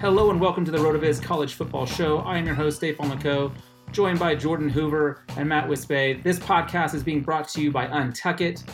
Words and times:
Hello 0.00 0.30
and 0.30 0.40
welcome 0.40 0.64
to 0.64 0.70
the 0.70 0.78
RotoViz 0.78 1.22
College 1.22 1.52
Football 1.52 1.84
Show. 1.84 2.20
I 2.20 2.38
am 2.38 2.46
your 2.46 2.54
host, 2.54 2.80
Dave 2.80 2.96
Falmaco, 2.96 3.52
joined 3.92 4.18
by 4.18 4.34
Jordan 4.34 4.70
Hoover 4.70 5.26
and 5.36 5.46
Matt 5.46 5.68
Wispe. 5.68 6.22
This 6.22 6.38
podcast 6.38 6.94
is 6.94 7.02
being 7.02 7.20
brought 7.20 7.46
to 7.50 7.60
you 7.60 7.70
by 7.70 7.86
Untuckit. 7.86 8.64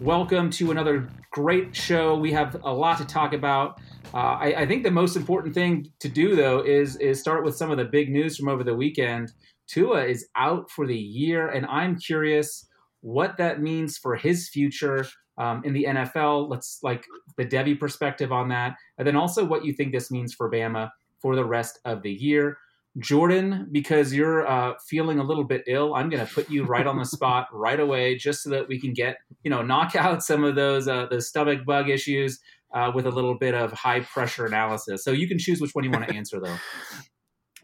Welcome 0.00 0.50
to 0.50 0.72
another 0.72 1.08
great 1.30 1.76
show. 1.76 2.16
We 2.16 2.32
have 2.32 2.60
a 2.64 2.72
lot 2.72 2.98
to 2.98 3.04
talk 3.04 3.32
about. 3.32 3.80
Uh, 4.12 4.16
I, 4.16 4.54
I, 4.62 4.66
think 4.66 4.82
the 4.82 4.90
most 4.90 5.14
important 5.14 5.54
thing 5.54 5.88
to 6.00 6.08
do, 6.08 6.34
though, 6.34 6.62
is 6.62 6.96
is 6.96 7.20
start 7.20 7.44
with 7.44 7.54
some 7.54 7.70
of 7.70 7.76
the 7.76 7.84
big 7.84 8.10
news 8.10 8.36
from 8.36 8.48
over 8.48 8.64
the 8.64 8.74
weekend. 8.74 9.32
Tua 9.68 10.04
is 10.06 10.26
out 10.34 10.68
for 10.68 10.88
the 10.88 10.98
year, 10.98 11.46
and 11.46 11.64
I'm 11.66 11.96
curious 11.96 12.66
what 13.02 13.36
that 13.36 13.62
means 13.62 13.98
for 13.98 14.16
his 14.16 14.48
future 14.48 15.06
um, 15.38 15.62
in 15.64 15.72
the 15.72 15.84
NFL. 15.88 16.48
Let's 16.48 16.78
like 16.82 17.04
the 17.36 17.44
Devy 17.44 17.78
perspective 17.78 18.32
on 18.32 18.48
that, 18.48 18.76
and 18.98 19.06
then 19.06 19.16
also 19.16 19.44
what 19.44 19.64
you 19.64 19.72
think 19.72 19.92
this 19.92 20.10
means 20.10 20.34
for 20.34 20.50
Bama 20.50 20.90
for 21.20 21.36
the 21.36 21.44
rest 21.44 21.78
of 21.84 22.02
the 22.02 22.12
year. 22.12 22.58
Jordan, 22.98 23.68
because 23.72 24.12
you're 24.12 24.46
uh, 24.46 24.74
feeling 24.86 25.18
a 25.18 25.22
little 25.22 25.44
bit 25.44 25.62
ill, 25.66 25.94
I'm 25.94 26.10
going 26.10 26.26
to 26.26 26.30
put 26.30 26.50
you 26.50 26.64
right 26.64 26.86
on 26.86 26.98
the 26.98 27.04
spot 27.06 27.48
right 27.52 27.80
away, 27.80 28.16
just 28.16 28.42
so 28.42 28.50
that 28.50 28.68
we 28.68 28.80
can 28.80 28.92
get 28.92 29.16
you 29.42 29.50
know 29.50 29.62
knock 29.62 29.96
out 29.96 30.22
some 30.22 30.44
of 30.44 30.54
those 30.54 30.88
uh, 30.88 31.06
the 31.10 31.20
stomach 31.20 31.64
bug 31.64 31.88
issues 31.88 32.38
uh, 32.74 32.92
with 32.94 33.06
a 33.06 33.10
little 33.10 33.36
bit 33.36 33.54
of 33.54 33.72
high 33.72 34.00
pressure 34.00 34.46
analysis. 34.46 35.04
So 35.04 35.12
you 35.12 35.28
can 35.28 35.38
choose 35.38 35.60
which 35.60 35.74
one 35.74 35.84
you 35.84 35.90
want 35.90 36.08
to 36.08 36.14
answer 36.14 36.40
though. 36.40 36.56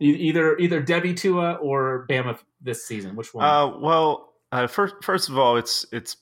either 0.00 0.56
either 0.59 0.83
Devy 0.83 1.17
Tua 1.17 1.55
or 1.55 2.06
Bama 2.09 2.39
this 2.61 2.87
season. 2.87 3.17
Which 3.17 3.35
one? 3.35 3.45
Uh, 3.45 3.79
well, 3.79 4.33
uh, 4.53 4.67
first 4.67 4.95
first 5.03 5.29
of 5.29 5.39
all, 5.39 5.56
it's 5.56 5.87
it's 5.93 6.17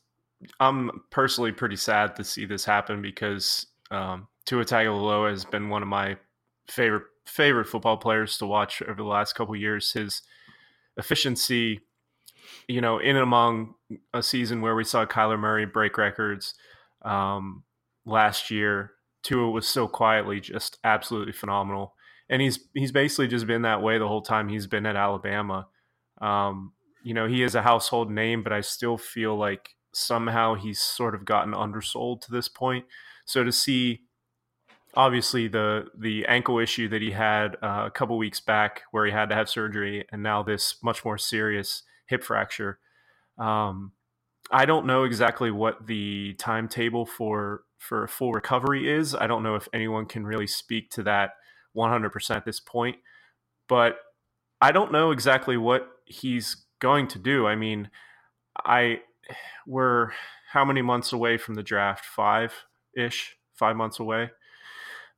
I'm 0.60 1.02
personally 1.10 1.52
pretty 1.52 1.76
sad 1.76 2.16
to 2.16 2.24
see 2.24 2.44
this 2.44 2.64
happen 2.64 3.02
because 3.02 3.66
um, 3.90 4.28
Tua 4.44 4.64
Tagovailoa 4.64 5.30
has 5.30 5.44
been 5.44 5.68
one 5.68 5.82
of 5.82 5.88
my 5.88 6.16
favorite 6.68 7.04
favorite 7.26 7.66
football 7.66 7.96
players 7.96 8.38
to 8.38 8.46
watch 8.46 8.82
over 8.82 8.94
the 8.94 9.04
last 9.04 9.34
couple 9.34 9.56
years. 9.56 9.92
His 9.92 10.22
efficiency, 10.96 11.80
you 12.68 12.80
know, 12.80 12.98
in 12.98 13.16
and 13.16 13.22
among 13.22 13.74
a 14.14 14.22
season 14.22 14.60
where 14.60 14.74
we 14.74 14.84
saw 14.84 15.04
Kyler 15.06 15.38
Murray 15.38 15.66
break 15.66 15.98
records 15.98 16.54
um, 17.02 17.64
last 18.04 18.50
year, 18.50 18.92
Tua 19.22 19.50
was 19.50 19.66
so 19.66 19.88
quietly 19.88 20.40
just 20.40 20.78
absolutely 20.84 21.32
phenomenal, 21.32 21.94
and 22.28 22.40
he's 22.40 22.60
he's 22.74 22.92
basically 22.92 23.28
just 23.28 23.46
been 23.46 23.62
that 23.62 23.82
way 23.82 23.98
the 23.98 24.08
whole 24.08 24.22
time 24.22 24.48
he's 24.48 24.66
been 24.66 24.86
at 24.86 24.96
Alabama. 24.96 25.66
Um, 26.20 26.72
you 27.02 27.14
know, 27.14 27.26
he 27.26 27.42
is 27.42 27.54
a 27.54 27.62
household 27.62 28.10
name, 28.10 28.42
but 28.42 28.52
I 28.52 28.60
still 28.60 28.96
feel 28.96 29.36
like 29.36 29.70
somehow 29.96 30.54
he's 30.54 30.80
sort 30.80 31.14
of 31.14 31.24
gotten 31.24 31.54
undersold 31.54 32.22
to 32.22 32.32
this 32.32 32.48
point. 32.48 32.84
So 33.24 33.44
to 33.44 33.52
see 33.52 34.02
obviously 34.96 35.46
the 35.46 35.86
the 35.96 36.26
ankle 36.26 36.58
issue 36.58 36.88
that 36.88 37.02
he 37.02 37.10
had 37.10 37.56
uh, 37.62 37.84
a 37.86 37.90
couple 37.90 38.16
weeks 38.16 38.40
back 38.40 38.82
where 38.90 39.04
he 39.04 39.12
had 39.12 39.28
to 39.28 39.34
have 39.34 39.48
surgery 39.48 40.04
and 40.10 40.22
now 40.22 40.42
this 40.42 40.76
much 40.82 41.04
more 41.04 41.18
serious 41.18 41.82
hip 42.06 42.24
fracture 42.24 42.78
um, 43.38 43.92
i 44.50 44.64
don't 44.64 44.86
know 44.86 45.04
exactly 45.04 45.50
what 45.50 45.86
the 45.86 46.34
timetable 46.38 47.04
for 47.04 47.64
for 47.78 48.04
a 48.04 48.08
full 48.08 48.32
recovery 48.32 48.90
is 48.90 49.14
i 49.14 49.26
don't 49.26 49.42
know 49.42 49.54
if 49.54 49.68
anyone 49.72 50.06
can 50.06 50.26
really 50.26 50.46
speak 50.46 50.90
to 50.90 51.02
that 51.02 51.32
100% 51.76 52.30
at 52.34 52.46
this 52.46 52.58
point 52.58 52.96
but 53.68 53.98
i 54.62 54.72
don't 54.72 54.90
know 54.90 55.10
exactly 55.10 55.58
what 55.58 55.88
he's 56.06 56.64
going 56.78 57.06
to 57.06 57.18
do 57.18 57.46
i 57.46 57.54
mean 57.54 57.90
i 58.64 58.98
we're 59.66 60.10
how 60.52 60.64
many 60.64 60.82
months 60.82 61.12
away 61.12 61.38
from 61.38 61.54
the 61.54 61.62
draft? 61.62 62.04
Five 62.04 62.52
ish, 62.96 63.36
five 63.54 63.76
months 63.76 64.00
away. 64.00 64.30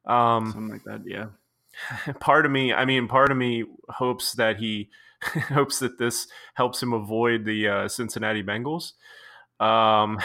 Um, 0.06 0.52
Something 0.52 0.68
like 0.70 0.84
that, 0.84 1.02
yeah. 1.06 1.26
Part 2.20 2.46
of 2.46 2.52
me, 2.52 2.72
I 2.72 2.84
mean, 2.84 3.06
part 3.06 3.30
of 3.30 3.36
me 3.36 3.64
hopes 3.88 4.32
that 4.32 4.56
he 4.56 4.90
hopes 5.22 5.78
that 5.78 5.98
this 5.98 6.26
helps 6.54 6.82
him 6.82 6.92
avoid 6.92 7.44
the 7.44 7.68
uh, 7.68 7.88
Cincinnati 7.88 8.42
Bengals. 8.42 8.92
Um, 9.60 10.18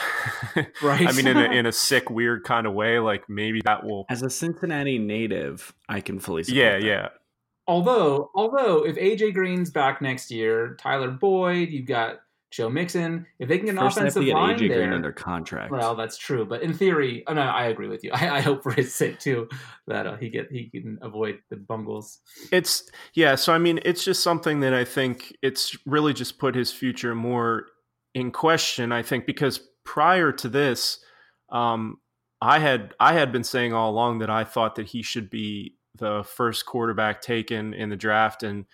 right. 0.81 1.07
I 1.07 1.11
mean, 1.13 1.27
in 1.27 1.38
a, 1.38 1.43
in 1.45 1.66
a 1.66 1.72
sick, 1.72 2.09
weird 2.09 2.43
kind 2.43 2.67
of 2.67 2.73
way, 2.73 2.99
like 2.99 3.27
maybe 3.29 3.61
that 3.66 3.83
will. 3.83 4.05
As 4.09 4.22
a 4.22 4.29
Cincinnati 4.29 4.97
native, 4.99 5.73
I 5.89 6.01
can 6.01 6.19
fully. 6.19 6.43
yeah, 6.47 6.73
that. 6.73 6.83
yeah. 6.83 7.07
Although, 7.66 8.29
although 8.35 8.85
if 8.85 8.97
AJ 8.97 9.34
Green's 9.34 9.72
back 9.72 10.02
next 10.02 10.29
year, 10.29 10.75
Tyler 10.79 11.11
Boyd, 11.11 11.69
you've 11.69 11.87
got 11.87 12.19
Joe 12.53 12.70
Mixon. 12.70 13.26
If 13.40 13.50
they 13.50 13.58
can 13.58 13.66
get 13.66 13.76
an 13.76 13.82
First 13.82 13.97
offensive 13.97 14.23
line 14.26 14.55
AJ 14.55 14.70
there, 14.70 14.78
Green 14.78 14.94
under 14.94 15.11
contract. 15.11 15.72
Well, 15.72 15.96
that's 15.96 16.17
true, 16.17 16.46
but 16.46 16.61
in 16.61 16.72
theory, 16.72 17.23
oh, 17.26 17.34
no, 17.34 17.41
I 17.41 17.66
agree 17.66 17.88
with 17.88 18.03
you. 18.03 18.11
I, 18.14 18.38
I 18.38 18.41
hope 18.41 18.61
for 18.61 18.72
his 18.72 18.94
sake 18.94 19.20
too 19.20 19.50
that 19.88 20.05
uh, 20.05 20.17
he 20.17 20.29
get 20.29 20.52
he 20.52 20.70
can 20.70 21.00
avoid 21.02 21.40
the 21.50 21.58
bungles. 21.58 22.20
It's 22.52 22.90
yeah. 23.16 23.34
So 23.34 23.53
I 23.53 23.58
mean, 23.58 23.79
it's 23.84 24.05
just 24.05 24.22
something 24.22 24.59
that 24.59 24.73
I 24.73 24.85
think 24.85 25.35
it's 25.41 25.76
really 25.88 26.14
just 26.14 26.38
put 26.38 26.53
his 26.53 26.72
future 26.72 27.16
more 27.16 27.66
in 28.14 28.32
question. 28.32 28.91
I 28.91 29.02
think 29.02 29.26
because 29.26 29.59
prior 29.84 30.32
to 30.32 30.47
this, 30.47 30.99
um, 31.49 31.97
I 32.40 32.59
had 32.59 32.94
I 32.99 33.14
had 33.14 33.32
been 33.32 33.44
saying 33.44 33.73
all 33.73 33.90
along 33.90 34.20
that 34.20 34.29
I 34.29 34.44
thought 34.44 34.76
that 34.76 34.85
he 34.85 35.02
should 35.02 35.32
be 35.32 35.76
the 35.96 36.23
first 36.23 36.67
quarterback 36.67 37.22
taken 37.22 37.73
in 37.73 37.90
the 37.90 37.96
draft 37.96 38.44
and 38.44 38.66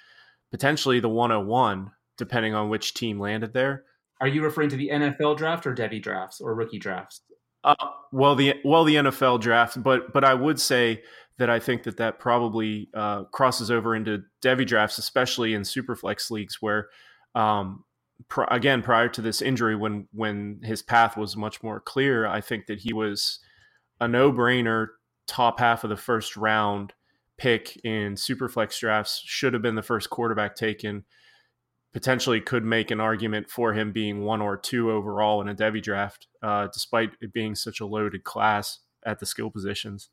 potentially 0.51 0.99
the 0.99 1.09
101 1.09 1.91
depending 2.19 2.53
on 2.53 2.69
which 2.69 2.93
team 2.93 3.19
landed 3.19 3.53
there. 3.53 3.85
Are 4.21 4.27
you 4.27 4.43
referring 4.43 4.69
to 4.69 4.75
the 4.75 4.89
NFL 4.89 5.37
draft 5.37 5.65
or 5.65 5.73
Devy 5.73 6.01
drafts 6.01 6.39
or 6.39 6.53
rookie 6.53 6.77
drafts? 6.77 7.21
Uh, 7.63 7.75
well, 8.11 8.35
the 8.35 8.55
well 8.63 8.83
the 8.83 8.95
NFL 8.95 9.41
draft, 9.41 9.81
but 9.81 10.13
but 10.13 10.23
I 10.23 10.33
would 10.33 10.59
say 10.59 11.01
that 11.37 11.49
I 11.49 11.59
think 11.59 11.83
that 11.83 11.97
that 11.97 12.19
probably 12.19 12.89
uh, 12.93 13.23
crosses 13.25 13.71
over 13.71 13.95
into 13.95 14.23
Devy 14.41 14.67
drafts, 14.67 14.97
especially 14.97 15.53
in 15.53 15.61
superflex 15.63 16.29
leagues 16.29 16.61
where, 16.61 16.89
um, 17.33 17.85
pr- 18.27 18.43
again, 18.51 18.81
prior 18.81 19.07
to 19.09 19.21
this 19.21 19.41
injury, 19.41 19.75
when 19.75 20.07
when 20.13 20.59
his 20.63 20.81
path 20.81 21.17
was 21.17 21.35
much 21.35 21.63
more 21.63 21.79
clear, 21.79 22.27
I 22.27 22.41
think 22.41 22.67
that 22.67 22.79
he 22.79 22.93
was 22.93 23.39
a 23.99 24.07
no 24.07 24.31
brainer 24.31 24.87
top 25.27 25.59
half 25.59 25.83
of 25.83 25.89
the 25.89 25.97
first 25.97 26.35
round 26.37 26.93
pick 27.37 27.77
in 27.83 28.15
superflex 28.15 28.79
drafts. 28.79 29.21
Should 29.25 29.53
have 29.53 29.61
been 29.61 29.75
the 29.75 29.81
first 29.81 30.09
quarterback 30.09 30.55
taken. 30.55 31.05
Potentially 31.91 32.39
could 32.39 32.63
make 32.63 32.91
an 32.91 32.99
argument 32.99 33.49
for 33.49 33.73
him 33.73 33.91
being 33.91 34.21
one 34.21 34.41
or 34.41 34.55
two 34.55 34.91
overall 34.91 35.41
in 35.41 35.49
a 35.49 35.55
Devy 35.55 35.81
draft, 35.81 36.27
uh, 36.43 36.67
despite 36.71 37.11
it 37.21 37.33
being 37.33 37.55
such 37.55 37.79
a 37.79 37.85
loaded 37.85 38.23
class 38.23 38.79
at 39.03 39.19
the 39.19 39.25
skill 39.25 39.49
positions. 39.49 40.09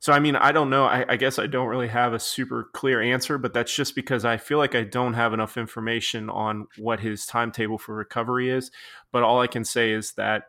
So, 0.00 0.14
I 0.14 0.18
mean, 0.18 0.34
I 0.34 0.50
don't 0.50 0.70
know. 0.70 0.86
I, 0.86 1.04
I, 1.10 1.16
guess 1.16 1.38
I 1.38 1.46
don't 1.46 1.68
really 1.68 1.88
have 1.88 2.14
a 2.14 2.18
super 2.18 2.70
clear 2.72 3.02
answer, 3.02 3.36
but 3.36 3.52
that's 3.52 3.74
just 3.74 3.94
because 3.94 4.24
I 4.24 4.38
feel 4.38 4.56
like 4.56 4.74
I 4.74 4.82
don't 4.82 5.12
have 5.12 5.34
enough 5.34 5.58
information 5.58 6.30
on 6.30 6.68
what 6.78 7.00
his 7.00 7.26
timetable 7.26 7.76
for 7.76 7.94
recovery 7.94 8.48
is. 8.48 8.70
But 9.12 9.24
all 9.24 9.40
I 9.40 9.46
can 9.46 9.62
say 9.62 9.92
is 9.92 10.12
that 10.12 10.44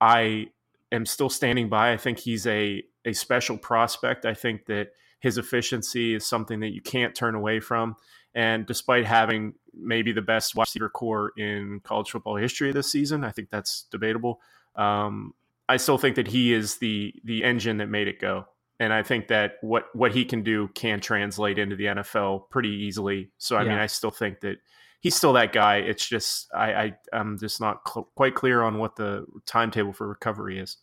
I 0.00 0.46
am 0.90 1.04
still 1.04 1.28
standing 1.28 1.68
by. 1.68 1.92
I 1.92 1.98
think 1.98 2.18
he's 2.18 2.46
a, 2.46 2.82
a 3.04 3.12
special 3.12 3.58
prospect. 3.58 4.24
I 4.24 4.32
think 4.32 4.64
that 4.66 4.92
his 5.20 5.36
efficiency 5.36 6.14
is 6.14 6.26
something 6.26 6.60
that 6.60 6.72
you 6.72 6.80
can't 6.80 7.14
turn 7.14 7.34
away 7.34 7.60
from. 7.60 7.96
And 8.34 8.66
despite 8.66 9.04
having 9.04 9.54
maybe 9.72 10.12
the 10.12 10.22
best 10.22 10.56
wide 10.56 10.62
receiver 10.62 10.88
corps 10.88 11.32
in 11.36 11.80
college 11.84 12.10
football 12.10 12.36
history 12.36 12.72
this 12.72 12.90
season, 12.90 13.24
I 13.24 13.30
think 13.30 13.50
that's 13.50 13.86
debatable. 13.90 14.40
Um, 14.76 15.34
I 15.68 15.76
still 15.76 15.98
think 15.98 16.16
that 16.16 16.28
he 16.28 16.52
is 16.52 16.76
the 16.76 17.14
the 17.24 17.44
engine 17.44 17.78
that 17.78 17.88
made 17.88 18.08
it 18.08 18.20
go 18.20 18.46
and 18.80 18.92
I 18.92 19.02
think 19.02 19.28
that 19.28 19.56
what 19.60 19.94
what 19.94 20.12
he 20.12 20.24
can 20.24 20.42
do 20.42 20.68
can 20.74 21.00
translate 21.00 21.58
into 21.58 21.76
the 21.76 21.84
NFL 21.84 22.50
pretty 22.50 22.70
easily. 22.70 23.30
So 23.38 23.56
I 23.56 23.62
yeah. 23.62 23.68
mean, 23.70 23.78
I 23.78 23.86
still 23.86 24.10
think 24.10 24.40
that 24.40 24.56
he's 25.00 25.14
still 25.14 25.32
that 25.34 25.52
guy. 25.52 25.76
It's 25.76 26.06
just 26.06 26.52
I, 26.52 26.72
I 26.72 26.94
am 27.12 27.38
just 27.38 27.60
not 27.60 27.88
cl- 27.88 28.08
quite 28.14 28.34
clear 28.34 28.62
on 28.62 28.78
what 28.78 28.96
the 28.96 29.26
timetable 29.46 29.92
for 29.92 30.08
recovery 30.08 30.58
is. 30.58 30.78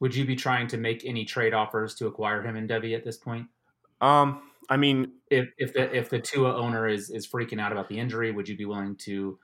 Would 0.00 0.14
you 0.14 0.26
be 0.26 0.36
trying 0.36 0.66
to 0.68 0.76
make 0.76 1.04
any 1.04 1.24
trade 1.24 1.54
offers 1.54 1.94
to 1.96 2.06
acquire 2.06 2.42
him 2.42 2.56
in 2.56 2.68
Devy 2.68 2.94
at 2.94 3.04
this 3.04 3.16
point? 3.16 3.46
Um, 4.00 4.42
I 4.70 4.76
mean, 4.76 5.12
if 5.30 5.48
if 5.58 5.72
the 5.74 5.94
if 5.94 6.10
the 6.10 6.20
Tua 6.20 6.56
owner 6.56 6.88
is 6.88 7.10
is 7.10 7.26
freaking 7.26 7.60
out 7.60 7.72
about 7.72 7.88
the 7.88 7.98
injury, 7.98 8.30
would 8.32 8.48
you 8.48 8.56
be 8.56 8.64
willing 8.64 8.96
to 9.02 9.38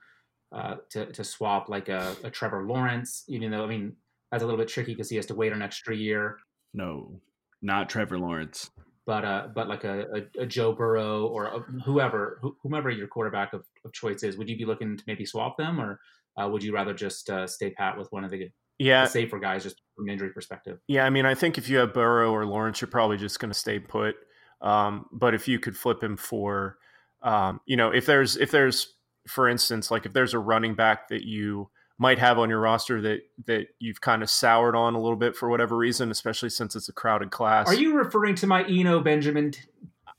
uh, 0.51 0.75
to 0.89 1.05
to 1.07 1.23
swap 1.23 1.69
like 1.69 1.89
a, 1.89 2.15
a 2.23 2.29
Trevor 2.29 2.65
Lawrence? 2.65 3.23
Even 3.27 3.51
though 3.51 3.63
I 3.63 3.67
mean 3.67 3.95
that's 4.31 4.43
a 4.43 4.45
little 4.45 4.59
bit 4.59 4.67
tricky 4.67 4.93
because 4.93 5.09
he 5.09 5.15
has 5.17 5.25
to 5.27 5.35
wait 5.35 5.51
an 5.51 5.61
extra 5.61 5.95
year. 5.95 6.37
No, 6.73 7.19
not 7.61 7.89
Trevor 7.89 8.17
Lawrence. 8.17 8.69
But 9.05 9.25
uh, 9.25 9.47
but 9.53 9.67
like 9.67 9.83
a, 9.83 10.05
a, 10.13 10.43
a 10.43 10.45
Joe 10.45 10.73
Burrow 10.73 11.27
or 11.27 11.45
a, 11.45 11.59
whoever 11.83 12.39
whomever 12.61 12.89
your 12.89 13.07
quarterback 13.07 13.53
of, 13.53 13.65
of, 13.83 13.91
choice 13.93 14.23
is, 14.23 14.37
would 14.37 14.49
you 14.49 14.57
be 14.57 14.65
looking 14.65 14.95
to 14.95 15.03
maybe 15.07 15.25
swap 15.25 15.57
them, 15.57 15.81
or 15.81 15.99
uh, 16.37 16.47
would 16.47 16.63
you 16.63 16.73
rather 16.73 16.93
just 16.93 17.29
uh, 17.29 17.47
stay 17.47 17.71
pat 17.71 17.97
with 17.97 18.11
one 18.11 18.23
of 18.23 18.31
the 18.31 18.49
yeah 18.77 19.05
the 19.05 19.09
safer 19.09 19.39
guys, 19.39 19.63
just 19.63 19.81
from 19.95 20.07
an 20.07 20.13
injury 20.13 20.29
perspective? 20.29 20.79
Yeah, 20.87 21.05
I 21.05 21.09
mean, 21.09 21.25
I 21.25 21.33
think 21.33 21.57
if 21.57 21.67
you 21.67 21.77
have 21.77 21.93
Burrow 21.93 22.31
or 22.31 22.45
Lawrence, 22.45 22.79
you're 22.79 22.89
probably 22.89 23.17
just 23.17 23.39
going 23.39 23.51
to 23.51 23.57
stay 23.57 23.79
put. 23.79 24.15
Um, 24.61 25.07
but 25.11 25.33
if 25.33 25.47
you 25.47 25.59
could 25.59 25.75
flip 25.75 26.03
him 26.03 26.17
for, 26.17 26.77
um, 27.23 27.61
you 27.65 27.75
know, 27.75 27.89
if 27.91 28.05
there's 28.05 28.37
if 28.37 28.51
there's 28.51 28.93
for 29.27 29.47
instance, 29.47 29.91
like 29.91 30.05
if 30.05 30.13
there's 30.13 30.33
a 30.33 30.39
running 30.39 30.75
back 30.75 31.09
that 31.09 31.23
you 31.23 31.69
might 31.97 32.17
have 32.17 32.39
on 32.39 32.49
your 32.49 32.59
roster 32.59 32.99
that 32.99 33.21
that 33.45 33.67
you've 33.79 34.01
kind 34.01 34.23
of 34.23 34.29
soured 34.29 34.75
on 34.75 34.95
a 34.95 34.99
little 34.99 35.15
bit 35.15 35.35
for 35.35 35.49
whatever 35.49 35.77
reason, 35.77 36.09
especially 36.11 36.49
since 36.49 36.75
it's 36.75 36.89
a 36.89 36.93
crowded 36.93 37.31
class. 37.31 37.67
Are 37.67 37.75
you 37.75 37.95
referring 37.95 38.35
to 38.35 38.47
my 38.47 38.63
Eno 38.67 38.99
Benjamin 39.01 39.53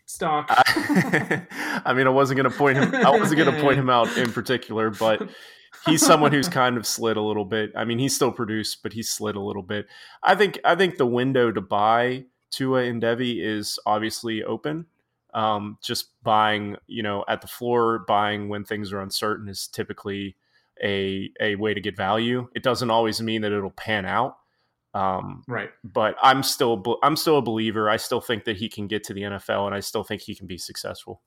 stock? 0.06 0.46
I 0.48 1.92
mean, 1.94 2.06
I 2.06 2.10
wasn't 2.10 2.40
going 2.40 2.50
to 2.50 2.56
point 2.56 2.78
him. 2.78 2.94
I 2.94 3.10
wasn't 3.10 3.38
going 3.38 3.52
to 3.52 3.60
point 3.60 3.78
him 3.78 3.90
out 3.90 4.16
in 4.16 4.32
particular, 4.32 4.90
but 4.90 5.28
he's 5.86 6.06
someone 6.06 6.30
who's 6.30 6.48
kind 6.60 6.76
of 6.76 6.86
slid 6.86 7.16
a 7.16 7.22
little 7.22 7.44
bit. 7.44 7.72
I 7.76 7.84
mean, 7.84 7.98
he's 7.98 8.14
still 8.14 8.30
produced, 8.30 8.84
but 8.84 8.92
he's 8.92 9.10
slid 9.10 9.34
a 9.34 9.40
little 9.40 9.62
bit. 9.62 9.86
I 10.22 10.36
think. 10.36 10.60
I 10.64 10.76
think 10.76 10.98
the 10.98 11.06
window 11.06 11.50
to 11.50 11.60
buy 11.60 12.26
Tua 12.52 12.84
and 12.84 13.02
Devy 13.02 13.43
is 13.43 13.78
obviously 13.87 14.44
open. 14.44 14.87
Um, 15.34 15.78
just 15.82 16.10
buying, 16.22 16.76
you 16.87 17.02
know, 17.02 17.25
at 17.26 17.40
the 17.40 17.46
floor, 17.49 18.00
buying 18.06 18.49
when 18.49 18.64
things 18.64 18.93
are 18.93 19.00
uncertain 19.00 19.49
is 19.49 19.66
typically 19.66 20.37
a 20.82 21.31
a 21.40 21.56
way 21.56 21.75
to 21.75 21.81
get 21.81 21.96
value. 21.96 22.49
It 22.54 22.62
doesn't 22.62 22.90
always 22.90 23.20
mean 23.20 23.43
that 23.43 23.52
it'll 23.52 23.70
pan 23.70 24.04
out. 24.04 24.37
Um, 24.94 25.43
right. 25.49 25.70
But 25.84 26.16
I'm 26.22 26.43
still 26.43 26.82
I'm 27.02 27.16
still 27.16 27.38
a 27.38 27.43
believer. 27.43 27.88
I 27.88 27.96
still 27.96 28.20
think 28.20 28.44
that 28.44 28.56
he 28.56 28.69
can 28.69 28.87
get 28.87 29.05
to 29.05 29.14
the 29.14 29.22
NFL, 29.22 29.66
and 29.66 29.75
I 29.75 29.81
still 29.81 30.05
think 30.05 30.22
he 30.22 30.34
can 30.34 30.46
be 30.46 30.58
successful. 30.58 31.22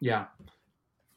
Yeah. 0.00 0.26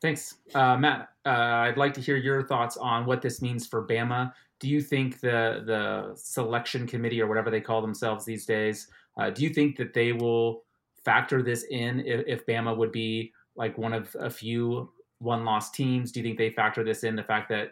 Thanks, 0.01 0.37
uh, 0.55 0.77
Matt. 0.77 1.09
Uh, 1.25 1.29
I'd 1.29 1.77
like 1.77 1.93
to 1.93 2.01
hear 2.01 2.17
your 2.17 2.41
thoughts 2.47 2.75
on 2.77 3.05
what 3.05 3.21
this 3.21 3.41
means 3.41 3.67
for 3.67 3.85
Bama. 3.85 4.33
Do 4.61 4.69
you 4.69 4.79
think 4.79 5.19
the 5.19 5.63
the 5.65 6.15
selection 6.15 6.87
committee 6.87 7.21
or 7.21 7.27
whatever 7.27 7.49
they 7.49 7.59
call 7.59 7.81
themselves 7.81 8.23
these 8.23 8.45
days? 8.45 8.87
Uh, 9.19 9.29
do 9.29 9.43
you 9.43 9.49
think 9.49 9.75
that 9.77 9.93
they 9.93 10.13
will 10.13 10.63
factor 11.03 11.41
this 11.41 11.65
in 11.69 11.99
if, 12.01 12.23
if 12.27 12.45
Bama 12.45 12.75
would 12.77 12.91
be 12.91 13.33
like 13.55 13.77
one 13.77 13.91
of 13.91 14.15
a 14.19 14.29
few 14.29 14.89
one 15.17 15.43
loss 15.43 15.71
teams? 15.71 16.11
Do 16.11 16.19
you 16.19 16.25
think 16.25 16.37
they 16.37 16.51
factor 16.51 16.83
this 16.83 17.03
in 17.03 17.15
the 17.15 17.23
fact 17.23 17.49
that 17.49 17.71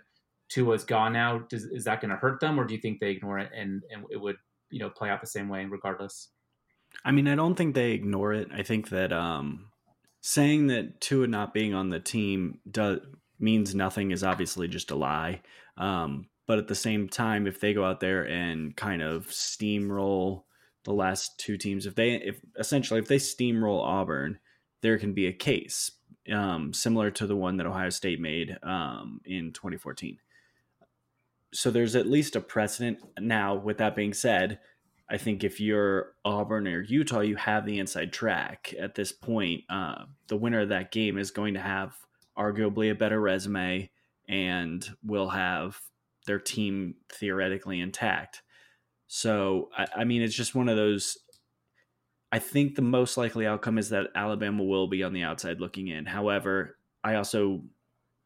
Tua's 0.50 0.84
gone 0.84 1.14
now? 1.14 1.40
Does, 1.48 1.66
is 1.66 1.84
that 1.86 2.02
going 2.02 2.10
to 2.10 2.18
hurt 2.18 2.40
them, 2.40 2.60
or 2.60 2.66
do 2.66 2.74
you 2.74 2.82
think 2.82 3.00
they 3.00 3.12
ignore 3.12 3.40
it 3.40 3.52
and 3.56 3.84
and 3.94 4.04
it 4.10 4.18
would 4.18 4.38
you 4.72 4.80
know 4.80 4.90
play 4.90 5.10
out 5.10 5.22
the 5.22 5.28
same 5.28 5.48
way 5.48 5.64
regardless? 5.66 6.30
I 7.06 7.12
mean, 7.12 7.28
I 7.28 7.36
don't 7.36 7.56
think 7.56 7.76
they 7.76 7.92
ignore 7.92 8.34
it. 8.34 8.50
I 8.52 8.64
think 8.64 8.90
that 8.90 9.14
um, 9.14 9.68
saying 10.22 10.68
that 10.68 11.00
Tua 11.02 11.28
not 11.28 11.54
being 11.54 11.76
on 11.76 11.90
the 11.90 12.00
team 12.00 12.60
does 12.70 13.00
means 13.40 13.74
nothing 13.74 14.12
is 14.12 14.24
obviously 14.24 14.68
just 14.68 14.92
a 14.92 14.96
lie. 14.96 15.42
Um, 15.78 16.28
but 16.50 16.58
at 16.58 16.68
the 16.68 16.74
same 16.74 17.08
time, 17.08 17.46
if 17.46 17.60
they 17.60 17.76
go 17.76 17.86
out 17.86 18.00
there 18.00 18.24
and 18.24 18.76
kind 18.76 19.04
of 19.04 19.28
steamroll 19.28 20.46
the 20.84 20.92
last 20.92 21.38
two 21.38 21.58
teams, 21.58 21.86
if 21.86 21.94
they 21.94 22.14
if 22.16 22.42
essentially 22.58 23.00
if 23.00 23.08
they 23.08 23.18
steamroll 23.18 23.84
Auburn, 23.84 24.40
there 24.82 24.98
can 24.98 25.14
be 25.14 25.28
a 25.28 25.32
case 25.32 25.92
um, 26.34 26.74
similar 26.74 27.12
to 27.12 27.28
the 27.28 27.36
one 27.36 27.58
that 27.58 27.68
Ohio 27.68 27.92
State 27.92 28.20
made 28.20 28.58
um, 28.64 29.22
in 29.26 29.54
2014. 29.54 30.18
So 31.54 31.70
there's 31.70 31.96
at 31.96 32.08
least 32.08 32.36
a 32.36 32.42
precedent. 32.42 32.98
Now, 33.20 33.54
with 33.54 33.78
that 33.78 33.96
being 33.96 34.16
said, 34.16 34.58
I 35.08 35.18
think 35.18 35.44
if 35.44 35.60
you're 35.60 36.16
Auburn 36.26 36.68
or 36.68 36.82
Utah, 36.82 37.20
you 37.20 37.36
have 37.36 37.68
the 37.68 37.78
inside 37.78 38.12
track 38.12 38.74
at 38.80 38.96
this 38.96 39.12
point. 39.12 39.66
Uh, 39.70 40.06
the 40.30 40.38
winner 40.38 40.62
of 40.62 40.70
that 40.70 40.92
game 40.92 41.20
is 41.20 41.30
going 41.30 41.54
to 41.54 41.60
have 41.60 41.94
arguably 42.36 42.90
a 42.90 42.96
better 42.96 43.22
resume 43.22 43.92
and 44.28 44.90
will 45.04 45.30
have 45.30 45.80
their 46.26 46.40
team 46.40 46.96
theoretically 47.14 47.80
intact. 47.80 48.42
So, 49.08 49.70
I, 49.78 49.88
I 49.98 50.04
mean, 50.04 50.22
it's 50.22 50.36
just 50.36 50.56
one 50.56 50.70
of 50.70 50.76
those 50.76 51.18
I 52.32 52.40
think 52.40 52.76
the 52.76 52.82
most 52.82 53.18
likely 53.18 53.48
outcome 53.48 53.78
is 53.78 53.90
that 53.90 54.08
Alabama 54.16 54.64
will 54.64 54.88
be 54.88 55.04
on 55.04 55.14
the 55.14 55.24
outside 55.24 55.60
looking 55.60 55.88
in. 55.88 56.06
However, 56.06 56.78
I 57.04 57.16
also 57.16 57.64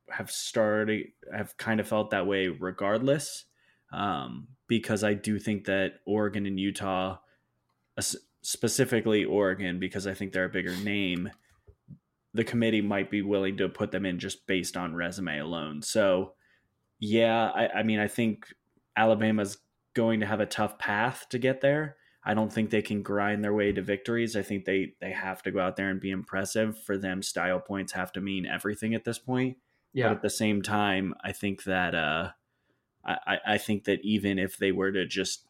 have 0.09 0.29
started, 0.29 1.07
have 1.33 1.55
kind 1.57 1.79
of 1.79 1.87
felt 1.87 2.11
that 2.11 2.27
way 2.27 2.47
regardless, 2.47 3.45
um, 3.93 4.47
because 4.67 5.03
I 5.03 5.13
do 5.13 5.39
think 5.39 5.65
that 5.65 5.99
Oregon 6.05 6.45
and 6.45 6.59
Utah, 6.59 7.17
specifically 8.41 9.23
Oregon, 9.23 9.79
because 9.79 10.05
I 10.05 10.13
think 10.13 10.33
they're 10.33 10.45
a 10.45 10.49
bigger 10.49 10.75
name, 10.75 11.31
the 12.33 12.43
committee 12.43 12.81
might 12.81 13.09
be 13.09 13.21
willing 13.21 13.55
to 13.57 13.69
put 13.69 13.91
them 13.91 14.05
in 14.05 14.19
just 14.19 14.47
based 14.47 14.75
on 14.75 14.95
resume 14.95 15.39
alone. 15.39 15.81
So, 15.81 16.33
yeah, 17.03 17.51
I, 17.53 17.79
I 17.79 17.83
mean, 17.83 17.99
I 17.99 18.07
think 18.07 18.45
Alabama's 18.95 19.57
going 19.93 20.19
to 20.21 20.25
have 20.25 20.39
a 20.39 20.45
tough 20.45 20.77
path 20.77 21.27
to 21.29 21.37
get 21.37 21.61
there 21.61 21.97
I 22.25 22.33
don't 22.33 22.51
think 22.51 22.69
they 22.69 22.81
can 22.81 23.01
grind 23.01 23.43
their 23.43 23.53
way 23.53 23.71
to 23.71 23.81
victories. 23.81 24.35
I 24.35 24.43
think 24.43 24.65
they 24.65 24.93
they 25.01 25.11
have 25.11 25.43
to 25.43 25.51
go 25.51 25.59
out 25.59 25.75
there 25.75 25.89
and 25.89 25.99
be 25.99 26.11
impressive. 26.11 26.79
For 26.79 26.97
them, 26.97 27.21
style 27.21 27.59
points 27.59 27.91
have 27.93 28.11
to 28.13 28.21
mean 28.21 28.45
everything 28.45 28.93
at 28.93 29.03
this 29.03 29.19
point. 29.19 29.57
Yeah. 29.91 30.07
But 30.07 30.17
at 30.17 30.21
the 30.21 30.29
same 30.29 30.61
time, 30.61 31.13
I 31.23 31.33
think 31.33 31.63
that 31.65 31.93
uh, 31.93 32.29
I, 33.05 33.37
I 33.45 33.57
think 33.57 33.83
that 33.85 33.99
even 34.03 34.39
if 34.39 34.57
they 34.57 34.71
were 34.71 34.91
to 34.91 35.05
just 35.05 35.45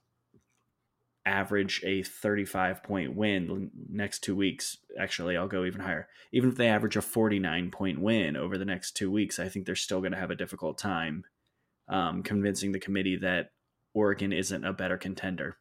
average 1.26 1.82
a 1.86 2.04
35 2.04 2.84
point 2.84 3.16
win 3.16 3.72
next 3.90 4.20
two 4.20 4.36
weeks, 4.36 4.78
actually, 5.00 5.38
I'll 5.38 5.48
go 5.48 5.66
even 5.66 5.82
higher. 5.82 6.08
Even 6.32 6.50
if 6.50 6.58
they 6.58 6.68
average 6.68 6.98
a 6.98 7.02
49 7.02 7.70
point 7.70 8.02
win 8.02 8.36
over 8.36 8.58
the 8.58 8.66
next 8.66 8.98
two 8.98 9.12
weeks, 9.12 9.40
I 9.40 9.48
think 9.48 9.66
they're 9.66 9.76
still 9.76 10.02
going 10.02 10.12
to 10.12 10.20
have 10.20 10.32
a 10.32 10.36
difficult 10.36 10.80
time 10.80 11.24
um, 11.90 12.24
convincing 12.24 12.72
the 12.72 12.80
committee 12.80 13.18
that 13.18 13.52
Oregon 13.94 14.34
isn't 14.34 14.66
a 14.66 14.74
better 14.74 14.98
contender. 14.98 15.58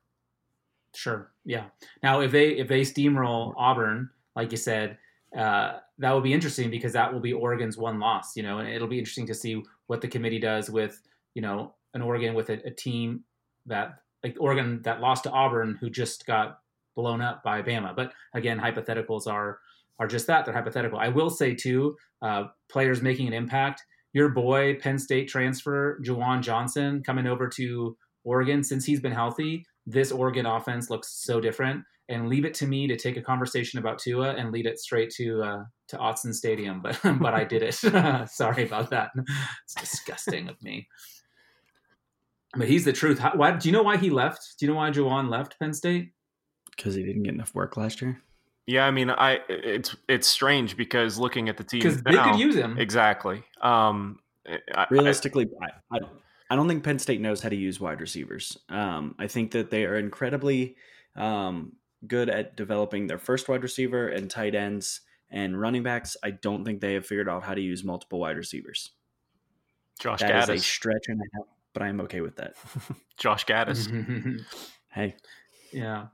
Sure. 0.95 1.33
Yeah. 1.45 1.67
Now, 2.03 2.21
if 2.21 2.33
they 2.33 2.51
if 2.51 2.69
they 2.69 2.83
steamroll 2.83 3.55
Auburn, 3.57 4.11
like 4.37 4.51
you 4.51 4.59
said, 4.59 4.99
uh, 5.37 5.79
that 5.99 6.13
would 6.13 6.23
be 6.23 6.33
interesting 6.33 6.71
because 6.71 6.93
that 6.93 7.13
will 7.13 7.21
be 7.21 7.33
Oregon's 7.33 7.79
one 7.79 7.99
loss. 7.99 8.37
You 8.37 8.43
know, 8.43 8.59
and 8.59 8.69
it'll 8.69 8.89
be 8.89 8.99
interesting 8.99 9.27
to 9.27 9.35
see 9.35 9.63
what 9.87 10.01
the 10.01 10.09
committee 10.09 10.41
does 10.41 10.71
with 10.71 11.01
you 11.35 11.43
know 11.43 11.75
an 11.95 12.03
Oregon 12.03 12.35
with 12.35 12.51
a, 12.51 12.67
a 12.67 12.71
team 12.71 13.25
that 13.67 14.01
like 14.23 14.37
Oregon 14.39 14.83
that 14.83 15.01
lost 15.01 15.25
to 15.25 15.31
Auburn, 15.31 15.79
who 15.81 15.89
just 15.89 16.27
got 16.27 16.61
blown 16.95 17.21
up 17.21 17.43
by 17.43 17.63
Bama. 17.63 17.97
But 17.97 18.13
again, 18.35 18.61
hypotheticals 18.61 19.27
are 19.27 19.61
are 19.99 20.07
just 20.07 20.27
that 20.27 20.45
they're 20.45 20.55
hypothetical. 20.55 20.99
I 20.99 21.09
will 21.09 21.31
say 21.31 21.55
too, 21.55 21.97
uh, 22.21 22.45
players 22.71 23.03
making 23.03 23.29
an 23.29 23.33
impact. 23.33 23.83
Your 24.13 24.29
boy 24.29 24.79
Penn 24.81 24.99
State 24.99 25.29
transfer 25.29 25.99
Juwan 26.05 26.43
Johnson 26.43 27.03
coming 27.03 27.27
over 27.27 27.49
to 27.49 27.97
Oregon 28.25 28.63
since 28.63 28.85
he's 28.85 29.01
been 29.01 29.13
healthy. 29.13 29.65
This 29.87 30.13
Oregon 30.13 30.47
offense 30.47 30.91
looks 30.91 31.09
so 31.25 31.41
different. 31.41 31.85
And 32.09 32.29
leave 32.29 32.45
it 32.45 32.53
to 32.55 32.67
me 32.67 32.87
to 32.89 32.97
take 32.97 33.17
a 33.17 33.23
conversation 33.23 33.79
about 33.79 33.99
Tua 33.99 34.35
and 34.35 34.53
lead 34.53 34.67
it 34.67 34.79
straight 34.79 35.11
to 35.15 35.43
uh, 35.43 35.65
to 35.89 35.97
Autzen 35.97 36.35
Stadium. 36.35 36.83
But 36.83 37.01
but 37.21 37.33
I 37.33 37.45
did 37.45 37.63
it. 37.63 37.75
Sorry 38.29 38.67
about 38.67 38.91
that. 38.91 39.11
It's 39.65 39.75
disgusting 39.75 40.49
of 40.49 40.61
me. 40.63 40.89
But 42.55 42.69
he's 42.69 42.85
the 42.85 42.93
truth. 42.93 43.19
How, 43.19 43.33
why 43.35 43.53
do 43.53 43.67
you 43.67 43.73
know 43.73 43.83
why 43.83 43.97
he 43.97 44.11
left? 44.11 44.59
Do 44.59 44.67
you 44.67 44.73
know 44.73 44.77
why 44.77 44.91
Juwan 44.91 45.31
left 45.31 45.59
Penn 45.59 45.73
State? 45.73 46.13
Because 46.77 46.95
he 46.95 47.03
didn't 47.03 47.23
get 47.23 47.35
enough 47.35 47.55
work 47.55 47.79
last 47.79 48.03
year. 48.03 48.21
Yeah, 48.67 48.87
I 48.87 48.91
mean, 48.91 49.11
I 49.11 49.41
it's 49.49 49.97
it's 50.09 50.29
strange 50.29 50.77
because 50.77 51.19
looking 51.19 51.49
at 51.49 51.57
the 51.57 51.65
team 51.65 51.81
because 51.81 52.03
they 52.03 52.13
could 52.13 52.39
use 52.39 52.55
him 52.55 52.79
exactly. 52.79 53.43
Um, 53.61 54.21
I, 54.75 54.87
Realistically, 54.91 55.49
I, 55.61 55.97
I, 55.97 56.01
I 56.51 56.57
don't 56.57 56.69
think 56.69 56.85
Penn 56.85 56.99
State 56.99 57.21
knows 57.21 57.43
how 57.43 57.49
to 57.49 57.57
use 57.57 57.81
wide 57.81 58.01
receivers. 58.01 58.59
Um, 58.69 59.15
I 59.19 59.27
think 59.27 59.53
that 59.53 59.71
they 59.71 59.85
are 59.85 59.97
incredibly 59.97 60.77
um, 61.17 61.73
good 62.07 62.29
at 62.29 62.57
developing 62.57 63.07
their 63.07 63.19
first 63.19 63.49
wide 63.49 63.63
receiver 63.63 64.09
and 64.09 64.31
tight 64.31 64.55
ends 64.55 65.01
and 65.31 65.61
running 65.61 65.83
backs. 65.83 66.17
I 66.23 66.31
don't 66.31 66.65
think 66.65 66.81
they 66.81 66.95
have 66.95 67.07
figured 67.07 67.29
out 67.29 67.43
how 67.43 67.55
to 67.55 67.61
use 67.61 67.83
multiple 67.83 68.21
wide 68.21 68.37
receivers. 68.37 68.91
Josh 69.99 70.21
that 70.21 70.31
Gattis. 70.31 70.55
is 70.55 70.61
a 70.61 70.65
stretch 70.65 71.07
and 71.09 71.21
a 71.21 71.25
half, 71.35 71.47
but 71.73 71.83
I 71.83 71.89
am 71.89 72.01
okay 72.03 72.21
with 72.21 72.37
that. 72.37 72.55
Josh 73.17 73.47
Gattis. 73.47 74.45
hey. 74.91 75.17
Yeah. 75.73 76.07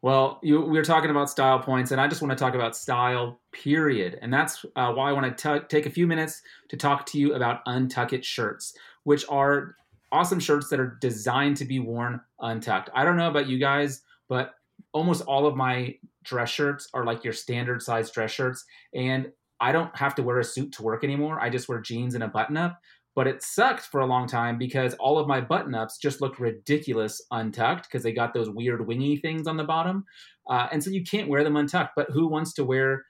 Well, 0.00 0.38
you, 0.42 0.60
we 0.60 0.78
were 0.78 0.84
talking 0.84 1.10
about 1.10 1.28
style 1.28 1.58
points, 1.58 1.90
and 1.90 2.00
I 2.00 2.06
just 2.06 2.22
want 2.22 2.30
to 2.30 2.42
talk 2.42 2.54
about 2.54 2.76
style, 2.76 3.40
period. 3.52 4.18
And 4.22 4.32
that's 4.32 4.64
uh, 4.76 4.92
why 4.92 5.10
I 5.10 5.12
want 5.12 5.36
to 5.36 5.64
take 5.68 5.86
a 5.86 5.90
few 5.90 6.06
minutes 6.06 6.40
to 6.68 6.76
talk 6.76 7.04
to 7.06 7.18
you 7.18 7.34
about 7.34 7.64
Untuck 7.66 8.12
It 8.12 8.24
shirts, 8.24 8.74
which 9.02 9.24
are 9.28 9.74
awesome 10.12 10.38
shirts 10.38 10.68
that 10.68 10.78
are 10.78 10.96
designed 11.00 11.56
to 11.58 11.64
be 11.64 11.80
worn 11.80 12.20
untucked. 12.40 12.90
I 12.94 13.04
don't 13.04 13.16
know 13.16 13.28
about 13.28 13.48
you 13.48 13.58
guys, 13.58 14.02
but 14.28 14.54
almost 14.92 15.22
all 15.22 15.46
of 15.46 15.56
my 15.56 15.96
dress 16.22 16.50
shirts 16.50 16.88
are 16.94 17.04
like 17.04 17.24
your 17.24 17.32
standard 17.32 17.82
size 17.82 18.10
dress 18.10 18.30
shirts. 18.30 18.64
And 18.94 19.32
I 19.60 19.72
don't 19.72 19.94
have 19.96 20.14
to 20.14 20.22
wear 20.22 20.38
a 20.38 20.44
suit 20.44 20.72
to 20.74 20.82
work 20.82 21.02
anymore. 21.02 21.40
I 21.40 21.50
just 21.50 21.68
wear 21.68 21.80
jeans 21.80 22.14
and 22.14 22.22
a 22.22 22.28
button 22.28 22.56
up. 22.56 22.80
But 23.18 23.26
it 23.26 23.42
sucked 23.42 23.82
for 23.82 23.98
a 23.98 24.06
long 24.06 24.28
time 24.28 24.58
because 24.58 24.94
all 24.94 25.18
of 25.18 25.26
my 25.26 25.40
button 25.40 25.74
ups 25.74 25.98
just 25.98 26.20
looked 26.20 26.38
ridiculous 26.38 27.20
untucked 27.32 27.88
because 27.88 28.04
they 28.04 28.12
got 28.12 28.32
those 28.32 28.48
weird 28.48 28.86
wingy 28.86 29.16
things 29.16 29.48
on 29.48 29.56
the 29.56 29.64
bottom. 29.64 30.04
Uh, 30.48 30.68
and 30.70 30.80
so 30.80 30.90
you 30.90 31.02
can't 31.02 31.28
wear 31.28 31.42
them 31.42 31.56
untucked. 31.56 31.94
But 31.96 32.10
who 32.10 32.28
wants 32.28 32.52
to 32.52 32.64
wear 32.64 33.04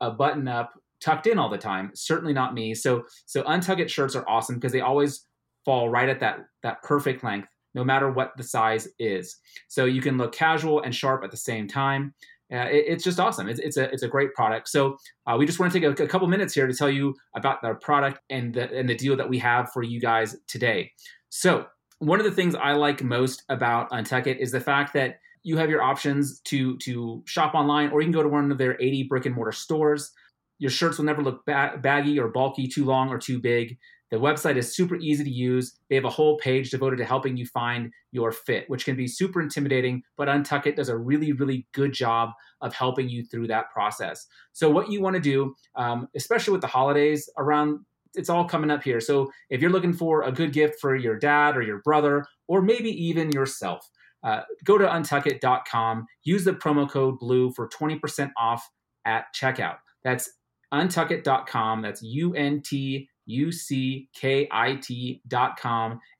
a 0.00 0.10
button 0.10 0.48
up 0.48 0.72
tucked 0.98 1.28
in 1.28 1.38
all 1.38 1.48
the 1.48 1.56
time? 1.56 1.92
Certainly 1.94 2.32
not 2.32 2.52
me. 2.52 2.74
So 2.74 3.04
so 3.26 3.44
untuck 3.44 3.78
it 3.78 3.88
shirts 3.88 4.16
are 4.16 4.28
awesome 4.28 4.56
because 4.56 4.72
they 4.72 4.80
always 4.80 5.24
fall 5.64 5.88
right 5.88 6.08
at 6.08 6.18
that 6.18 6.40
that 6.64 6.82
perfect 6.82 7.22
length 7.22 7.46
no 7.76 7.84
matter 7.84 8.10
what 8.10 8.32
the 8.36 8.42
size 8.42 8.88
is. 8.98 9.36
So 9.68 9.84
you 9.84 10.00
can 10.00 10.18
look 10.18 10.32
casual 10.32 10.82
and 10.82 10.92
sharp 10.92 11.22
at 11.22 11.30
the 11.30 11.36
same 11.36 11.68
time. 11.68 12.12
Uh, 12.52 12.68
it, 12.68 12.84
it's 12.86 13.04
just 13.04 13.18
awesome. 13.18 13.48
It's, 13.48 13.60
it's, 13.60 13.76
a 13.76 13.90
it's 13.92 14.02
a 14.02 14.08
great 14.08 14.34
product. 14.34 14.68
So 14.68 14.96
uh, 15.26 15.36
we 15.38 15.46
just 15.46 15.58
want 15.58 15.72
to 15.72 15.80
take 15.80 15.98
a, 15.98 16.02
a, 16.02 16.06
couple 16.06 16.28
minutes 16.28 16.54
here 16.54 16.66
to 16.66 16.74
tell 16.74 16.90
you 16.90 17.14
about 17.34 17.62
the 17.62 17.74
product 17.74 18.20
and 18.30 18.54
the 18.54 18.70
and 18.72 18.88
the 18.88 18.94
deal 18.94 19.16
that 19.16 19.28
we 19.28 19.38
have 19.38 19.70
for 19.72 19.82
you 19.82 20.00
guys 20.00 20.36
today. 20.46 20.92
So 21.30 21.66
one 21.98 22.20
of 22.20 22.26
the 22.26 22.32
things 22.32 22.54
I 22.54 22.72
like 22.72 23.02
most 23.02 23.44
about 23.48 23.90
Untuck 23.90 24.26
It 24.26 24.40
is 24.40 24.52
the 24.52 24.60
fact 24.60 24.92
that 24.94 25.20
you 25.42 25.56
have 25.56 25.70
your 25.70 25.82
options 25.82 26.40
to 26.40 26.76
to 26.78 27.22
shop 27.26 27.54
online, 27.54 27.90
or 27.90 28.00
you 28.00 28.06
can 28.06 28.12
go 28.12 28.22
to 28.22 28.28
one 28.28 28.50
of 28.50 28.58
their 28.58 28.80
80 28.80 29.04
brick 29.04 29.26
and 29.26 29.34
mortar 29.34 29.52
stores. 29.52 30.10
Your 30.58 30.70
shirts 30.70 30.98
will 30.98 31.04
never 31.04 31.22
look 31.22 31.44
ba- 31.46 31.78
baggy 31.80 32.18
or 32.18 32.28
bulky, 32.28 32.68
too 32.68 32.84
long 32.84 33.08
or 33.08 33.18
too 33.18 33.40
big. 33.40 33.76
The 34.14 34.20
website 34.20 34.56
is 34.56 34.72
super 34.72 34.94
easy 34.94 35.24
to 35.24 35.30
use. 35.30 35.76
They 35.90 35.96
have 35.96 36.04
a 36.04 36.10
whole 36.10 36.36
page 36.36 36.70
devoted 36.70 36.98
to 36.98 37.04
helping 37.04 37.36
you 37.36 37.46
find 37.46 37.90
your 38.12 38.30
fit, 38.30 38.70
which 38.70 38.84
can 38.84 38.94
be 38.94 39.08
super 39.08 39.42
intimidating, 39.42 40.04
but 40.16 40.28
Untuck 40.28 40.66
It 40.66 40.76
does 40.76 40.88
a 40.88 40.96
really, 40.96 41.32
really 41.32 41.66
good 41.72 41.92
job 41.92 42.30
of 42.60 42.72
helping 42.72 43.08
you 43.08 43.24
through 43.24 43.48
that 43.48 43.72
process. 43.72 44.28
So, 44.52 44.70
what 44.70 44.88
you 44.88 45.02
want 45.02 45.14
to 45.14 45.20
do, 45.20 45.56
um, 45.74 46.06
especially 46.14 46.52
with 46.52 46.60
the 46.60 46.68
holidays 46.68 47.28
around, 47.38 47.80
it's 48.14 48.30
all 48.30 48.44
coming 48.44 48.70
up 48.70 48.84
here. 48.84 49.00
So, 49.00 49.32
if 49.50 49.60
you're 49.60 49.72
looking 49.72 49.92
for 49.92 50.22
a 50.22 50.30
good 50.30 50.52
gift 50.52 50.76
for 50.80 50.94
your 50.94 51.18
dad 51.18 51.56
or 51.56 51.62
your 51.62 51.82
brother, 51.82 52.24
or 52.46 52.62
maybe 52.62 52.90
even 52.90 53.32
yourself, 53.32 53.90
uh, 54.22 54.42
go 54.62 54.78
to 54.78 54.86
untuckit.com, 54.86 56.06
use 56.22 56.44
the 56.44 56.52
promo 56.52 56.88
code 56.88 57.18
BLUE 57.18 57.50
for 57.50 57.68
20% 57.68 58.30
off 58.36 58.70
at 59.04 59.24
checkout. 59.34 59.78
That's 60.04 60.30
untuckit.com. 60.72 61.82
That's 61.82 62.00
U 62.00 62.32
N 62.34 62.62
T 62.62 63.08
uckit.com 63.28 65.20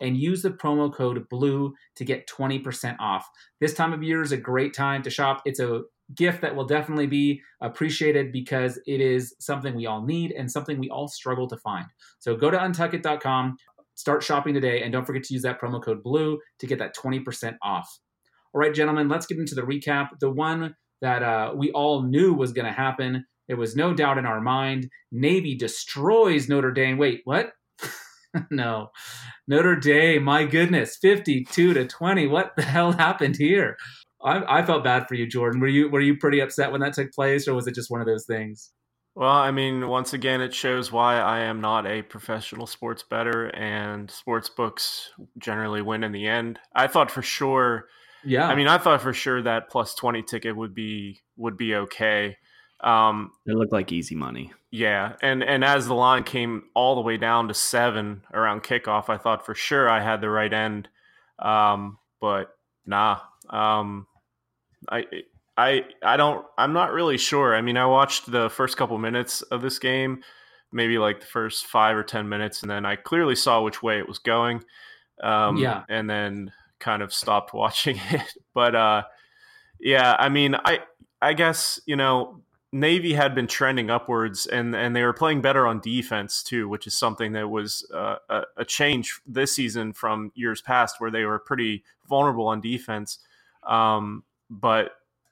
and 0.00 0.16
use 0.16 0.42
the 0.42 0.50
promo 0.50 0.92
code 0.92 1.28
blue 1.28 1.74
to 1.96 2.04
get 2.04 2.28
20% 2.28 2.96
off. 3.00 3.28
This 3.60 3.74
time 3.74 3.92
of 3.92 4.02
year 4.02 4.22
is 4.22 4.32
a 4.32 4.36
great 4.36 4.74
time 4.74 5.02
to 5.02 5.10
shop. 5.10 5.42
It's 5.44 5.60
a 5.60 5.82
gift 6.14 6.42
that 6.42 6.54
will 6.54 6.66
definitely 6.66 7.06
be 7.06 7.40
appreciated 7.60 8.30
because 8.32 8.78
it 8.86 9.00
is 9.00 9.34
something 9.40 9.74
we 9.74 9.86
all 9.86 10.04
need 10.04 10.32
and 10.32 10.50
something 10.50 10.78
we 10.78 10.90
all 10.90 11.08
struggle 11.08 11.48
to 11.48 11.56
find. 11.56 11.86
So 12.18 12.36
go 12.36 12.50
to 12.50 12.58
untuckit.com 12.58 13.56
start 13.94 14.22
shopping 14.22 14.54
today 14.54 14.82
and 14.82 14.92
don't 14.92 15.06
forget 15.06 15.22
to 15.22 15.32
use 15.32 15.42
that 15.42 15.60
promo 15.60 15.82
code 15.82 16.02
blue 16.02 16.40
to 16.58 16.66
get 16.66 16.78
that 16.80 16.96
20% 16.96 17.56
off. 17.62 17.98
All 18.52 18.60
right 18.60 18.74
gentlemen 18.74 19.08
let's 19.08 19.26
get 19.26 19.38
into 19.38 19.54
the 19.54 19.62
recap. 19.62 20.08
The 20.20 20.30
one 20.30 20.74
that 21.00 21.22
uh, 21.22 21.52
we 21.54 21.70
all 21.72 22.02
knew 22.02 22.34
was 22.34 22.52
going 22.52 22.66
to 22.66 22.72
happen 22.72 23.24
there 23.48 23.56
was 23.56 23.76
no 23.76 23.94
doubt 23.94 24.18
in 24.18 24.26
our 24.26 24.40
mind. 24.40 24.88
Navy 25.12 25.54
destroys 25.54 26.48
Notre 26.48 26.72
Dame. 26.72 26.98
Wait, 26.98 27.20
what? 27.24 27.52
no. 28.50 28.88
Notre 29.46 29.76
Dame, 29.76 30.24
my 30.24 30.44
goodness, 30.44 30.96
52 31.00 31.74
to 31.74 31.86
20. 31.86 32.26
What 32.26 32.52
the 32.56 32.62
hell 32.62 32.92
happened 32.92 33.36
here? 33.36 33.76
I, 34.24 34.60
I, 34.60 34.64
felt 34.64 34.84
bad 34.84 35.06
for 35.06 35.14
you, 35.14 35.26
Jordan. 35.26 35.60
Were 35.60 35.68
you 35.68 35.90
were 35.90 36.00
you 36.00 36.16
pretty 36.16 36.40
upset 36.40 36.72
when 36.72 36.80
that 36.80 36.94
took 36.94 37.12
place, 37.12 37.46
or 37.46 37.54
was 37.54 37.66
it 37.66 37.74
just 37.74 37.90
one 37.90 38.00
of 38.00 38.06
those 38.06 38.24
things? 38.24 38.72
Well, 39.14 39.30
I 39.30 39.50
mean, 39.50 39.86
once 39.86 40.12
again, 40.14 40.40
it 40.40 40.54
shows 40.54 40.90
why 40.90 41.20
I 41.20 41.40
am 41.40 41.60
not 41.60 41.86
a 41.86 42.02
professional 42.02 42.66
sports 42.66 43.04
bettor, 43.08 43.48
and 43.48 44.10
sports 44.10 44.48
books 44.48 45.10
generally 45.38 45.82
win 45.82 46.02
in 46.02 46.12
the 46.12 46.26
end. 46.26 46.58
I 46.74 46.86
thought 46.86 47.10
for 47.10 47.22
sure, 47.22 47.84
yeah. 48.24 48.48
I 48.48 48.54
mean, 48.54 48.66
I 48.66 48.78
thought 48.78 49.02
for 49.02 49.12
sure 49.12 49.42
that 49.42 49.68
plus 49.68 49.94
twenty 49.94 50.22
ticket 50.22 50.56
would 50.56 50.74
be 50.74 51.20
would 51.36 51.58
be 51.58 51.74
okay. 51.74 52.38
Um, 52.84 53.32
it 53.46 53.56
looked 53.56 53.72
like 53.72 53.90
easy 53.92 54.14
money. 54.14 54.52
Yeah, 54.70 55.14
and 55.22 55.42
and 55.42 55.64
as 55.64 55.86
the 55.86 55.94
line 55.94 56.22
came 56.22 56.64
all 56.74 56.94
the 56.94 57.00
way 57.00 57.16
down 57.16 57.48
to 57.48 57.54
seven 57.54 58.22
around 58.32 58.62
kickoff, 58.62 59.08
I 59.08 59.16
thought 59.16 59.46
for 59.46 59.54
sure 59.54 59.88
I 59.88 60.00
had 60.00 60.20
the 60.20 60.28
right 60.28 60.52
end, 60.52 60.88
um, 61.38 61.98
but 62.20 62.50
nah. 62.86 63.20
Um, 63.48 64.06
I 64.90 65.06
I 65.56 65.84
I 66.02 66.16
don't. 66.16 66.44
I'm 66.58 66.72
not 66.72 66.92
really 66.92 67.16
sure. 67.16 67.54
I 67.54 67.62
mean, 67.62 67.76
I 67.76 67.86
watched 67.86 68.30
the 68.30 68.50
first 68.50 68.76
couple 68.76 68.98
minutes 68.98 69.42
of 69.42 69.62
this 69.62 69.78
game, 69.78 70.22
maybe 70.72 70.98
like 70.98 71.20
the 71.20 71.26
first 71.26 71.66
five 71.66 71.96
or 71.96 72.02
ten 72.02 72.28
minutes, 72.28 72.62
and 72.62 72.70
then 72.70 72.84
I 72.84 72.96
clearly 72.96 73.36
saw 73.36 73.62
which 73.62 73.82
way 73.82 73.98
it 73.98 74.08
was 74.08 74.18
going. 74.18 74.64
Um, 75.22 75.56
yeah, 75.56 75.84
and 75.88 76.10
then 76.10 76.52
kind 76.80 77.02
of 77.02 77.14
stopped 77.14 77.54
watching 77.54 77.98
it. 78.10 78.34
But 78.52 78.74
uh, 78.74 79.02
yeah, 79.80 80.16
I 80.18 80.28
mean, 80.28 80.54
I 80.54 80.80
I 81.22 81.34
guess 81.34 81.80
you 81.86 81.96
know 81.96 82.42
Navy 82.74 83.12
had 83.12 83.36
been 83.36 83.46
trending 83.46 83.88
upwards, 83.88 84.46
and 84.46 84.74
and 84.74 84.96
they 84.96 85.04
were 85.04 85.12
playing 85.12 85.40
better 85.40 85.64
on 85.64 85.78
defense 85.78 86.42
too, 86.42 86.68
which 86.68 86.88
is 86.88 86.98
something 86.98 87.32
that 87.34 87.48
was 87.48 87.88
uh, 87.94 88.16
a, 88.28 88.42
a, 88.56 88.64
change 88.64 89.20
this 89.24 89.54
season 89.54 89.92
from 89.92 90.32
years 90.34 90.60
past, 90.60 91.00
where 91.00 91.10
they 91.10 91.24
were 91.24 91.38
pretty 91.38 91.84
vulnerable 92.08 92.48
on 92.48 92.60
defense. 92.60 93.20
Um, 93.62 94.24
but 94.50 94.90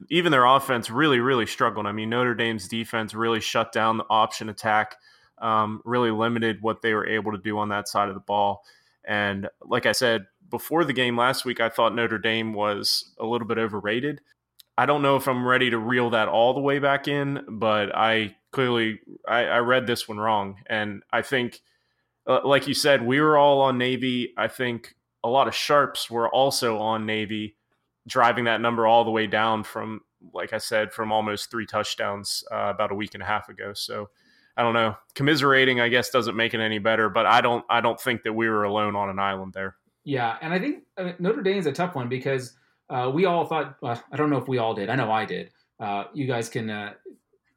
even 0.08 0.30
their 0.30 0.44
offense 0.44 0.88
really, 0.88 1.18
really 1.18 1.46
struggled. 1.46 1.84
I 1.84 1.90
mean, 1.90 2.10
Notre 2.10 2.36
Dame's 2.36 2.68
defense 2.68 3.12
really 3.12 3.40
shut 3.40 3.72
down 3.72 3.96
the 3.96 4.06
option 4.08 4.48
attack, 4.48 4.94
um, 5.38 5.82
really 5.84 6.12
limited 6.12 6.62
what 6.62 6.80
they 6.80 6.94
were 6.94 7.08
able 7.08 7.32
to 7.32 7.38
do 7.38 7.58
on 7.58 7.70
that 7.70 7.88
side 7.88 8.08
of 8.08 8.14
the 8.14 8.20
ball. 8.20 8.62
And 9.04 9.48
like 9.64 9.86
I 9.86 9.92
said 9.92 10.26
before 10.48 10.84
the 10.84 10.92
game 10.92 11.16
last 11.16 11.44
week, 11.44 11.58
I 11.58 11.70
thought 11.70 11.92
Notre 11.92 12.18
Dame 12.18 12.54
was 12.54 13.12
a 13.18 13.26
little 13.26 13.48
bit 13.48 13.58
overrated. 13.58 14.20
I 14.76 14.86
don't 14.86 15.02
know 15.02 15.16
if 15.16 15.28
I'm 15.28 15.46
ready 15.46 15.70
to 15.70 15.78
reel 15.78 16.10
that 16.10 16.28
all 16.28 16.54
the 16.54 16.60
way 16.60 16.78
back 16.78 17.06
in, 17.08 17.44
but 17.48 17.94
I 17.94 18.36
clearly 18.52 19.00
I, 19.28 19.44
I 19.44 19.58
read 19.58 19.86
this 19.86 20.08
one 20.08 20.18
wrong, 20.18 20.56
and 20.66 21.02
I 21.12 21.22
think, 21.22 21.60
uh, 22.26 22.40
like 22.44 22.66
you 22.66 22.74
said, 22.74 23.04
we 23.04 23.20
were 23.20 23.36
all 23.36 23.60
on 23.60 23.78
Navy. 23.78 24.32
I 24.36 24.48
think 24.48 24.94
a 25.22 25.28
lot 25.28 25.48
of 25.48 25.54
sharps 25.54 26.10
were 26.10 26.28
also 26.28 26.78
on 26.78 27.06
Navy, 27.06 27.56
driving 28.06 28.44
that 28.44 28.60
number 28.60 28.86
all 28.86 29.04
the 29.04 29.10
way 29.10 29.26
down 29.26 29.62
from, 29.62 30.00
like 30.32 30.52
I 30.52 30.58
said, 30.58 30.92
from 30.92 31.12
almost 31.12 31.50
three 31.50 31.66
touchdowns 31.66 32.42
uh, 32.50 32.72
about 32.74 32.92
a 32.92 32.94
week 32.94 33.14
and 33.14 33.22
a 33.22 33.26
half 33.26 33.48
ago. 33.48 33.72
So 33.74 34.08
I 34.56 34.62
don't 34.62 34.74
know. 34.74 34.96
Commiserating, 35.14 35.80
I 35.80 35.88
guess, 35.88 36.10
doesn't 36.10 36.36
make 36.36 36.54
it 36.54 36.60
any 36.60 36.78
better, 36.78 37.08
but 37.08 37.26
I 37.26 37.40
don't 37.40 37.64
I 37.68 37.80
don't 37.80 38.00
think 38.00 38.22
that 38.22 38.32
we 38.32 38.48
were 38.48 38.64
alone 38.64 38.96
on 38.96 39.08
an 39.08 39.18
island 39.18 39.52
there. 39.52 39.76
Yeah, 40.04 40.36
and 40.40 40.52
I 40.52 40.58
think 40.58 40.84
Notre 41.20 41.42
Dame 41.42 41.58
is 41.58 41.66
a 41.66 41.72
tough 41.72 41.94
one 41.94 42.08
because 42.08 42.54
uh, 42.92 43.10
we 43.10 43.24
all 43.24 43.46
thought. 43.46 43.76
Uh, 43.82 43.96
I 44.12 44.16
don't 44.16 44.30
know 44.30 44.36
if 44.36 44.48
we 44.48 44.58
all 44.58 44.74
did. 44.74 44.90
I 44.90 44.96
know 44.96 45.10
I 45.10 45.24
did. 45.24 45.50
Uh, 45.80 46.04
you 46.12 46.26
guys 46.26 46.48
can. 46.48 46.68
Uh, 46.68 46.92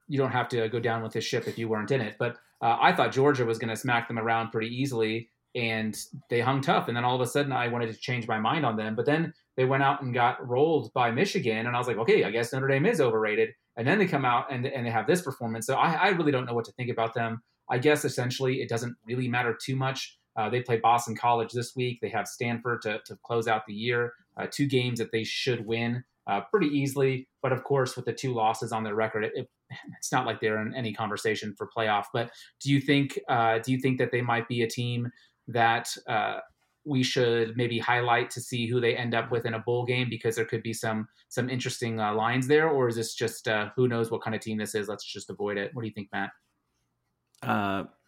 you 0.08 0.18
don't 0.18 0.32
have 0.32 0.48
to 0.50 0.70
go 0.70 0.80
down 0.80 1.04
with 1.04 1.14
this 1.14 1.26
ship 1.26 1.48
if 1.48 1.58
you 1.58 1.68
weren't 1.68 1.92
in 1.92 2.00
it. 2.00 2.16
But 2.18 2.38
uh, 2.62 2.78
I 2.80 2.94
thought 2.94 3.12
Georgia 3.12 3.44
was 3.46 3.58
going 3.58 3.70
to 3.70 3.76
smack 3.76 4.08
them 4.08 4.20
around 4.20 4.52
pretty 4.52 4.74
easily, 4.74 5.30
and 5.54 5.98
they 6.30 6.40
hung 6.40 6.62
tough. 6.62 6.88
And 6.88 6.96
then 6.96 7.04
all 7.04 7.16
of 7.16 7.22
a 7.22 7.28
sudden, 7.28 7.52
I 7.52 7.68
wanted 7.68 7.94
to 7.94 8.00
change 8.00 8.28
my 8.28 8.40
mind 8.40 8.66
on 8.66 8.78
them. 8.78 8.96
But 8.96 9.06
then 9.06 9.34
they 9.58 9.66
went 9.66 9.84
out 9.84 10.02
and 10.02 10.14
got 10.14 10.48
rolled 10.48 10.94
by 10.94 11.12
Michigan, 11.12 11.66
and 11.68 11.76
I 11.76 11.80
was 11.80 11.88
like, 11.88 11.98
okay, 11.98 12.24
I 12.24 12.32
guess 12.32 12.54
Notre 12.54 12.68
Dame 12.68 12.86
is 12.86 13.02
overrated. 13.02 13.50
And 13.78 13.86
then 13.86 14.00
they 14.00 14.08
come 14.08 14.24
out 14.24 14.52
and 14.52 14.66
and 14.66 14.86
they 14.86 14.92
have 14.92 15.06
this 15.06 15.22
performance. 15.22 15.68
So 15.68 15.76
I, 15.76 15.94
I 15.94 16.08
really 16.10 16.32
don't 16.32 16.46
know 16.46 16.54
what 16.54 16.66
to 16.66 16.72
think 16.74 16.90
about 16.90 17.14
them. 17.14 17.42
I 17.70 17.78
guess 17.78 18.06
essentially 18.06 18.62
it 18.62 18.70
doesn't 18.70 18.96
really 19.06 19.28
matter 19.28 19.58
too 19.60 19.76
much. 19.76 20.18
Uh, 20.36 20.50
they 20.50 20.62
play 20.62 20.78
Boston 20.78 21.16
College 21.16 21.54
this 21.54 21.76
week. 21.76 22.00
They 22.02 22.10
have 22.10 22.28
Stanford 22.28 22.82
to, 22.84 23.00
to 23.06 23.18
close 23.24 23.48
out 23.48 23.66
the 23.66 23.74
year. 23.74 24.14
Uh, 24.38 24.48
two 24.50 24.68
games 24.68 25.00
that 25.00 25.12
they 25.12 25.24
should 25.24 25.66
win 25.66 26.04
uh, 26.28 26.42
pretty 26.52 26.68
easily. 26.68 27.28
But 27.42 27.52
of 27.52 27.64
course, 27.64 27.96
with 27.96 28.06
the 28.06 28.14
two 28.14 28.34
losses 28.34 28.72
on 28.72 28.84
their 28.84 28.96
record, 28.96 29.24
it, 29.24 29.32
it, 29.36 29.50
it's 29.98 30.12
not 30.12 30.26
like 30.26 30.40
they're 30.40 30.62
in 30.62 30.74
any 30.76 30.94
conversation 30.94 31.54
for 31.58 31.70
playoff. 31.76 32.06
But 32.14 32.32
do 32.62 32.72
you 32.72 32.82
think 32.82 33.20
uh, 33.30 33.60
do 33.60 33.72
you 33.72 33.80
think 33.80 33.98
that 34.00 34.12
they 34.12 34.22
might 34.22 34.48
be 34.48 34.64
a 34.64 34.68
team 34.68 35.10
that 35.48 35.96
uh, 36.08 36.40
we 36.84 37.04
should 37.04 37.56
maybe 37.56 37.80
highlight 37.80 38.30
to 38.32 38.42
see 38.42 38.68
who 38.68 38.82
they 38.82 38.96
end 38.96 39.16
up 39.16 39.32
with 39.32 39.46
in 39.46 39.54
a 39.54 39.60
bowl 39.60 39.86
game 39.86 40.10
because 40.10 40.36
there 40.36 40.46
could 40.46 40.64
be 40.64 40.74
some 40.74 41.08
some 41.30 41.50
interesting 41.50 42.00
uh, 42.00 42.14
lines 42.14 42.48
there, 42.48 42.70
or 42.70 42.88
is 42.88 42.96
this 42.96 43.14
just 43.14 43.48
who 43.76 43.88
knows 43.88 44.12
what 44.12 44.22
kind 44.22 44.36
of 44.36 44.42
team 44.42 44.58
this 44.58 44.76
is? 44.76 44.90
Let's 44.90 45.06
just 45.06 45.30
avoid 45.30 45.58
it. 45.58 45.72
What 45.74 45.84
do 45.84 45.88
you 45.88 45.94
think, 45.94 46.10
Matt? 46.12 46.32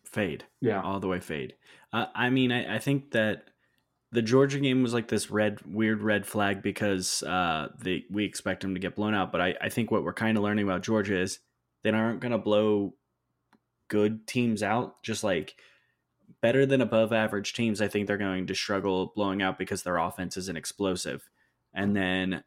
Fade. 0.07 0.45
Yeah, 0.61 0.81
all 0.81 0.99
the 0.99 1.07
way 1.07 1.19
fade. 1.19 1.53
Uh, 1.93 2.05
I 2.15 2.29
mean, 2.29 2.51
I, 2.51 2.75
I 2.75 2.79
think 2.79 3.11
that 3.11 3.45
the 4.11 4.21
Georgia 4.21 4.59
game 4.59 4.83
was 4.83 4.93
like 4.93 5.07
this 5.07 5.29
red, 5.29 5.59
weird 5.65 6.01
red 6.01 6.25
flag 6.25 6.61
because 6.61 7.23
uh, 7.23 7.69
they 7.79 8.05
we 8.09 8.25
expect 8.25 8.61
them 8.61 8.73
to 8.73 8.79
get 8.79 8.95
blown 8.95 9.13
out. 9.13 9.31
But 9.31 9.41
I, 9.41 9.55
I 9.61 9.69
think 9.69 9.91
what 9.91 10.03
we're 10.03 10.13
kind 10.13 10.37
of 10.37 10.43
learning 10.43 10.65
about 10.65 10.83
Georgia 10.83 11.19
is 11.19 11.39
they 11.83 11.89
aren't 11.91 12.21
going 12.21 12.31
to 12.31 12.37
blow 12.37 12.93
good 13.89 14.27
teams 14.27 14.63
out. 14.63 15.01
Just 15.03 15.23
like 15.23 15.55
better 16.41 16.65
than 16.65 16.81
above 16.81 17.11
average 17.11 17.53
teams, 17.53 17.81
I 17.81 17.87
think 17.87 18.07
they're 18.07 18.17
going 18.17 18.47
to 18.47 18.55
struggle 18.55 19.11
blowing 19.15 19.41
out 19.41 19.57
because 19.57 19.83
their 19.83 19.97
offense 19.97 20.37
isn't 20.37 20.57
explosive. 20.57 21.29
And 21.73 21.95
then 21.95 22.43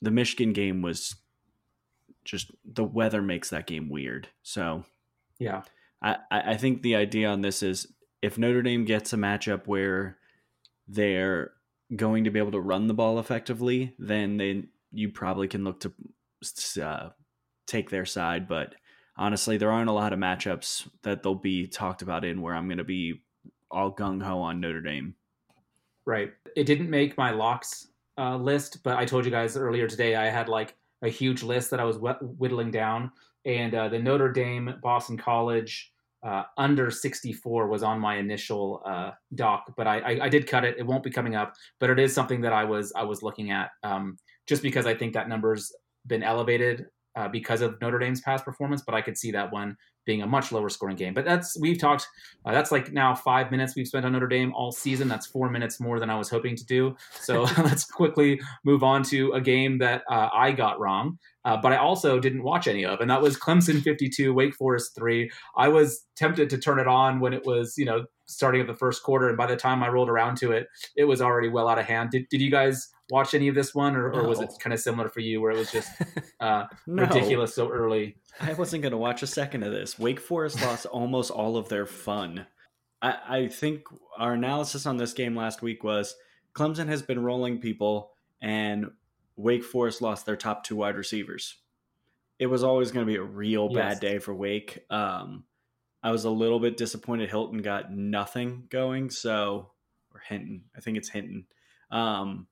the 0.00 0.10
Michigan 0.10 0.52
game 0.52 0.82
was 0.82 1.16
just 2.24 2.50
the 2.64 2.84
weather 2.84 3.22
makes 3.22 3.50
that 3.50 3.66
game 3.66 3.88
weird. 3.88 4.28
So 4.42 4.84
yeah, 5.38 5.62
I, 6.04 6.16
I 6.30 6.56
think 6.56 6.82
the 6.82 6.96
idea 6.96 7.28
on 7.28 7.40
this 7.40 7.62
is 7.62 7.86
if 8.20 8.36
Notre 8.36 8.62
Dame 8.62 8.84
gets 8.84 9.12
a 9.12 9.16
matchup 9.16 9.66
where 9.66 10.18
they're 10.86 11.52
going 11.96 12.24
to 12.24 12.30
be 12.30 12.38
able 12.38 12.52
to 12.52 12.60
run 12.60 12.88
the 12.88 12.94
ball 12.94 13.18
effectively, 13.18 13.94
then 13.98 14.36
they 14.36 14.64
you 14.92 15.08
probably 15.08 15.48
can 15.48 15.64
look 15.64 15.80
to 15.80 15.92
uh, 16.84 17.10
take 17.66 17.90
their 17.90 18.04
side. 18.04 18.46
But 18.46 18.74
honestly, 19.16 19.56
there 19.56 19.72
aren't 19.72 19.90
a 19.90 19.94
lot 19.94 20.12
of 20.12 20.18
matchups 20.18 20.88
that 21.02 21.22
they'll 21.22 21.34
be 21.34 21.66
talked 21.66 22.02
about 22.02 22.24
in 22.24 22.42
where 22.42 22.54
I'm 22.54 22.68
going 22.68 22.78
to 22.78 22.84
be 22.84 23.22
all 23.70 23.90
gung 23.90 24.22
ho 24.22 24.40
on 24.40 24.60
Notre 24.60 24.82
Dame. 24.82 25.14
Right. 26.06 26.32
It 26.54 26.64
didn't 26.64 26.90
make 26.90 27.16
my 27.16 27.30
locks 27.30 27.88
uh, 28.18 28.36
list, 28.36 28.82
but 28.82 28.98
I 28.98 29.06
told 29.06 29.24
you 29.24 29.30
guys 29.30 29.56
earlier 29.56 29.88
today 29.88 30.16
I 30.16 30.26
had 30.26 30.48
like 30.48 30.76
a 31.02 31.08
huge 31.08 31.42
list 31.42 31.70
that 31.70 31.80
I 31.80 31.84
was 31.84 31.98
whittling 31.98 32.70
down, 32.70 33.10
and 33.44 33.74
uh, 33.74 33.88
the 33.88 33.98
Notre 33.98 34.30
Dame 34.30 34.74
Boston 34.82 35.16
College 35.16 35.92
uh, 36.24 36.44
under 36.56 36.90
64 36.90 37.68
was 37.68 37.82
on 37.82 38.00
my 38.00 38.16
initial 38.16 38.82
uh, 38.86 39.10
doc, 39.34 39.64
but 39.76 39.86
I, 39.86 39.98
I, 39.98 40.24
I, 40.24 40.28
did 40.30 40.46
cut 40.46 40.64
it. 40.64 40.76
It 40.78 40.86
won't 40.86 41.02
be 41.02 41.10
coming 41.10 41.34
up, 41.36 41.52
but 41.80 41.90
it 41.90 41.98
is 41.98 42.14
something 42.14 42.40
that 42.40 42.52
I 42.52 42.64
was 42.64 42.92
I 42.96 43.02
was 43.02 43.22
looking 43.22 43.50
at 43.50 43.70
um, 43.82 44.16
just 44.48 44.62
because 44.62 44.86
I 44.86 44.94
think 44.94 45.12
that 45.12 45.28
number's 45.28 45.72
been 46.06 46.22
elevated 46.22 46.86
uh, 47.16 47.28
because 47.28 47.60
of 47.60 47.80
Notre 47.80 47.98
Dame's 47.98 48.20
past 48.20 48.44
performance. 48.44 48.82
But 48.84 48.94
I 48.94 49.02
could 49.02 49.16
see 49.16 49.30
that 49.32 49.52
one 49.52 49.76
being 50.04 50.22
a 50.22 50.26
much 50.26 50.52
lower 50.52 50.68
scoring 50.68 50.96
game. 50.96 51.14
But 51.14 51.24
that's 51.24 51.58
we've 51.58 51.78
talked. 51.78 52.06
Uh, 52.44 52.52
that's 52.52 52.70
like 52.70 52.92
now 52.92 53.14
five 53.14 53.50
minutes 53.50 53.74
we've 53.74 53.86
spent 53.86 54.04
on 54.04 54.12
Notre 54.12 54.26
Dame 54.26 54.52
all 54.54 54.72
season. 54.72 55.08
That's 55.08 55.26
four 55.26 55.50
minutes 55.50 55.80
more 55.80 55.98
than 55.98 56.10
I 56.10 56.16
was 56.16 56.28
hoping 56.28 56.56
to 56.56 56.64
do. 56.64 56.96
So 57.12 57.42
let's 57.58 57.84
quickly 57.84 58.40
move 58.64 58.82
on 58.82 59.02
to 59.04 59.32
a 59.32 59.40
game 59.40 59.78
that 59.78 60.02
uh, 60.10 60.28
I 60.32 60.52
got 60.52 60.80
wrong. 60.80 61.18
Uh, 61.44 61.58
but 61.58 61.72
I 61.72 61.76
also 61.76 62.18
didn't 62.18 62.42
watch 62.42 62.66
any 62.66 62.86
of, 62.86 63.00
and 63.00 63.10
that 63.10 63.20
was 63.20 63.36
Clemson 63.36 63.82
52, 63.82 64.32
Wake 64.32 64.54
Forest 64.54 64.94
3. 64.96 65.30
I 65.58 65.68
was 65.68 66.06
tempted 66.16 66.48
to 66.50 66.58
turn 66.58 66.78
it 66.78 66.86
on 66.86 67.20
when 67.20 67.34
it 67.34 67.44
was, 67.44 67.74
you 67.76 67.84
know, 67.84 68.06
starting 68.26 68.62
of 68.62 68.66
the 68.66 68.74
first 68.74 69.02
quarter, 69.02 69.28
and 69.28 69.36
by 69.36 69.46
the 69.46 69.56
time 69.56 69.82
I 69.82 69.88
rolled 69.88 70.08
around 70.08 70.38
to 70.38 70.52
it, 70.52 70.68
it 70.96 71.04
was 71.04 71.20
already 71.20 71.50
well 71.50 71.68
out 71.68 71.78
of 71.78 71.84
hand. 71.84 72.12
Did, 72.12 72.26
did 72.30 72.40
you 72.40 72.50
guys 72.50 72.88
watch 73.10 73.34
any 73.34 73.48
of 73.48 73.54
this 73.54 73.74
one, 73.74 73.96
or, 73.96 74.10
no. 74.10 74.20
or 74.20 74.28
was 74.28 74.40
it 74.40 74.50
kind 74.60 74.72
of 74.72 74.80
similar 74.80 75.08
for 75.08 75.20
you, 75.20 75.40
where 75.40 75.50
it 75.50 75.58
was 75.58 75.70
just 75.70 75.90
uh, 76.40 76.64
no. 76.86 77.02
ridiculous 77.02 77.54
so 77.54 77.70
early? 77.70 78.16
I 78.40 78.52
wasn't 78.54 78.82
going 78.82 78.92
to 78.92 78.98
watch 78.98 79.22
a 79.22 79.26
second 79.26 79.62
of 79.62 79.72
this. 79.72 79.98
Wake 79.98 80.20
Forest 80.20 80.60
lost 80.62 80.86
almost 80.92 81.30
all 81.30 81.56
of 81.56 81.68
their 81.68 81.86
fun. 81.86 82.46
I, 83.02 83.16
I 83.28 83.48
think 83.48 83.82
our 84.18 84.34
analysis 84.34 84.86
on 84.86 84.96
this 84.96 85.12
game 85.12 85.36
last 85.36 85.62
week 85.62 85.84
was 85.84 86.14
Clemson 86.54 86.88
has 86.88 87.02
been 87.02 87.22
rolling 87.22 87.60
people, 87.60 88.12
and 88.40 88.86
Wake 89.36 89.64
Forest 89.64 90.02
lost 90.02 90.26
their 90.26 90.36
top 90.36 90.64
two 90.64 90.76
wide 90.76 90.96
receivers. 90.96 91.56
It 92.38 92.46
was 92.46 92.64
always 92.64 92.90
going 92.90 93.06
to 93.06 93.10
be 93.10 93.18
a 93.18 93.22
real 93.22 93.68
yes. 93.70 93.76
bad 93.76 94.00
day 94.00 94.18
for 94.18 94.34
Wake. 94.34 94.84
Um, 94.90 95.44
I 96.02 96.10
was 96.10 96.24
a 96.24 96.30
little 96.30 96.60
bit 96.60 96.76
disappointed 96.76 97.30
Hilton 97.30 97.62
got 97.62 97.92
nothing 97.92 98.64
going. 98.68 99.10
So, 99.10 99.70
or 100.12 100.20
Hinton, 100.20 100.64
I 100.76 100.80
think 100.80 100.98
it's 100.98 101.08
Hinton. 101.08 101.46
Um, 101.90 102.46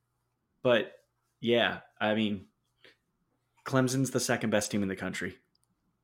but 0.62 0.92
yeah, 1.40 1.80
I 2.00 2.14
mean, 2.14 2.46
Clemson's 3.64 4.10
the 4.10 4.20
second 4.20 4.50
best 4.50 4.70
team 4.70 4.82
in 4.82 4.88
the 4.88 4.96
country. 4.96 5.36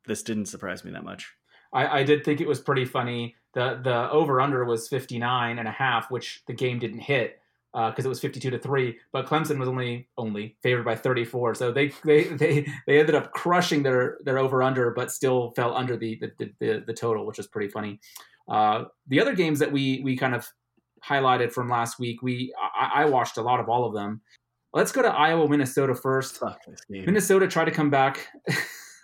This 0.06 0.22
didn't 0.22 0.46
surprise 0.46 0.84
me 0.84 0.90
that 0.92 1.04
much. 1.04 1.32
I, 1.72 2.00
I 2.00 2.02
did 2.02 2.24
think 2.24 2.40
it 2.40 2.48
was 2.48 2.60
pretty 2.60 2.84
funny. 2.84 3.36
The 3.54 3.80
the 3.82 4.10
over 4.10 4.40
under 4.40 4.64
was 4.64 4.88
59 4.88 5.58
and 5.58 5.68
a 5.68 5.72
half, 5.72 6.10
which 6.10 6.42
the 6.46 6.54
game 6.54 6.78
didn't 6.78 7.00
hit 7.00 7.40
because 7.72 8.06
uh, 8.06 8.08
it 8.08 8.10
was 8.10 8.20
52 8.20 8.50
to 8.50 8.58
3 8.58 8.98
but 9.12 9.26
clemson 9.26 9.58
was 9.58 9.68
only 9.68 10.08
only 10.16 10.56
favored 10.62 10.84
by 10.84 10.96
34 10.96 11.54
so 11.54 11.70
they 11.70 11.92
they 12.04 12.24
they, 12.24 12.66
they 12.86 12.98
ended 12.98 13.14
up 13.14 13.30
crushing 13.32 13.82
their 13.82 14.18
their 14.24 14.38
over 14.38 14.62
under 14.62 14.90
but 14.90 15.12
still 15.12 15.52
fell 15.54 15.76
under 15.76 15.96
the 15.96 16.18
the, 16.38 16.50
the, 16.60 16.84
the 16.86 16.94
total 16.94 17.26
which 17.26 17.36
was 17.36 17.46
pretty 17.46 17.68
funny 17.68 18.00
uh, 18.48 18.84
the 19.08 19.20
other 19.20 19.34
games 19.34 19.58
that 19.58 19.70
we 19.70 20.00
we 20.02 20.16
kind 20.16 20.34
of 20.34 20.48
highlighted 21.04 21.52
from 21.52 21.68
last 21.68 21.98
week 21.98 22.22
we 22.22 22.52
I, 22.58 23.02
I 23.02 23.04
watched 23.04 23.36
a 23.36 23.42
lot 23.42 23.60
of 23.60 23.68
all 23.68 23.84
of 23.84 23.92
them 23.92 24.22
let's 24.72 24.92
go 24.92 25.02
to 25.02 25.08
iowa 25.08 25.48
minnesota 25.48 25.94
first 25.94 26.40
minnesota 27.06 27.46
tried 27.46 27.66
to 27.66 27.70
come 27.70 27.90
back 27.90 28.28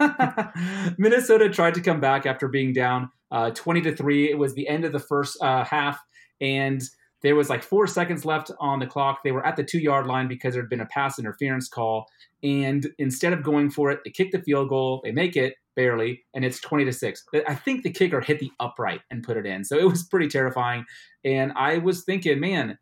minnesota 0.98 1.48
tried 1.48 1.74
to 1.74 1.81
come 1.81 2.00
back 2.00 2.27
after 2.27 2.48
being 2.48 2.72
down 2.72 3.11
uh, 3.31 3.50
20 3.50 3.81
to 3.83 3.96
3 3.96 4.31
it 4.31 4.38
was 4.38 4.55
the 4.55 4.68
end 4.68 4.85
of 4.85 4.92
the 4.92 5.00
first 5.00 5.40
uh, 5.42 5.64
half 5.64 6.00
and 6.40 6.83
there 7.24 7.35
was 7.35 7.48
like 7.48 7.62
four 7.62 7.87
seconds 7.87 8.27
left 8.27 8.50
on 8.61 8.79
the 8.79 8.87
clock. 8.87 9.22
They 9.24 9.33
were 9.33 9.44
at 9.44 9.57
the 9.57 9.64
two 9.64 9.79
yard 9.79 10.07
line 10.07 10.29
because 10.29 10.53
there 10.53 10.62
had 10.62 10.68
been 10.68 10.83
a 10.83 10.87
pass 10.87 11.18
interference 11.18 11.68
call. 11.68 12.07
And 12.42 12.87
instead 12.98 13.33
of 13.33 13.42
going 13.42 13.70
for 13.70 13.90
it, 13.90 14.00
they 14.05 14.11
kick 14.11 14.31
the 14.31 14.42
field 14.42 14.68
goal. 14.68 15.00
They 15.03 15.11
make 15.11 15.35
it 15.35 15.55
barely, 15.74 16.22
and 16.35 16.44
it's 16.44 16.61
20 16.61 16.85
to 16.85 16.92
6. 16.92 17.24
I 17.48 17.55
think 17.55 17.83
the 17.83 17.90
kicker 17.90 18.20
hit 18.20 18.40
the 18.40 18.53
upright 18.61 19.00
and 19.11 19.24
put 19.24 19.38
it 19.38 19.46
in. 19.46 19.64
So 19.64 19.79
it 19.79 19.88
was 19.88 20.05
pretty 20.05 20.29
terrifying. 20.29 20.85
And 21.24 21.53
I 21.57 21.79
was 21.79 22.05
thinking, 22.05 22.38
man, 22.40 22.79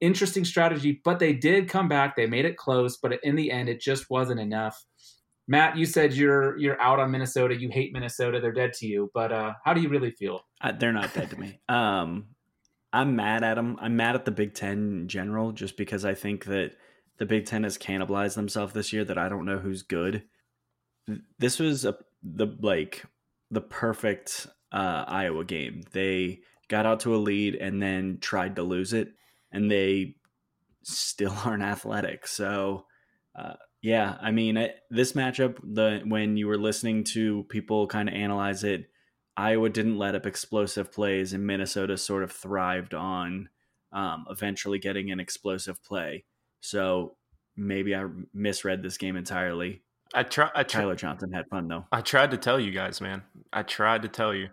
interesting 0.00 0.44
strategy, 0.44 1.00
but 1.04 1.18
they 1.18 1.32
did 1.32 1.68
come 1.68 1.88
back. 1.88 2.16
They 2.16 2.26
made 2.26 2.44
it 2.44 2.56
close, 2.56 2.96
but 2.96 3.18
in 3.22 3.36
the 3.36 3.50
end, 3.50 3.68
it 3.68 3.80
just 3.80 4.10
wasn't 4.10 4.40
enough. 4.40 4.84
Matt, 5.48 5.76
you 5.76 5.86
said 5.86 6.12
you're 6.12 6.58
you're 6.58 6.80
out 6.80 6.98
on 6.98 7.10
Minnesota. 7.10 7.58
You 7.58 7.68
hate 7.70 7.92
Minnesota. 7.92 8.40
They're 8.40 8.52
dead 8.52 8.72
to 8.74 8.86
you. 8.86 9.10
But 9.14 9.32
uh, 9.32 9.52
how 9.64 9.74
do 9.74 9.80
you 9.80 9.88
really 9.88 10.10
feel? 10.10 10.40
Uh, 10.60 10.72
they're 10.72 10.92
not 10.92 11.14
dead 11.14 11.30
to 11.30 11.36
me. 11.36 11.60
Um, 11.68 12.28
I'm 12.92 13.16
mad 13.16 13.44
at 13.44 13.54
them. 13.54 13.76
I'm 13.80 13.96
mad 13.96 14.14
at 14.14 14.24
the 14.24 14.30
Big 14.30 14.54
Ten 14.54 14.78
in 14.78 15.08
general, 15.08 15.52
just 15.52 15.76
because 15.76 16.04
I 16.04 16.14
think 16.14 16.46
that 16.46 16.72
the 17.18 17.26
Big 17.26 17.44
Ten 17.46 17.64
has 17.64 17.76
cannibalized 17.76 18.34
themselves 18.34 18.72
this 18.72 18.92
year. 18.92 19.04
That 19.04 19.18
I 19.18 19.28
don't 19.28 19.44
know 19.44 19.58
who's 19.58 19.82
good. 19.82 20.22
This 21.38 21.58
was 21.58 21.84
a 21.84 21.96
the 22.22 22.46
like 22.60 23.04
the 23.50 23.60
perfect 23.60 24.46
uh, 24.72 25.04
Iowa 25.06 25.44
game. 25.44 25.82
They 25.92 26.40
got 26.68 26.86
out 26.86 27.00
to 27.00 27.14
a 27.14 27.18
lead 27.18 27.54
and 27.54 27.82
then 27.82 28.18
tried 28.20 28.56
to 28.56 28.62
lose 28.62 28.92
it, 28.92 29.12
and 29.56 29.70
they 29.70 30.14
still 30.82 31.34
aren't 31.44 31.62
athletic. 31.62 32.26
So, 32.26 32.84
uh, 33.34 33.54
yeah, 33.82 34.16
I 34.20 34.30
mean, 34.30 34.58
I, 34.58 34.74
this 34.90 35.12
matchup, 35.12 35.58
the 35.62 36.02
when 36.04 36.36
you 36.36 36.46
were 36.46 36.58
listening 36.58 37.04
to 37.04 37.44
people 37.44 37.86
kind 37.86 38.08
of 38.08 38.14
analyze 38.14 38.62
it, 38.64 38.90
Iowa 39.36 39.68
didn't 39.68 39.98
let 39.98 40.14
up 40.14 40.26
explosive 40.26 40.92
plays, 40.92 41.32
and 41.32 41.46
Minnesota 41.46 41.96
sort 41.96 42.22
of 42.22 42.32
thrived 42.32 42.94
on 42.94 43.48
um, 43.92 44.26
eventually 44.30 44.78
getting 44.78 45.10
an 45.10 45.20
explosive 45.20 45.82
play. 45.84 46.24
So 46.60 47.16
maybe 47.56 47.94
I 47.94 48.06
misread 48.32 48.82
this 48.82 48.96
game 48.96 49.16
entirely. 49.16 49.82
I 50.14 50.22
try. 50.22 50.50
I 50.54 50.62
Tyler 50.62 50.96
Johnson 50.96 51.32
had 51.32 51.48
fun 51.48 51.68
though. 51.68 51.84
I 51.92 52.00
tried 52.00 52.30
to 52.30 52.38
tell 52.38 52.58
you 52.58 52.72
guys, 52.72 53.00
man. 53.00 53.22
I 53.52 53.62
tried 53.62 54.02
to 54.02 54.08
tell 54.08 54.34
you. 54.34 54.48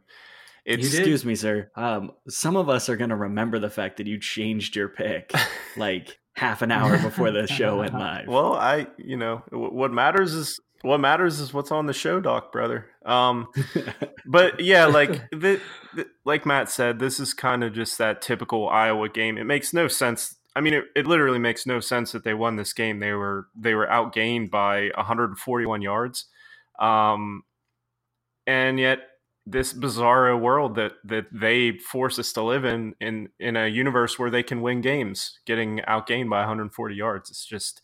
It's, 0.66 0.94
Excuse 0.94 1.26
me, 1.26 1.36
sir. 1.36 1.70
Um, 1.76 2.14
some 2.30 2.56
of 2.56 2.70
us 2.70 2.88
are 2.88 2.96
going 2.96 3.10
to 3.10 3.16
remember 3.16 3.60
the 3.60 3.70
fact 3.70 3.98
that 3.98 4.08
you 4.08 4.18
changed 4.18 4.76
your 4.76 4.88
pick 4.88 5.34
like 5.78 6.20
half 6.36 6.62
an 6.62 6.72
hour 6.72 6.98
before 6.98 7.32
the 7.32 7.48
show 7.48 7.80
went 7.80 7.94
live. 7.94 8.28
Well, 8.28 8.54
I, 8.54 8.88
you 8.98 9.18
know, 9.18 9.44
what 9.52 9.92
matters 9.92 10.34
is 10.34 10.60
what 10.84 11.00
matters 11.00 11.40
is 11.40 11.54
what's 11.54 11.72
on 11.72 11.86
the 11.86 11.94
show, 11.94 12.20
Doc, 12.20 12.52
brother. 12.52 12.86
Um, 13.06 13.48
but 14.26 14.60
yeah, 14.60 14.86
like 14.86 15.30
the, 15.32 15.60
the, 15.96 16.08
like 16.26 16.46
Matt 16.46 16.70
said, 16.70 17.00
this 17.00 17.20
is 17.20 17.34
kind 17.34 17.64
of 17.64 17.74
just 17.74 17.98
that 17.98 18.22
typical 18.22 18.68
Iowa 18.70 19.10
game. 19.10 19.38
It 19.38 19.46
makes 19.46 19.74
no 19.74 19.88
sense. 19.88 20.36
I 20.56 20.62
mean, 20.62 20.74
it, 20.74 20.86
it 20.96 21.08
literally 21.08 21.40
makes 21.40 21.66
no 21.66 21.80
sense 21.80 22.12
that 22.12 22.24
they 22.24 22.34
won 22.34 22.58
this 22.58 22.74
game. 22.74 23.00
They 23.00 23.14
were 23.14 23.48
they 23.56 23.74
were 23.76 23.88
outgained 23.88 24.52
by 24.52 24.92
141 24.96 25.82
yards, 25.82 26.26
um, 26.80 27.44
and 28.46 28.78
yet 28.78 29.00
this 29.46 29.74
bizarro 29.74 30.40
world 30.40 30.76
that 30.76 30.94
that 31.04 31.26
they 31.32 31.78
force 31.78 32.18
us 32.18 32.32
to 32.34 32.42
live 32.42 32.64
in 32.66 32.96
in 33.02 33.30
in 33.40 33.58
a 33.58 33.68
universe 33.68 34.18
where 34.18 34.30
they 34.30 34.44
can 34.44 34.62
win 34.62 34.82
games, 34.82 35.40
getting 35.46 35.80
outgained 35.88 36.30
by 36.30 36.40
140 36.40 36.96
yards. 36.96 37.30
It's 37.30 37.46
just 37.46 37.82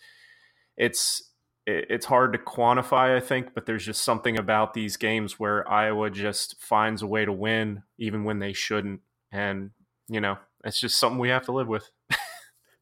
it's 0.78 1.30
it's 1.69 2.06
hard 2.06 2.34
to 2.34 2.39
quantify, 2.39 3.15
I 3.15 3.19
think, 3.19 3.54
but 3.54 3.65
there's 3.65 3.86
just 3.86 4.04
something 4.04 4.39
about 4.39 4.74
these 4.74 4.98
games 4.98 5.39
where 5.39 5.69
Iowa 5.69 6.10
just 6.10 6.60
finds 6.62 7.02
a 7.02 7.08
way 7.08 7.26
to 7.26 7.32
win 7.32 7.84
even 7.98 8.24
when 8.24 8.39
they 8.39 8.54
shouldn't. 8.54 9.02
And, 9.32 9.72
you 10.08 10.19
know, 10.19 10.38
it's 10.63 10.80
just 10.80 11.00
something 11.00 11.19
we 11.19 11.30
have 11.30 11.45
to 11.45 11.52
live 11.52 11.67
with. 11.67 11.91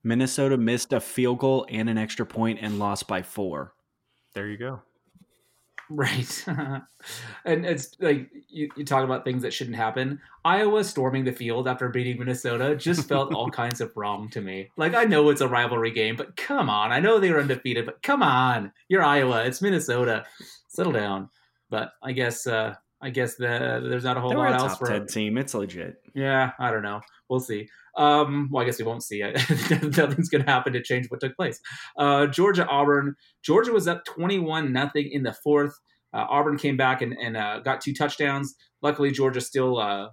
Minnesota 0.04 0.58
missed 0.58 0.94
a 0.94 1.02
field 1.02 1.40
goal 1.40 1.66
and 1.70 1.90
an 1.90 1.98
extra 1.98 2.26
point 2.26 2.60
and 2.62 2.80
lost 2.80 3.08
by 3.08 3.24
four. 3.24 3.74
There 4.34 4.48
you 4.48 4.58
go. 4.58 4.82
Right. 5.98 6.46
and 7.46 7.66
it's 7.66 7.96
like 8.02 8.30
you, 8.50 8.70
you 8.76 8.84
talk 8.84 9.06
about 9.06 9.24
things 9.24 9.42
that 9.44 9.54
shouldn't 9.54 9.78
happen. 9.78 10.20
Iowa 10.44 10.84
storming 10.84 11.24
the 11.24 11.32
field 11.32 11.68
after 11.68 11.88
beating 11.88 12.20
Minnesota 12.20 12.76
just 12.76 13.08
felt 13.08 13.34
all 13.34 13.50
kinds 13.52 13.80
of 13.80 13.96
wrong 13.96 14.30
to 14.30 14.42
me. 14.42 14.70
Like, 14.76 14.96
I 14.96 15.06
know 15.06 15.30
it's 15.30 15.40
a 15.40 15.48
rivalry 15.48 15.92
game, 15.92 16.18
but 16.18 16.36
come 16.36 16.70
on. 16.70 16.92
I 16.92 17.00
know 17.00 17.20
they 17.20 17.32
were 17.32 17.40
undefeated, 17.40 17.86
but 17.86 18.04
come 18.04 18.22
on. 18.22 18.74
You're 18.90 19.04
Iowa. 19.04 19.46
It's 19.46 19.62
Minnesota. 19.62 20.26
Settle 20.68 20.92
down. 20.92 21.30
But 21.70 21.94
I 22.04 22.12
guess, 22.12 22.48
uh, 22.48 22.76
I 23.02 23.10
guess 23.10 23.36
the, 23.36 23.82
there's 23.84 24.04
not 24.04 24.18
a 24.18 24.20
whole 24.20 24.32
They're 24.32 24.40
lot 24.40 24.52
a 24.52 24.56
else 24.56 24.72
top 24.74 24.80
for 24.80 24.88
10 24.88 25.08
team. 25.08 25.38
It's 25.38 25.54
legit. 25.54 26.02
Yeah, 26.14 26.52
I 26.60 26.70
don't 26.72 26.84
know. 26.84 27.02
We'll 27.30 27.40
see. 27.40 27.70
Um, 27.98 28.50
well, 28.52 28.62
I 28.62 28.66
guess 28.66 28.78
we 28.80 28.86
won't 28.86 29.04
see. 29.04 29.22
it. 29.22 29.34
Nothing's 29.98 30.30
going 30.30 30.46
to 30.46 30.50
happen 30.50 30.74
to 30.74 30.82
change 30.82 31.10
what 31.10 31.20
took 31.20 31.36
place. 31.36 31.60
Uh, 31.98 32.28
Georgia 32.28 32.66
Auburn. 32.68 33.16
Georgia 33.42 33.72
was 33.72 33.88
up 33.88 34.06
twenty-one 34.06 34.72
nothing 34.72 35.10
in 35.12 35.24
the 35.24 35.34
fourth. 35.34 35.80
Uh, 36.14 36.26
Auburn 36.30 36.58
came 36.58 36.78
back 36.78 37.02
and, 37.02 37.16
and 37.20 37.36
uh, 37.36 37.60
got 37.60 37.82
two 37.82 37.94
touchdowns. 37.94 38.56
Luckily, 38.82 39.12
Georgia 39.12 39.42
still 39.42 39.78
uh, 39.78 40.10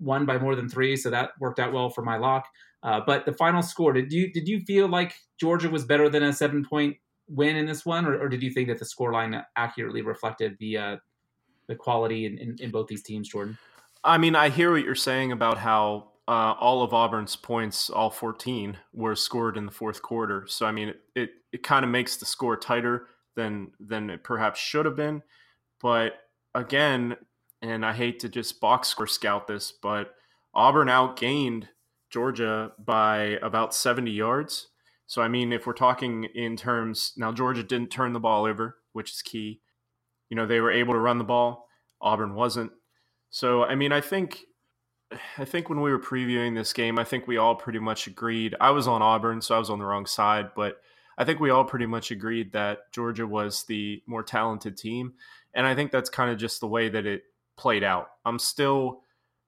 won 0.00 0.26
by 0.26 0.38
more 0.38 0.56
than 0.56 0.68
three, 0.68 0.96
so 0.96 1.10
that 1.10 1.30
worked 1.38 1.60
out 1.60 1.72
well 1.72 1.90
for 1.90 2.02
my 2.02 2.16
lock. 2.16 2.46
Uh, 2.82 3.00
but 3.06 3.24
the 3.24 3.32
final 3.32 3.62
score 3.62 3.92
did 3.92 4.12
you 4.12 4.30
did 4.32 4.46
you 4.46 4.60
feel 4.60 4.88
like 4.88 5.14
Georgia 5.40 5.70
was 5.70 5.84
better 5.84 6.08
than 6.08 6.22
a 6.22 6.32
seven 6.32 6.64
point 6.64 6.96
win 7.28 7.56
in 7.56 7.66
this 7.66 7.86
one, 7.86 8.04
or, 8.04 8.18
or 8.18 8.28
did 8.28 8.42
you 8.42 8.50
think 8.50 8.68
that 8.68 8.78
the 8.78 8.84
scoreline 8.84 9.42
accurately 9.56 10.02
reflected 10.02 10.56
the 10.60 10.76
uh, 10.76 10.96
the 11.66 11.74
quality 11.74 12.26
in, 12.26 12.38
in, 12.38 12.56
in 12.60 12.70
both 12.70 12.86
these 12.86 13.02
teams, 13.02 13.28
Jordan? 13.28 13.56
I 14.02 14.18
mean, 14.18 14.36
I 14.36 14.50
hear 14.50 14.72
what 14.72 14.84
you're 14.84 14.94
saying 14.94 15.32
about 15.32 15.56
how 15.58 16.08
uh, 16.26 16.54
all 16.58 16.82
of 16.82 16.94
Auburn's 16.94 17.36
points, 17.36 17.90
all 17.90 18.10
14, 18.10 18.78
were 18.92 19.14
scored 19.14 19.56
in 19.56 19.66
the 19.66 19.72
fourth 19.72 20.00
quarter. 20.02 20.46
So 20.48 20.66
I 20.66 20.72
mean, 20.72 20.88
it 20.88 21.00
it, 21.14 21.30
it 21.52 21.62
kind 21.62 21.84
of 21.84 21.90
makes 21.90 22.16
the 22.16 22.26
score 22.26 22.56
tighter 22.56 23.08
than 23.36 23.72
than 23.78 24.10
it 24.10 24.24
perhaps 24.24 24.60
should 24.60 24.86
have 24.86 24.96
been. 24.96 25.22
But 25.80 26.14
again, 26.54 27.16
and 27.60 27.84
I 27.84 27.92
hate 27.92 28.20
to 28.20 28.28
just 28.28 28.60
box 28.60 28.88
score 28.88 29.06
scout 29.06 29.46
this, 29.46 29.72
but 29.72 30.14
Auburn 30.54 30.88
outgained 30.88 31.64
Georgia 32.10 32.72
by 32.78 33.38
about 33.42 33.74
70 33.74 34.10
yards. 34.10 34.68
So 35.06 35.20
I 35.20 35.28
mean, 35.28 35.52
if 35.52 35.66
we're 35.66 35.74
talking 35.74 36.24
in 36.34 36.56
terms 36.56 37.12
now, 37.16 37.32
Georgia 37.32 37.62
didn't 37.62 37.90
turn 37.90 38.14
the 38.14 38.20
ball 38.20 38.46
over, 38.46 38.78
which 38.92 39.10
is 39.10 39.22
key. 39.22 39.60
You 40.30 40.36
know, 40.36 40.46
they 40.46 40.60
were 40.60 40.70
able 40.70 40.94
to 40.94 41.00
run 41.00 41.18
the 41.18 41.24
ball. 41.24 41.68
Auburn 42.00 42.34
wasn't. 42.34 42.72
So 43.28 43.64
I 43.64 43.74
mean, 43.74 43.92
I 43.92 44.00
think 44.00 44.40
I 45.38 45.44
think 45.44 45.68
when 45.68 45.80
we 45.80 45.90
were 45.90 45.98
previewing 45.98 46.54
this 46.54 46.72
game, 46.72 46.98
I 46.98 47.04
think 47.04 47.26
we 47.26 47.36
all 47.36 47.54
pretty 47.54 47.78
much 47.78 48.06
agreed. 48.06 48.54
I 48.60 48.70
was 48.70 48.86
on 48.88 49.02
Auburn, 49.02 49.40
so 49.40 49.54
I 49.54 49.58
was 49.58 49.70
on 49.70 49.78
the 49.78 49.84
wrong 49.84 50.06
side, 50.06 50.50
but 50.54 50.80
I 51.16 51.24
think 51.24 51.40
we 51.40 51.50
all 51.50 51.64
pretty 51.64 51.86
much 51.86 52.10
agreed 52.10 52.52
that 52.52 52.92
Georgia 52.92 53.26
was 53.26 53.64
the 53.64 54.02
more 54.06 54.22
talented 54.22 54.76
team, 54.76 55.14
and 55.54 55.66
I 55.66 55.74
think 55.74 55.92
that's 55.92 56.10
kind 56.10 56.30
of 56.30 56.38
just 56.38 56.60
the 56.60 56.66
way 56.66 56.88
that 56.88 57.06
it 57.06 57.24
played 57.56 57.84
out. 57.84 58.10
I'm 58.24 58.38
still 58.38 59.02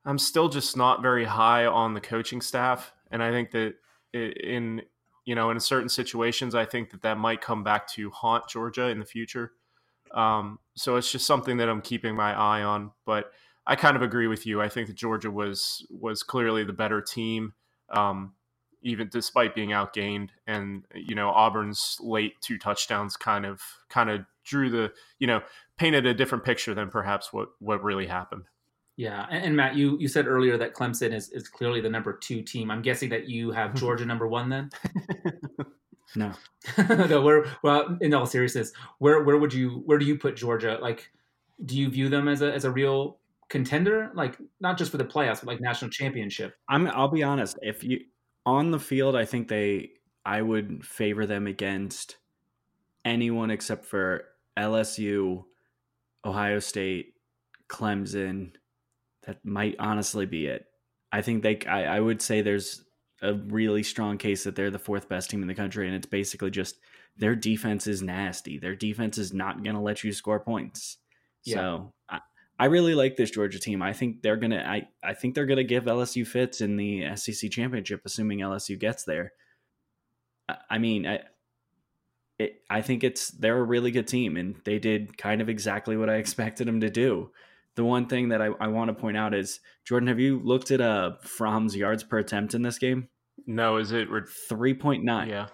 I'm 0.05 0.19
still 0.19 0.49
just 0.49 0.77
not 0.77 1.03
very 1.03 1.25
high 1.25 1.67
on 1.67 1.95
the 1.95 2.01
coaching 2.01 2.41
staff, 2.41 2.93
and 3.11 3.23
I 3.23 3.31
think 3.33 3.51
that 3.51 3.75
in 4.13 4.83
you 5.25 5.35
know 5.35 5.51
in 5.51 5.59
certain 5.59 5.89
situations, 5.89 6.55
I 6.55 6.65
think 6.65 6.91
that 6.91 7.03
that 7.03 7.19
might 7.19 7.41
come 7.41 7.65
back 7.65 7.89
to 7.95 8.11
haunt 8.11 8.49
Georgia 8.49 8.89
in 8.89 9.01
the 9.01 9.05
future. 9.05 9.53
Um, 10.15 10.61
so 10.77 10.97
it's 10.97 11.11
just 11.11 11.27
something 11.27 11.57
that 11.57 11.69
I'm 11.69 11.83
keeping 11.83 12.15
my 12.15 12.33
eye 12.33 12.63
on, 12.63 12.93
but. 13.05 13.33
I 13.67 13.77
kind 13.77 13.97
of 13.97 14.03
agree 14.03 14.29
with 14.29 14.47
you. 14.47 14.61
I 14.61 14.69
think 14.69 14.87
that 14.89 14.97
Georgia 14.97 15.31
was 15.31 15.87
was 15.91 16.23
clearly 16.23 16.65
the 16.65 16.73
better 16.73 17.01
team. 17.01 17.55
Um, 17.91 18.33
even 18.87 19.09
despite 19.11 19.55
being 19.55 19.71
outgained. 19.71 20.31
And 20.47 20.85
you 20.95 21.15
know, 21.15 21.31
Auburn's 21.31 21.99
late 22.01 22.35
two 22.41 22.57
touchdowns 22.57 23.17
kind 23.17 23.45
of 23.45 23.61
kind 23.89 24.09
of 24.09 24.21
drew 24.45 24.71
the 24.71 24.93
you 25.19 25.27
know 25.27 25.41
painted 25.77 26.07
a 26.07 26.15
different 26.15 26.45
picture 26.45 26.75
than 26.75 26.89
perhaps 26.89 27.33
what 27.33 27.49
what 27.59 27.83
really 27.83 28.07
happened. 28.07 28.45
Yeah, 28.99 29.27
and, 29.31 29.45
and, 29.45 29.57
Matt, 29.57 29.77
you 29.77 29.99
you 30.01 30.09
said 30.09 30.27
earlier 30.27 30.57
that 30.57 30.75
Clemson 30.75 31.13
is 31.13 31.31
is 31.31 31.49
clearly 31.49 31.81
the 31.81 31.91
number 31.91 32.13
two 32.13 32.43
team. 32.43 32.71
I'm 32.71 32.81
guessing 32.81 33.11
that 33.11 33.29
you 33.29 33.51
have 33.51 33.75
Georgia 33.81 34.07
number 34.07 34.27
one 34.27 34.49
then. 34.49 34.71
no, 36.17 36.33
no. 36.89 37.21
Where 37.21 37.45
well, 37.63 37.99
in 38.01 38.15
all 38.15 38.27
seriousness, 38.27 38.73
where 38.99 39.23
where 39.25 39.37
would 39.37 39.53
you 39.53 39.83
where 39.85 39.99
do 39.99 40.07
you 40.07 40.17
put 40.17 40.37
Georgia? 40.37 40.79
Like, 40.81 41.11
do 41.65 41.77
you 41.77 41.91
view 41.91 42.09
them 42.09 42.29
as 42.29 42.41
a 42.41 42.53
as 42.55 42.65
a 42.65 42.71
real 42.71 43.19
contender? 43.49 44.11
Like, 44.15 44.37
not 44.61 44.79
just 44.79 44.91
for 44.91 44.99
the 44.99 45.05
playoffs, 45.05 45.41
but 45.41 45.47
like 45.47 45.61
national 45.61 45.91
championship. 45.91 46.55
I'm. 46.69 46.87
I'll 46.89 47.09
be 47.09 47.23
honest. 47.23 47.59
If 47.63 47.85
you 47.85 48.01
on 48.45 48.71
the 48.71 48.79
field, 48.79 49.17
I 49.17 49.25
think 49.25 49.49
they 49.49 49.91
I 50.25 50.43
would 50.43 50.85
favor 50.85 51.27
them 51.27 51.47
against 51.47 52.17
anyone 53.05 53.51
except 53.51 53.87
for 53.87 54.25
LSU, 54.59 55.45
Ohio 56.25 56.59
State, 56.59 57.15
Clemson. 57.69 58.53
That 59.27 59.45
might 59.45 59.77
honestly 59.79 60.27
be 60.27 60.47
it. 60.47 60.67
I 61.13 61.23
think 61.23 61.43
they 61.43 61.61
I, 61.67 61.97
I 61.97 62.01
would 62.01 62.23
say 62.23 62.41
there's 62.41 62.85
a 63.23 63.35
really 63.35 63.83
strong 63.83 64.19
case 64.19 64.45
that 64.45 64.55
they're 64.57 64.71
the 64.71 64.79
fourth 64.79 65.09
best 65.09 65.31
team 65.31 65.43
in 65.43 65.49
the 65.49 65.55
country, 65.55 65.87
and 65.87 65.97
it's 65.97 66.07
basically 66.07 66.51
just 66.51 66.77
their 67.17 67.35
defense 67.35 67.87
is 67.87 68.03
nasty. 68.03 68.59
Their 68.59 68.77
defense 68.77 69.19
is 69.19 69.33
not 69.33 69.63
going 69.63 69.77
to 69.77 69.83
let 69.83 70.05
you 70.05 70.13
score 70.13 70.41
points. 70.41 70.99
Yeah. 71.45 71.55
So 71.55 71.93
I, 72.11 72.21
I 72.59 72.67
really 72.67 72.95
like 72.95 73.17
this 73.17 73.31
Georgia 73.31 73.59
team. 73.59 73.83
I 73.83 73.93
think 73.93 74.23
they're 74.23 74.37
gonna. 74.37 74.65
I 74.67 74.89
I 75.05 75.15
think 75.15 75.35
they're 75.35 75.47
gonna 75.47 75.65
give 75.65 75.85
LSU 75.85 76.27
fits 76.27 76.61
in 76.61 76.77
the 76.77 77.15
SEC 77.17 77.51
championship, 77.51 78.03
assuming 78.05 78.39
LSU 78.39 78.79
gets 78.79 79.05
there. 79.05 79.33
I, 80.71 80.79
mean, 80.79 81.07
I. 81.07 81.21
It, 82.39 82.63
I 82.71 82.83
think 82.83 83.05
it's 83.05 83.29
they're 83.29 83.59
a 83.59 83.63
really 83.65 83.91
good 83.91 84.09
team, 84.09 84.37
and 84.37 84.57
they 84.65 84.79
did 84.79 85.19
kind 85.19 85.41
of 85.41 85.49
exactly 85.49 85.97
what 85.97 86.09
I 86.09 86.15
expected 86.17 86.67
them 86.67 86.81
to 86.81 86.91
do. 86.91 87.31
The 87.75 87.85
one 87.85 88.07
thing 88.07 88.31
that 88.31 88.41
I, 88.41 88.47
I 88.59 88.69
want 88.69 88.89
to 88.89 88.95
point 88.95 89.19
out 89.19 89.35
is 89.35 89.61
Jordan. 89.85 90.09
Have 90.09 90.21
you 90.21 90.41
looked 90.43 90.71
at 90.71 90.81
uh 90.81 91.13
Fromm's 91.23 91.77
yards 91.77 92.05
per 92.05 92.19
attempt 92.19 92.55
in 92.55 92.63
this 92.63 92.79
game? 92.79 93.09
No, 93.47 93.77
is 93.77 93.93
it 93.93 94.09
three 94.49 94.73
point 94.73 95.05
nine? 95.05 95.29
Yeah, 95.29 95.49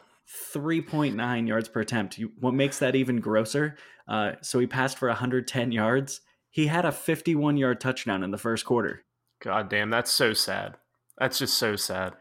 3.9 0.54 1.46
yards 1.46 1.68
per 1.68 1.80
attempt. 1.80 2.18
what 2.40 2.54
makes 2.54 2.78
that 2.78 2.94
even 2.94 3.20
grosser? 3.20 3.76
Uh, 4.08 4.32
so 4.40 4.58
he 4.58 4.66
passed 4.66 4.98
for 4.98 5.08
110 5.08 5.72
yards 5.72 6.20
he 6.52 6.66
had 6.66 6.84
a 6.84 6.92
51 6.92 7.56
yard 7.56 7.80
touchdown 7.80 8.22
in 8.22 8.30
the 8.30 8.38
first 8.38 8.64
quarter. 8.64 9.04
God 9.42 9.68
damn, 9.68 9.90
that's 9.90 10.12
so 10.12 10.34
sad. 10.34 10.76
That's 11.18 11.38
just 11.38 11.58
so 11.58 11.74
sad. 11.74 12.12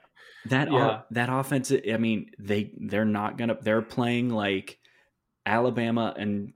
That 0.45 0.71
yeah. 0.71 1.01
that 1.11 1.29
offense. 1.29 1.71
I 1.71 1.97
mean, 1.97 2.31
they 2.39 2.71
they're 2.79 3.05
not 3.05 3.37
gonna. 3.37 3.57
They're 3.61 3.83
playing 3.83 4.29
like 4.29 4.79
Alabama 5.45 6.15
and 6.17 6.53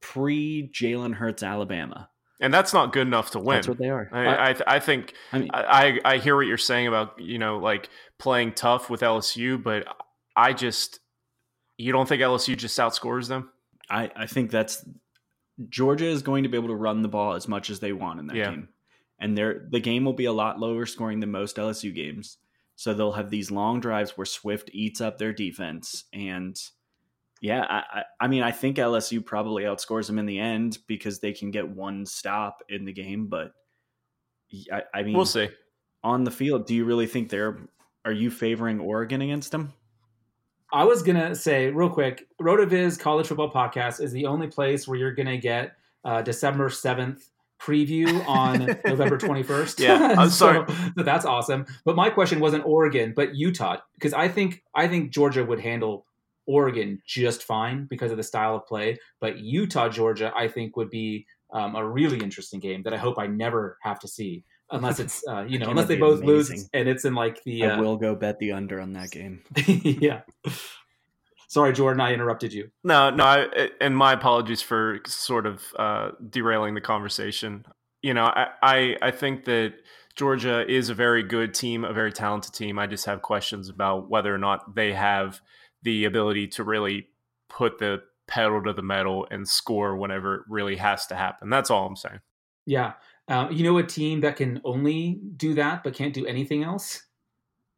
pre 0.00 0.68
Jalen 0.74 1.14
Hurts 1.14 1.44
Alabama, 1.44 2.08
and 2.40 2.52
that's 2.52 2.72
not 2.72 2.92
good 2.92 3.06
enough 3.06 3.30
to 3.32 3.38
win. 3.38 3.58
That's 3.58 3.68
what 3.68 3.78
they 3.78 3.90
are. 3.90 4.08
I 4.12 4.50
I, 4.50 4.56
I 4.66 4.80
think 4.80 5.14
I, 5.32 5.38
mean, 5.38 5.50
I 5.54 6.00
I 6.04 6.16
hear 6.16 6.34
what 6.34 6.46
you're 6.46 6.58
saying 6.58 6.88
about 6.88 7.20
you 7.20 7.38
know 7.38 7.58
like 7.58 7.88
playing 8.18 8.54
tough 8.54 8.90
with 8.90 9.02
LSU, 9.02 9.62
but 9.62 9.86
I 10.34 10.52
just 10.52 10.98
you 11.76 11.92
don't 11.92 12.08
think 12.08 12.22
LSU 12.22 12.56
just 12.56 12.76
outscores 12.78 13.28
them? 13.28 13.50
I 13.88 14.10
I 14.16 14.26
think 14.26 14.50
that's 14.50 14.84
Georgia 15.68 16.06
is 16.06 16.22
going 16.22 16.44
to 16.44 16.48
be 16.48 16.56
able 16.56 16.68
to 16.68 16.74
run 16.74 17.02
the 17.02 17.08
ball 17.08 17.34
as 17.34 17.48
much 17.48 17.70
as 17.70 17.80
they 17.80 17.92
want 17.92 18.20
in 18.20 18.26
that 18.28 18.36
yeah. 18.36 18.50
game. 18.50 18.68
And 19.18 19.36
the 19.36 19.80
game 19.80 20.04
will 20.04 20.14
be 20.14 20.24
a 20.24 20.32
lot 20.32 20.58
lower 20.58 20.86
scoring 20.86 21.20
than 21.20 21.30
most 21.30 21.56
LSU 21.56 21.94
games. 21.94 22.38
So 22.76 22.94
they'll 22.94 23.12
have 23.12 23.28
these 23.28 23.50
long 23.50 23.78
drives 23.78 24.16
where 24.16 24.24
Swift 24.24 24.70
eats 24.72 25.02
up 25.02 25.18
their 25.18 25.34
defense. 25.34 26.04
And 26.14 26.58
yeah, 27.42 27.66
I, 27.68 28.04
I 28.18 28.28
mean, 28.28 28.42
I 28.42 28.52
think 28.52 28.78
LSU 28.78 29.22
probably 29.22 29.64
outscores 29.64 30.06
them 30.06 30.18
in 30.18 30.24
the 30.24 30.38
end 30.38 30.78
because 30.86 31.20
they 31.20 31.32
can 31.32 31.50
get 31.50 31.68
one 31.68 32.06
stop 32.06 32.62
in 32.70 32.86
the 32.86 32.92
game. 32.94 33.26
But 33.26 33.52
I, 34.72 34.82
I 34.94 35.02
mean, 35.02 35.14
we'll 35.14 35.26
see. 35.26 35.50
On 36.02 36.24
the 36.24 36.30
field, 36.30 36.66
do 36.66 36.74
you 36.74 36.86
really 36.86 37.06
think 37.06 37.28
they're, 37.28 37.58
are 38.06 38.12
you 38.12 38.30
favoring 38.30 38.80
Oregon 38.80 39.20
against 39.20 39.52
them? 39.52 39.74
I 40.72 40.84
was 40.84 41.02
gonna 41.02 41.34
say 41.34 41.70
real 41.70 41.90
quick, 41.90 42.28
Rotoviz 42.40 42.98
College 42.98 43.26
Football 43.26 43.50
Podcast 43.50 44.00
is 44.00 44.12
the 44.12 44.26
only 44.26 44.46
place 44.46 44.86
where 44.86 44.98
you're 44.98 45.14
gonna 45.14 45.38
get 45.38 45.76
uh, 46.04 46.22
December 46.22 46.70
seventh 46.70 47.28
preview 47.60 48.26
on 48.26 48.66
November 48.84 49.18
21st. 49.18 49.80
Yeah, 49.80 50.14
I'm 50.18 50.30
sorry. 50.30 50.64
so, 50.66 50.74
so 50.96 51.02
that's 51.02 51.24
awesome. 51.24 51.66
But 51.84 51.96
my 51.96 52.08
question 52.08 52.40
wasn't 52.40 52.64
Oregon, 52.64 53.12
but 53.14 53.34
Utah, 53.34 53.78
because 53.94 54.14
I 54.14 54.28
think 54.28 54.62
I 54.74 54.88
think 54.88 55.10
Georgia 55.10 55.44
would 55.44 55.60
handle 55.60 56.06
Oregon 56.46 57.00
just 57.06 57.42
fine 57.42 57.86
because 57.86 58.10
of 58.10 58.16
the 58.16 58.22
style 58.22 58.56
of 58.56 58.66
play. 58.66 58.98
But 59.20 59.38
Utah, 59.38 59.88
Georgia, 59.88 60.32
I 60.36 60.48
think 60.48 60.76
would 60.76 60.90
be 60.90 61.26
um, 61.52 61.74
a 61.76 61.86
really 61.86 62.18
interesting 62.18 62.60
game 62.60 62.82
that 62.84 62.94
I 62.94 62.96
hope 62.96 63.18
I 63.18 63.26
never 63.26 63.78
have 63.82 63.98
to 64.00 64.08
see. 64.08 64.44
Unless 64.70 65.00
it's 65.00 65.24
uh, 65.28 65.42
you 65.42 65.58
know, 65.58 65.70
unless 65.70 65.88
they 65.88 65.96
both 65.96 66.22
amazing. 66.22 66.56
lose 66.56 66.70
and 66.72 66.88
it's 66.88 67.04
in 67.04 67.14
like 67.14 67.42
the. 67.44 67.64
Uh, 67.64 67.76
I 67.76 67.80
will 67.80 67.96
go 67.96 68.14
bet 68.14 68.38
the 68.38 68.52
under 68.52 68.80
on 68.80 68.92
that 68.94 69.10
game. 69.10 69.42
yeah. 69.66 70.22
Sorry, 71.48 71.72
Jordan, 71.72 72.00
I 72.00 72.12
interrupted 72.12 72.52
you. 72.52 72.70
No, 72.84 73.10
no, 73.10 73.24
I, 73.24 73.70
and 73.80 73.96
my 73.96 74.12
apologies 74.12 74.62
for 74.62 75.00
sort 75.04 75.46
of 75.46 75.64
uh, 75.76 76.12
derailing 76.28 76.74
the 76.74 76.80
conversation. 76.80 77.64
You 78.02 78.14
know, 78.14 78.26
I, 78.26 78.50
I, 78.62 78.96
I 79.02 79.10
think 79.10 79.46
that 79.46 79.74
Georgia 80.14 80.64
is 80.70 80.90
a 80.90 80.94
very 80.94 81.24
good 81.24 81.52
team, 81.52 81.84
a 81.84 81.92
very 81.92 82.12
talented 82.12 82.54
team. 82.54 82.78
I 82.78 82.86
just 82.86 83.06
have 83.06 83.22
questions 83.22 83.68
about 83.68 84.08
whether 84.08 84.32
or 84.32 84.38
not 84.38 84.76
they 84.76 84.92
have 84.92 85.40
the 85.82 86.04
ability 86.04 86.46
to 86.48 86.62
really 86.62 87.08
put 87.48 87.78
the 87.78 88.02
pedal 88.28 88.62
to 88.62 88.72
the 88.72 88.82
metal 88.82 89.26
and 89.30 89.48
score 89.48 89.96
whenever 89.96 90.36
it 90.36 90.42
really 90.48 90.76
has 90.76 91.06
to 91.06 91.16
happen. 91.16 91.50
That's 91.50 91.68
all 91.70 91.84
I'm 91.86 91.96
saying. 91.96 92.20
Yeah. 92.64 92.92
Um, 93.30 93.52
you 93.52 93.62
know, 93.62 93.78
a 93.78 93.82
team 93.82 94.20
that 94.20 94.36
can 94.36 94.60
only 94.64 95.20
do 95.36 95.54
that 95.54 95.84
but 95.84 95.94
can't 95.94 96.12
do 96.12 96.26
anything 96.26 96.64
else? 96.64 97.04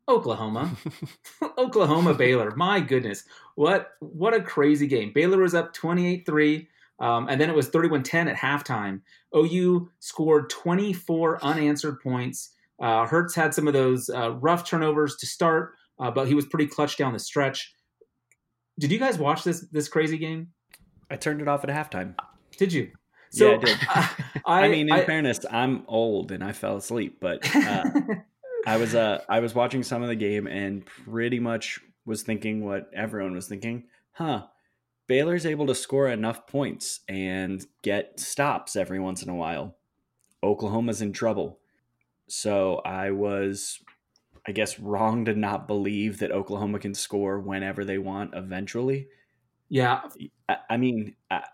Oklahoma. 0.08 0.74
Oklahoma 1.58 2.14
Baylor. 2.14 2.52
My 2.56 2.80
goodness. 2.80 3.24
What 3.54 3.92
what 4.00 4.34
a 4.34 4.42
crazy 4.42 4.86
game. 4.86 5.12
Baylor 5.14 5.38
was 5.38 5.54
up 5.54 5.74
28-3 5.76 6.66
um, 7.00 7.28
and 7.28 7.40
then 7.40 7.50
it 7.50 7.56
was 7.56 7.68
31-10 7.68 8.30
at 8.30 8.36
halftime. 8.36 9.00
OU 9.36 9.90
scored 9.98 10.48
24 10.50 11.44
unanswered 11.44 12.00
points. 12.00 12.50
Uh, 12.80 13.06
Hurts 13.06 13.34
had 13.34 13.52
some 13.52 13.66
of 13.66 13.74
those 13.74 14.08
uh, 14.08 14.32
rough 14.32 14.68
turnovers 14.68 15.16
to 15.16 15.26
start, 15.26 15.74
uh, 16.00 16.10
but 16.10 16.28
he 16.28 16.34
was 16.34 16.46
pretty 16.46 16.66
clutch 16.66 16.96
down 16.96 17.12
the 17.12 17.18
stretch. 17.18 17.74
Did 18.78 18.90
you 18.90 18.98
guys 18.98 19.18
watch 19.18 19.44
this 19.44 19.66
this 19.70 19.88
crazy 19.88 20.16
game? 20.16 20.48
I 21.10 21.16
turned 21.16 21.42
it 21.42 21.48
off 21.48 21.62
at 21.64 21.70
halftime. 21.70 22.14
Did 22.56 22.72
you? 22.72 22.90
So, 23.32 23.50
yeah, 23.50 23.56
I 23.56 23.58
did. 23.58 23.78
I, 23.88 24.10
I 24.64 24.68
mean, 24.68 24.88
in 24.88 24.92
I, 24.92 25.04
fairness, 25.04 25.40
I'm 25.50 25.84
old 25.88 26.32
and 26.32 26.44
I 26.44 26.52
fell 26.52 26.76
asleep, 26.76 27.16
but 27.18 27.42
uh, 27.56 27.84
I 28.66 28.76
was 28.76 28.94
uh 28.94 29.22
I 29.28 29.40
was 29.40 29.54
watching 29.54 29.82
some 29.82 30.02
of 30.02 30.08
the 30.08 30.14
game 30.14 30.46
and 30.46 30.84
pretty 30.84 31.40
much 31.40 31.80
was 32.04 32.22
thinking 32.22 32.64
what 32.64 32.90
everyone 32.94 33.34
was 33.34 33.48
thinking. 33.48 33.84
Huh. 34.12 34.46
Baylor's 35.06 35.46
able 35.46 35.66
to 35.66 35.74
score 35.74 36.08
enough 36.08 36.46
points 36.46 37.00
and 37.08 37.64
get 37.82 38.20
stops 38.20 38.76
every 38.76 39.00
once 39.00 39.22
in 39.22 39.30
a 39.30 39.34
while. 39.34 39.76
Oklahoma's 40.42 41.02
in 41.02 41.12
trouble. 41.12 41.58
So 42.28 42.82
I 42.84 43.12
was 43.12 43.80
I 44.46 44.52
guess 44.52 44.78
wrong 44.78 45.24
to 45.24 45.34
not 45.34 45.66
believe 45.66 46.18
that 46.18 46.32
Oklahoma 46.32 46.80
can 46.80 46.94
score 46.94 47.40
whenever 47.40 47.84
they 47.84 47.98
want 47.98 48.34
eventually. 48.34 49.08
Yeah. 49.68 50.02
I, 50.48 50.56
I 50.70 50.76
mean, 50.76 51.14
I, 51.30 51.44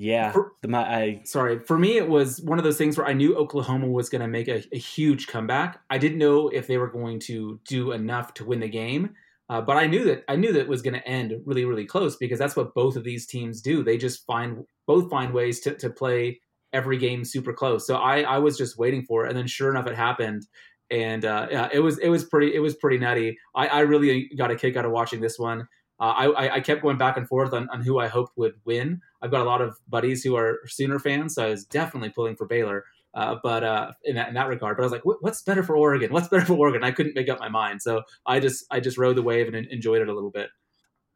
yeah, 0.00 0.32
for, 0.32 0.52
the, 0.62 0.68
my, 0.68 0.80
I 0.82 1.20
sorry. 1.24 1.58
For 1.58 1.78
me, 1.78 1.98
it 1.98 2.08
was 2.08 2.40
one 2.40 2.56
of 2.56 2.64
those 2.64 2.78
things 2.78 2.96
where 2.96 3.06
I 3.06 3.12
knew 3.12 3.36
Oklahoma 3.36 3.86
was 3.86 4.08
going 4.08 4.22
to 4.22 4.28
make 4.28 4.48
a, 4.48 4.64
a, 4.72 4.78
huge 4.78 5.26
comeback. 5.26 5.78
I 5.90 5.98
didn't 5.98 6.16
know 6.16 6.48
if 6.48 6.66
they 6.66 6.78
were 6.78 6.88
going 6.88 7.20
to 7.20 7.60
do 7.68 7.92
enough 7.92 8.32
to 8.34 8.46
win 8.46 8.60
the 8.60 8.68
game, 8.68 9.10
uh, 9.50 9.60
but 9.60 9.76
I 9.76 9.86
knew 9.86 10.04
that 10.04 10.24
I 10.26 10.36
knew 10.36 10.54
that 10.54 10.60
it 10.60 10.68
was 10.68 10.80
going 10.80 10.94
to 10.94 11.06
end 11.06 11.34
really, 11.44 11.66
really 11.66 11.84
close 11.84 12.16
because 12.16 12.38
that's 12.38 12.56
what 12.56 12.74
both 12.74 12.96
of 12.96 13.04
these 13.04 13.26
teams 13.26 13.60
do. 13.60 13.84
They 13.84 13.98
just 13.98 14.24
find 14.24 14.64
both 14.86 15.10
find 15.10 15.34
ways 15.34 15.60
to, 15.60 15.74
to 15.74 15.90
play 15.90 16.40
every 16.72 16.96
game 16.96 17.22
super 17.22 17.52
close. 17.52 17.86
So 17.86 17.96
I, 17.96 18.22
I 18.22 18.38
was 18.38 18.56
just 18.56 18.78
waiting 18.78 19.04
for 19.04 19.26
it, 19.26 19.28
and 19.28 19.36
then 19.36 19.46
sure 19.46 19.70
enough, 19.70 19.86
it 19.86 19.96
happened. 19.96 20.46
And 20.90 21.26
uh, 21.26 21.48
yeah, 21.50 21.68
it 21.74 21.80
was 21.80 21.98
it 21.98 22.08
was 22.08 22.24
pretty 22.24 22.54
it 22.54 22.60
was 22.60 22.74
pretty 22.74 22.96
nutty. 22.96 23.36
I, 23.54 23.66
I 23.66 23.80
really 23.80 24.30
got 24.38 24.50
a 24.50 24.56
kick 24.56 24.78
out 24.78 24.86
of 24.86 24.92
watching 24.92 25.20
this 25.20 25.38
one. 25.38 25.68
Uh, 26.00 26.30
I, 26.32 26.54
I 26.56 26.60
kept 26.60 26.80
going 26.80 26.96
back 26.96 27.18
and 27.18 27.28
forth 27.28 27.52
on, 27.52 27.68
on 27.68 27.82
who 27.82 27.98
I 27.98 28.08
hoped 28.08 28.36
would 28.36 28.54
win. 28.64 29.02
I've 29.20 29.30
got 29.30 29.42
a 29.42 29.44
lot 29.44 29.60
of 29.60 29.76
buddies 29.86 30.24
who 30.24 30.34
are 30.34 30.60
Sooner 30.66 30.98
fans, 30.98 31.34
so 31.34 31.46
I 31.46 31.50
was 31.50 31.64
definitely 31.66 32.08
pulling 32.08 32.36
for 32.36 32.46
Baylor. 32.46 32.84
Uh, 33.12 33.36
but 33.42 33.64
uh, 33.64 33.90
in, 34.04 34.14
that, 34.14 34.28
in 34.28 34.34
that 34.34 34.46
regard, 34.46 34.76
but 34.76 34.84
I 34.84 34.86
was 34.86 34.92
like, 34.92 35.02
what's 35.04 35.42
better 35.42 35.62
for 35.62 35.76
Oregon? 35.76 36.12
What's 36.12 36.28
better 36.28 36.44
for 36.46 36.54
Oregon? 36.54 36.84
I 36.84 36.92
couldn't 36.92 37.16
make 37.16 37.28
up 37.28 37.40
my 37.40 37.48
mind, 37.48 37.82
so 37.82 38.02
I 38.24 38.38
just 38.38 38.64
I 38.70 38.78
just 38.78 38.98
rode 38.98 39.16
the 39.16 39.22
wave 39.22 39.52
and 39.52 39.66
enjoyed 39.66 40.00
it 40.00 40.08
a 40.08 40.14
little 40.14 40.30
bit. 40.30 40.48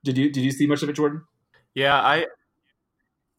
Did 0.03 0.18
you 0.18 0.31
did 0.31 0.42
you 0.42 0.51
see 0.51 0.66
much 0.66 0.83
of 0.83 0.88
it, 0.88 0.94
Jordan? 0.94 1.23
Yeah, 1.73 1.94
I 1.94 2.27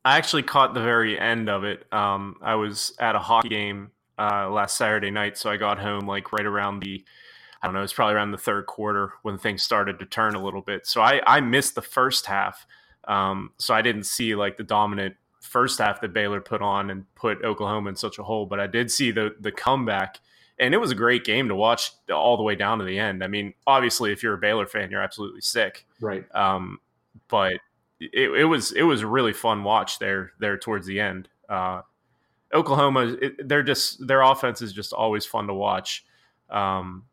I 0.06 0.18
actually 0.18 0.44
caught 0.44 0.74
the 0.74 0.82
very 0.82 1.20
end 1.20 1.50
of 1.50 1.66
it. 1.66 1.86
Um, 1.94 2.38
I 2.42 2.56
was 2.56 2.96
at 2.98 3.16
a 3.16 3.20
hockey 3.20 3.50
game 3.50 3.92
uh, 4.18 4.50
last 4.50 4.78
Saturday 4.78 5.12
night, 5.12 5.38
so 5.38 5.50
I 5.50 5.58
got 5.58 5.78
home 5.78 6.08
like 6.08 6.32
right 6.32 6.46
around 6.46 6.82
the 6.82 7.04
I 7.62 7.68
don't 7.68 7.74
know, 7.74 7.84
it's 7.84 7.94
probably 7.94 8.16
around 8.16 8.32
the 8.32 8.38
third 8.38 8.66
quarter 8.66 9.14
when 9.24 9.38
things 9.38 9.64
started 9.64 10.00
to 10.00 10.06
turn 10.06 10.36
a 10.36 10.44
little 10.44 10.62
bit. 10.62 10.86
So 10.86 11.02
I, 11.02 11.22
I 11.26 11.40
missed 11.40 11.76
the 11.76 11.82
first 11.82 12.26
half. 12.26 12.66
Um, 13.08 13.52
so 13.58 13.74
I 13.74 13.82
didn't 13.82 14.06
see 14.06 14.36
like 14.36 14.58
the 14.58 14.64
dominant 14.64 15.16
first 15.46 15.80
half 15.80 16.02
that 16.02 16.14
Baylor 16.14 16.42
put 16.42 16.62
on 16.62 16.90
and 16.90 17.06
put 17.16 17.44
Oklahoma 17.44 17.90
in 17.90 17.96
such 17.96 18.18
a 18.20 18.24
hole, 18.24 18.46
but 18.46 18.60
I 18.60 18.68
did 18.68 18.92
see 18.92 19.12
the 19.12 19.36
the 19.40 19.52
comeback. 19.52 20.20
And 20.58 20.74
it 20.74 20.78
was 20.78 20.90
a 20.90 20.96
great 20.96 21.26
game 21.26 21.50
to 21.50 21.56
watch 21.56 21.92
all 22.10 22.38
the 22.38 22.44
way 22.44 22.56
down 22.56 22.80
to 22.80 22.86
the 22.86 22.98
end. 22.98 23.24
I 23.24 23.28
mean, 23.28 23.54
obviously, 23.68 24.14
if 24.14 24.24
you're 24.24 24.36
a 24.36 24.38
Baylor 24.38 24.66
fan, 24.66 24.90
you're 24.90 25.02
absolutely 25.02 25.42
sick, 25.42 25.86
right? 26.00 26.24
Um, 26.34 26.80
but 27.28 27.56
it, 28.00 28.30
it, 28.32 28.46
was 28.46 28.72
it 28.72 28.84
was 28.84 29.02
a 29.02 29.08
really 29.08 29.34
fun 29.34 29.64
watch 29.64 30.00
there 30.00 30.32
there 30.40 30.58
towards 30.58 30.88
the 30.88 31.00
end. 31.00 31.28
Uh, 31.50 31.82
Oklahoma, 32.54 33.18
it, 33.22 33.48
they're 33.48 33.64
just 33.64 34.06
their 34.08 34.22
offense 34.22 34.62
is 34.62 34.72
just 34.72 34.94
always 34.94 35.26
fun 35.26 35.48
to 35.48 35.54
watch. 35.54 36.06
Um, 36.50 37.04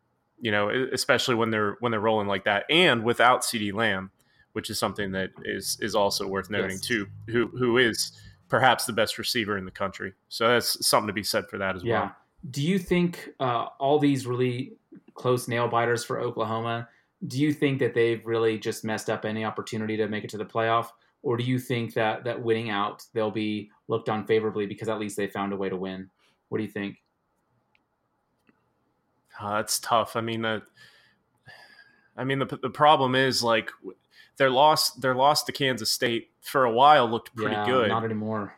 you 0.43 0.51
know, 0.51 0.69
especially 0.91 1.35
when 1.35 1.51
they're 1.51 1.77
when 1.79 1.93
they're 1.93 2.01
rolling 2.01 2.27
like 2.27 2.43
that, 2.43 2.65
and 2.69 3.01
without 3.05 3.43
CeeDee 3.43 3.73
Lamb, 3.73 4.11
which 4.51 4.69
is 4.69 4.77
something 4.77 5.13
that 5.13 5.29
is 5.45 5.77
is 5.79 5.95
also 5.95 6.27
worth 6.27 6.49
noting 6.49 6.71
yes. 6.71 6.81
too. 6.81 7.07
Who 7.29 7.47
who 7.47 7.77
is 7.77 8.11
perhaps 8.49 8.83
the 8.83 8.91
best 8.91 9.17
receiver 9.17 9.57
in 9.57 9.63
the 9.63 9.71
country? 9.71 10.11
So 10.27 10.49
that's 10.49 10.85
something 10.85 11.07
to 11.07 11.13
be 11.13 11.23
said 11.23 11.47
for 11.49 11.57
that 11.59 11.77
as 11.77 11.83
yeah. 11.83 11.99
well. 12.01 12.15
Do 12.51 12.61
you 12.61 12.77
think 12.77 13.29
uh, 13.39 13.67
all 13.79 13.99
these 13.99 14.27
really 14.27 14.73
close 15.13 15.47
nail 15.47 15.69
biters 15.69 16.03
for 16.03 16.19
Oklahoma? 16.19 16.89
Do 17.25 17.39
you 17.39 17.53
think 17.53 17.79
that 17.79 17.93
they've 17.93 18.23
really 18.25 18.59
just 18.59 18.83
messed 18.83 19.09
up 19.09 19.23
any 19.23 19.45
opportunity 19.45 19.95
to 19.95 20.09
make 20.09 20.25
it 20.25 20.29
to 20.31 20.37
the 20.37 20.43
playoff, 20.43 20.89
or 21.21 21.37
do 21.37 21.45
you 21.45 21.57
think 21.57 21.93
that 21.93 22.25
that 22.25 22.43
winning 22.43 22.69
out 22.69 23.01
they'll 23.13 23.31
be 23.31 23.71
looked 23.87 24.09
on 24.09 24.25
favorably 24.25 24.65
because 24.65 24.89
at 24.89 24.99
least 24.99 25.15
they 25.15 25.27
found 25.27 25.53
a 25.53 25.55
way 25.55 25.69
to 25.69 25.77
win? 25.77 26.09
What 26.49 26.57
do 26.57 26.65
you 26.65 26.69
think? 26.69 26.97
Uh, 29.43 29.57
that's 29.57 29.79
tough. 29.79 30.15
I 30.15 30.21
mean, 30.21 30.45
uh, 30.45 30.61
I 32.15 32.23
mean 32.23 32.39
the 32.39 32.45
the 32.61 32.69
problem 32.69 33.13
is 33.13 33.43
like 33.43 33.71
their 34.37 34.49
loss 34.49 34.91
their 34.91 35.15
loss 35.15 35.43
to 35.43 35.51
Kansas 35.51 35.91
State 35.91 36.29
for 36.41 36.63
a 36.63 36.71
while 36.71 37.09
looked 37.09 37.35
pretty 37.35 37.55
yeah, 37.55 37.65
good. 37.65 37.89
Not 37.89 38.05
anymore. 38.05 38.57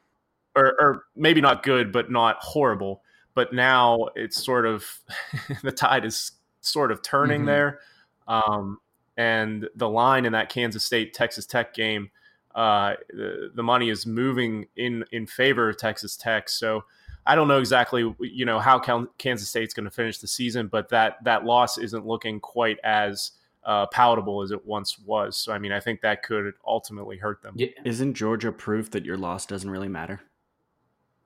Or, 0.55 0.75
or 0.79 1.03
maybe 1.15 1.41
not 1.41 1.63
good, 1.63 1.91
but 1.91 2.09
not 2.09 2.37
horrible. 2.39 3.01
But 3.33 3.51
now 3.51 4.09
it's 4.15 4.41
sort 4.41 4.65
of 4.65 4.85
the 5.63 5.71
tide 5.71 6.05
is 6.05 6.33
sort 6.61 6.91
of 6.91 7.01
turning 7.01 7.41
mm-hmm. 7.41 7.47
there, 7.47 7.79
um, 8.27 8.79
and 9.17 9.67
the 9.75 9.89
line 9.89 10.25
in 10.25 10.33
that 10.33 10.49
Kansas 10.49 10.85
State 10.85 11.13
Texas 11.13 11.45
Tech 11.45 11.73
game, 11.73 12.11
uh, 12.53 12.93
the, 13.09 13.51
the 13.53 13.63
money 13.63 13.89
is 13.89 14.05
moving 14.05 14.67
in 14.77 15.03
in 15.11 15.25
favor 15.25 15.67
of 15.67 15.77
Texas 15.77 16.15
Tech. 16.15 16.47
So 16.47 16.85
I 17.25 17.35
don't 17.35 17.47
know 17.47 17.59
exactly, 17.59 18.13
you 18.19 18.45
know, 18.45 18.59
how 18.59 18.79
Kansas 19.17 19.49
State's 19.49 19.73
going 19.73 19.85
to 19.85 19.91
finish 19.91 20.19
the 20.19 20.27
season, 20.27 20.67
but 20.67 20.89
that 20.89 21.23
that 21.23 21.43
loss 21.43 21.77
isn't 21.77 22.05
looking 22.05 22.39
quite 22.39 22.77
as 22.83 23.31
uh, 23.63 23.87
palatable 23.87 24.43
as 24.43 24.51
it 24.51 24.65
once 24.65 24.99
was. 24.99 25.35
So, 25.35 25.51
I 25.51 25.57
mean, 25.57 25.71
I 25.71 25.79
think 25.79 26.01
that 26.01 26.23
could 26.23 26.53
ultimately 26.65 27.17
hurt 27.17 27.41
them. 27.41 27.55
Yeah. 27.57 27.69
Isn't 27.83 28.13
Georgia 28.13 28.51
proof 28.51 28.91
that 28.91 29.05
your 29.05 29.17
loss 29.17 29.45
doesn't 29.45 29.69
really 29.69 29.87
matter? 29.87 30.21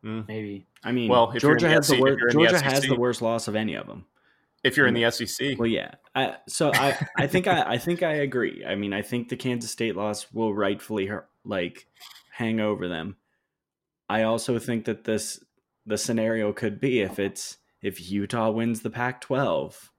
Mm. 0.03 0.27
Maybe. 0.27 0.65
I 0.83 0.93
mean, 0.93 1.09
well, 1.09 1.33
Georgia 1.33 1.67
the 1.67 1.73
has 1.73 1.87
SEC, 1.87 1.97
the 1.97 2.01
worst. 2.03 2.31
Georgia 2.31 2.53
the 2.53 2.63
has 2.63 2.81
the 2.83 2.95
worst 2.95 3.21
loss 3.21 3.47
of 3.49 3.55
any 3.55 3.75
of 3.75 3.87
them. 3.87 4.05
If 4.63 4.75
you're 4.75 4.87
in 4.87 4.93
the 4.93 5.09
SEC, 5.09 5.57
well, 5.57 5.67
yeah. 5.67 5.91
I, 6.15 6.35
so 6.47 6.71
I, 6.73 6.97
I 7.17 7.27
think 7.27 7.47
I, 7.47 7.61
I 7.63 7.77
think 7.77 8.03
I 8.03 8.13
agree. 8.13 8.65
I 8.65 8.75
mean, 8.75 8.93
I 8.93 9.01
think 9.01 9.29
the 9.29 9.37
Kansas 9.37 9.71
State 9.71 9.95
loss 9.95 10.31
will 10.33 10.53
rightfully 10.53 11.09
like 11.45 11.87
hang 12.31 12.59
over 12.59 12.89
them. 12.89 13.15
I 14.09 14.23
also 14.23 14.59
think 14.59 14.85
that 14.85 15.05
this 15.05 15.43
the 15.85 15.97
scenario 15.97 16.53
could 16.53 16.79
be 16.79 17.01
if 17.01 17.19
it's 17.19 17.57
if 17.81 18.11
Utah 18.11 18.51
wins 18.51 18.81
the 18.81 18.89
Pac-12 18.89 19.89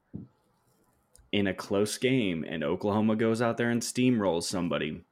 in 1.33 1.47
a 1.47 1.55
close 1.55 1.97
game 1.99 2.45
and 2.49 2.65
Oklahoma 2.65 3.17
goes 3.17 3.41
out 3.41 3.57
there 3.57 3.71
and 3.71 3.81
steamrolls 3.81 4.45
somebody. 4.45 5.03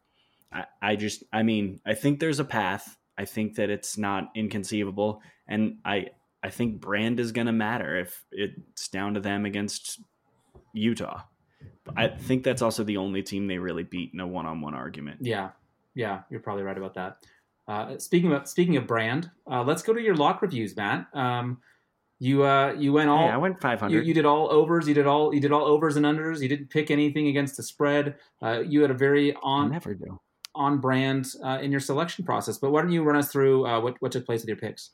I, 0.52 0.64
I 0.80 0.96
just 0.96 1.24
I 1.32 1.42
mean, 1.42 1.80
I 1.86 1.94
think 1.94 2.20
there's 2.20 2.40
a 2.40 2.44
path. 2.44 2.96
I 3.16 3.24
think 3.24 3.56
that 3.56 3.70
it's 3.70 3.98
not 3.98 4.30
inconceivable. 4.34 5.22
And 5.46 5.78
I 5.84 6.08
I 6.42 6.50
think 6.50 6.80
brand 6.80 7.20
is 7.20 7.32
gonna 7.32 7.52
matter 7.52 7.98
if 7.98 8.24
it's 8.30 8.88
down 8.88 9.14
to 9.14 9.20
them 9.20 9.44
against 9.44 10.00
Utah. 10.72 11.22
I 11.96 12.08
think 12.08 12.44
that's 12.44 12.62
also 12.62 12.84
the 12.84 12.98
only 12.98 13.22
team 13.22 13.46
they 13.46 13.58
really 13.58 13.82
beat 13.82 14.12
in 14.12 14.20
a 14.20 14.26
one-on-one 14.26 14.74
argument. 14.74 15.20
Yeah, 15.22 15.50
yeah, 15.94 16.22
you're 16.30 16.40
probably 16.40 16.62
right 16.62 16.76
about 16.76 16.94
that. 16.94 17.24
Uh, 17.68 17.98
speaking 17.98 18.32
of 18.32 18.48
speaking 18.48 18.76
of 18.76 18.86
brand, 18.86 19.30
uh, 19.50 19.62
let's 19.62 19.82
go 19.82 19.92
to 19.92 20.00
your 20.00 20.16
lock 20.16 20.40
reviews, 20.40 20.74
Matt. 20.74 21.06
Um, 21.14 21.58
you 22.18 22.42
uh, 22.42 22.72
you 22.72 22.92
went 22.92 23.10
all. 23.10 23.26
Yeah, 23.26 23.34
I 23.34 23.36
went 23.36 23.60
five 23.60 23.78
hundred. 23.78 23.98
You, 23.98 24.08
you 24.08 24.14
did 24.14 24.24
all 24.24 24.50
overs. 24.50 24.88
You 24.88 24.94
did 24.94 25.06
all. 25.06 25.34
You 25.34 25.40
did 25.40 25.52
all 25.52 25.64
overs 25.66 25.96
and 25.96 26.06
unders. 26.06 26.40
You 26.40 26.48
didn't 26.48 26.70
pick 26.70 26.90
anything 26.90 27.28
against 27.28 27.56
the 27.56 27.62
spread. 27.62 28.16
Uh, 28.42 28.60
you 28.60 28.80
had 28.80 28.90
a 28.90 28.94
very 28.94 29.34
I 29.34 29.38
on 29.42 29.70
never 29.70 29.94
do. 29.94 30.18
on 30.54 30.78
brand 30.78 31.28
uh, 31.44 31.58
in 31.60 31.70
your 31.70 31.80
selection 31.80 32.24
process. 32.24 32.58
But 32.58 32.70
why 32.70 32.82
don't 32.82 32.90
you 32.90 33.02
run 33.04 33.16
us 33.16 33.30
through 33.30 33.66
uh, 33.66 33.80
what 33.80 34.00
what 34.00 34.12
took 34.12 34.24
place 34.24 34.40
with 34.40 34.48
your 34.48 34.56
picks? 34.56 34.90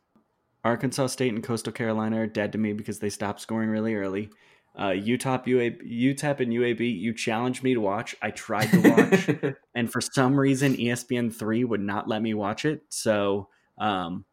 Arkansas 0.64 1.08
State 1.08 1.32
and 1.32 1.44
Coastal 1.44 1.72
Carolina 1.72 2.20
are 2.20 2.26
dead 2.26 2.50
to 2.52 2.58
me 2.58 2.72
because 2.72 2.98
they 2.98 3.10
stopped 3.10 3.40
scoring 3.40 3.68
really 3.68 3.94
early. 3.94 4.30
Uh, 4.78 4.90
Utah, 4.90 5.38
UA, 5.44 5.70
UTEP, 5.70 6.40
and 6.40 6.52
UAB, 6.52 6.98
you 6.98 7.14
challenged 7.14 7.62
me 7.62 7.74
to 7.74 7.80
watch. 7.80 8.16
I 8.20 8.30
tried 8.30 8.66
to 8.66 8.90
watch, 8.90 9.54
and 9.74 9.90
for 9.90 10.00
some 10.00 10.38
reason, 10.38 10.76
ESPN 10.76 11.32
three 11.32 11.64
would 11.64 11.80
not 11.80 12.08
let 12.08 12.22
me 12.22 12.34
watch 12.34 12.64
it. 12.64 12.82
So, 12.88 13.48
um, 13.78 14.24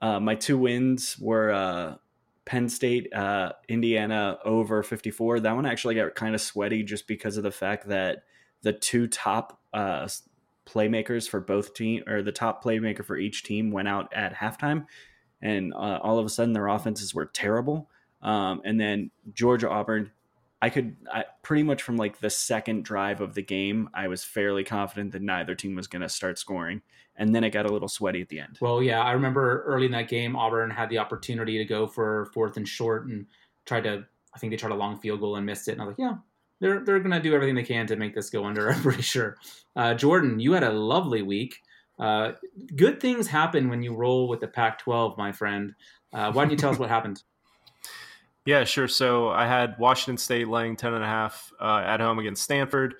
uh, 0.00 0.18
my 0.18 0.34
two 0.34 0.56
wins 0.56 1.18
were 1.18 1.52
uh, 1.52 1.96
Penn 2.46 2.70
State, 2.70 3.12
uh, 3.12 3.52
Indiana 3.68 4.38
over 4.46 4.82
fifty 4.82 5.10
four. 5.10 5.40
That 5.40 5.54
one 5.54 5.66
actually 5.66 5.96
got 5.96 6.14
kind 6.14 6.34
of 6.34 6.40
sweaty 6.40 6.82
just 6.82 7.06
because 7.06 7.36
of 7.36 7.42
the 7.42 7.50
fact 7.50 7.88
that 7.88 8.24
the 8.62 8.72
two 8.72 9.06
top 9.06 9.60
uh, 9.74 10.08
playmakers 10.66 11.28
for 11.28 11.40
both 11.40 11.74
team 11.74 12.02
or 12.06 12.22
the 12.22 12.32
top 12.32 12.64
playmaker 12.64 13.04
for 13.04 13.18
each 13.18 13.42
team 13.42 13.70
went 13.70 13.88
out 13.88 14.10
at 14.14 14.34
halftime 14.34 14.86
and 15.44 15.74
uh, 15.74 15.98
all 16.02 16.18
of 16.18 16.26
a 16.26 16.28
sudden 16.28 16.54
their 16.54 16.68
offenses 16.68 17.14
were 17.14 17.26
terrible. 17.26 17.90
Um, 18.24 18.62
and 18.64 18.80
then 18.80 19.10
Georgia 19.32 19.70
Auburn, 19.70 20.10
I 20.62 20.70
could 20.70 20.96
I, 21.12 21.26
pretty 21.42 21.62
much 21.62 21.82
from 21.82 21.96
like 21.96 22.20
the 22.20 22.30
second 22.30 22.84
drive 22.84 23.20
of 23.20 23.34
the 23.34 23.42
game, 23.42 23.90
I 23.92 24.08
was 24.08 24.24
fairly 24.24 24.64
confident 24.64 25.12
that 25.12 25.22
neither 25.22 25.54
team 25.54 25.76
was 25.76 25.86
going 25.86 26.02
to 26.02 26.08
start 26.08 26.38
scoring, 26.38 26.80
and 27.16 27.34
then 27.34 27.44
it 27.44 27.50
got 27.50 27.66
a 27.66 27.72
little 27.72 27.88
sweaty 27.88 28.22
at 28.22 28.30
the 28.30 28.40
end. 28.40 28.58
Well, 28.60 28.82
yeah, 28.82 29.02
I 29.02 29.12
remember 29.12 29.62
early 29.66 29.86
in 29.86 29.92
that 29.92 30.08
game, 30.08 30.34
Auburn 30.34 30.70
had 30.70 30.88
the 30.88 30.98
opportunity 30.98 31.58
to 31.58 31.64
go 31.66 31.86
for 31.86 32.30
fourth 32.32 32.56
and 32.56 32.66
short 32.66 33.06
and 33.06 33.26
tried 33.66 33.84
to. 33.84 34.06
I 34.34 34.38
think 34.38 34.50
they 34.50 34.56
tried 34.56 34.72
a 34.72 34.76
long 34.76 34.98
field 34.98 35.20
goal 35.20 35.36
and 35.36 35.46
missed 35.46 35.68
it. 35.68 35.72
And 35.72 35.82
I 35.82 35.84
was 35.84 35.92
like, 35.96 36.04
yeah, 36.04 36.16
they're 36.60 36.80
they're 36.80 36.98
going 36.98 37.12
to 37.12 37.20
do 37.20 37.34
everything 37.34 37.54
they 37.54 37.62
can 37.62 37.86
to 37.88 37.96
make 37.96 38.14
this 38.14 38.30
go 38.30 38.44
under. 38.46 38.70
I'm 38.72 38.80
pretty 38.80 39.02
sure. 39.02 39.36
Uh, 39.76 39.92
Jordan, 39.92 40.40
you 40.40 40.54
had 40.54 40.64
a 40.64 40.72
lovely 40.72 41.22
week. 41.22 41.60
Uh, 41.98 42.32
good 42.74 43.00
things 43.00 43.26
happen 43.26 43.68
when 43.68 43.82
you 43.82 43.94
roll 43.94 44.28
with 44.28 44.40
the 44.40 44.48
Pac-12, 44.48 45.16
my 45.16 45.30
friend. 45.30 45.74
Uh, 46.12 46.32
why 46.32 46.42
don't 46.42 46.50
you 46.50 46.56
tell 46.56 46.70
us 46.70 46.78
what 46.78 46.88
happened? 46.96 47.22
Yeah, 48.46 48.64
sure. 48.64 48.88
So 48.88 49.28
I 49.28 49.46
had 49.46 49.78
Washington 49.78 50.18
State 50.18 50.48
laying 50.48 50.76
10 50.76 50.94
and 50.94 51.02
a 51.02 51.06
half 51.06 51.52
uh, 51.60 51.82
at 51.84 52.00
home 52.00 52.18
against 52.18 52.42
Stanford, 52.42 52.94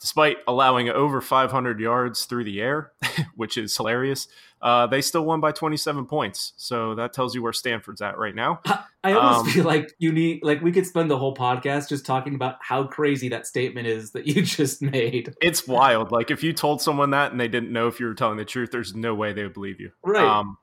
despite 0.00 0.38
allowing 0.48 0.88
over 0.88 1.20
500 1.20 1.78
yards 1.80 2.24
through 2.24 2.44
the 2.44 2.60
air, 2.60 2.92
which 3.36 3.56
is 3.56 3.76
hilarious. 3.76 4.26
Uh, 4.60 4.88
they 4.88 5.00
still 5.00 5.24
won 5.24 5.40
by 5.40 5.52
27 5.52 6.06
points. 6.06 6.52
So 6.56 6.96
that 6.96 7.12
tells 7.12 7.32
you 7.32 7.42
where 7.44 7.52
Stanford's 7.52 8.02
at 8.02 8.18
right 8.18 8.34
now. 8.34 8.60
I 9.04 9.12
almost 9.12 9.46
Um, 9.46 9.50
feel 9.52 9.64
like 9.64 9.92
you 10.00 10.10
need 10.10 10.40
like 10.42 10.60
we 10.62 10.72
could 10.72 10.84
spend 10.84 11.08
the 11.08 11.16
whole 11.16 11.34
podcast 11.36 11.88
just 11.88 12.04
talking 12.04 12.34
about 12.34 12.56
how 12.60 12.82
crazy 12.82 13.28
that 13.28 13.46
statement 13.46 13.86
is 13.86 14.10
that 14.12 14.26
you 14.26 14.42
just 14.42 14.82
made. 14.82 15.32
It's 15.40 15.68
wild. 15.68 16.10
Like 16.10 16.32
if 16.32 16.42
you 16.42 16.52
told 16.52 16.82
someone 16.82 17.10
that 17.10 17.30
and 17.30 17.40
they 17.40 17.46
didn't 17.46 17.72
know 17.72 17.86
if 17.86 18.00
you 18.00 18.06
were 18.06 18.14
telling 18.14 18.36
the 18.36 18.44
truth, 18.44 18.70
there's 18.72 18.96
no 18.96 19.14
way 19.14 19.32
they 19.32 19.44
would 19.44 19.54
believe 19.54 19.80
you. 19.80 19.92
Right. 20.02 20.24
Um, 20.24 20.58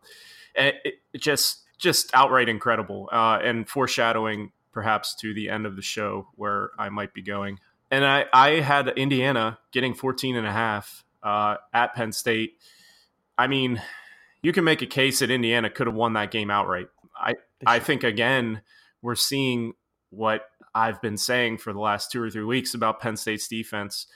it, 0.55 0.75
it 1.13 1.21
just 1.21 1.64
just 1.77 2.09
outright 2.13 2.49
incredible 2.49 3.09
uh, 3.11 3.39
and 3.43 3.67
foreshadowing 3.67 4.51
perhaps 4.71 5.15
to 5.15 5.33
the 5.33 5.49
end 5.49 5.65
of 5.65 5.75
the 5.75 5.81
show 5.81 6.27
where 6.35 6.71
I 6.77 6.89
might 6.89 7.13
be 7.13 7.21
going. 7.21 7.59
And 7.91 8.05
I, 8.05 8.25
I 8.33 8.49
had 8.59 8.89
Indiana 8.89 9.59
getting 9.71 9.93
14 9.93 10.35
and 10.35 10.45
a 10.45 10.51
half 10.51 11.05
uh, 11.23 11.55
at 11.73 11.95
Penn 11.95 12.11
State. 12.11 12.53
I 13.37 13.47
mean, 13.47 13.81
you 14.41 14.51
can 14.51 14.63
make 14.63 14.81
a 14.81 14.87
case 14.87 15.19
that 15.19 15.31
Indiana 15.31 15.69
could 15.69 15.87
have 15.87 15.95
won 15.95 16.13
that 16.13 16.31
game 16.31 16.51
outright. 16.51 16.87
I, 17.17 17.35
I 17.65 17.79
think 17.79 18.03
again, 18.03 18.61
we're 19.01 19.15
seeing 19.15 19.73
what 20.09 20.41
I've 20.73 21.01
been 21.01 21.17
saying 21.17 21.59
for 21.59 21.71
the 21.71 21.79
last 21.79 22.11
two 22.11 22.21
or 22.21 22.29
three 22.29 22.43
weeks 22.43 22.73
about 22.73 22.99
Penn 22.99 23.15
State's 23.15 23.47
defense. 23.47 24.07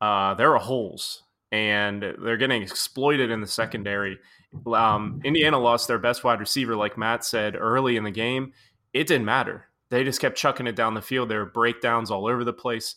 Uh, 0.00 0.34
there 0.34 0.54
are 0.54 0.60
holes, 0.60 1.24
and 1.50 2.02
they're 2.22 2.36
getting 2.36 2.62
exploited 2.62 3.30
in 3.30 3.40
the 3.40 3.46
secondary. 3.46 4.18
Um, 4.66 5.20
Indiana 5.24 5.58
lost 5.58 5.88
their 5.88 5.98
best 5.98 6.24
wide 6.24 6.40
receiver, 6.40 6.76
like 6.76 6.98
Matt 6.98 7.24
said 7.24 7.56
early 7.56 7.96
in 7.96 8.04
the 8.04 8.10
game. 8.10 8.52
It 8.92 9.06
didn't 9.06 9.26
matter. 9.26 9.68
They 9.90 10.04
just 10.04 10.20
kept 10.20 10.36
chucking 10.36 10.66
it 10.66 10.76
down 10.76 10.94
the 10.94 11.02
field. 11.02 11.28
There 11.28 11.40
were 11.40 11.50
breakdowns 11.50 12.10
all 12.10 12.26
over 12.26 12.44
the 12.44 12.52
place. 12.52 12.96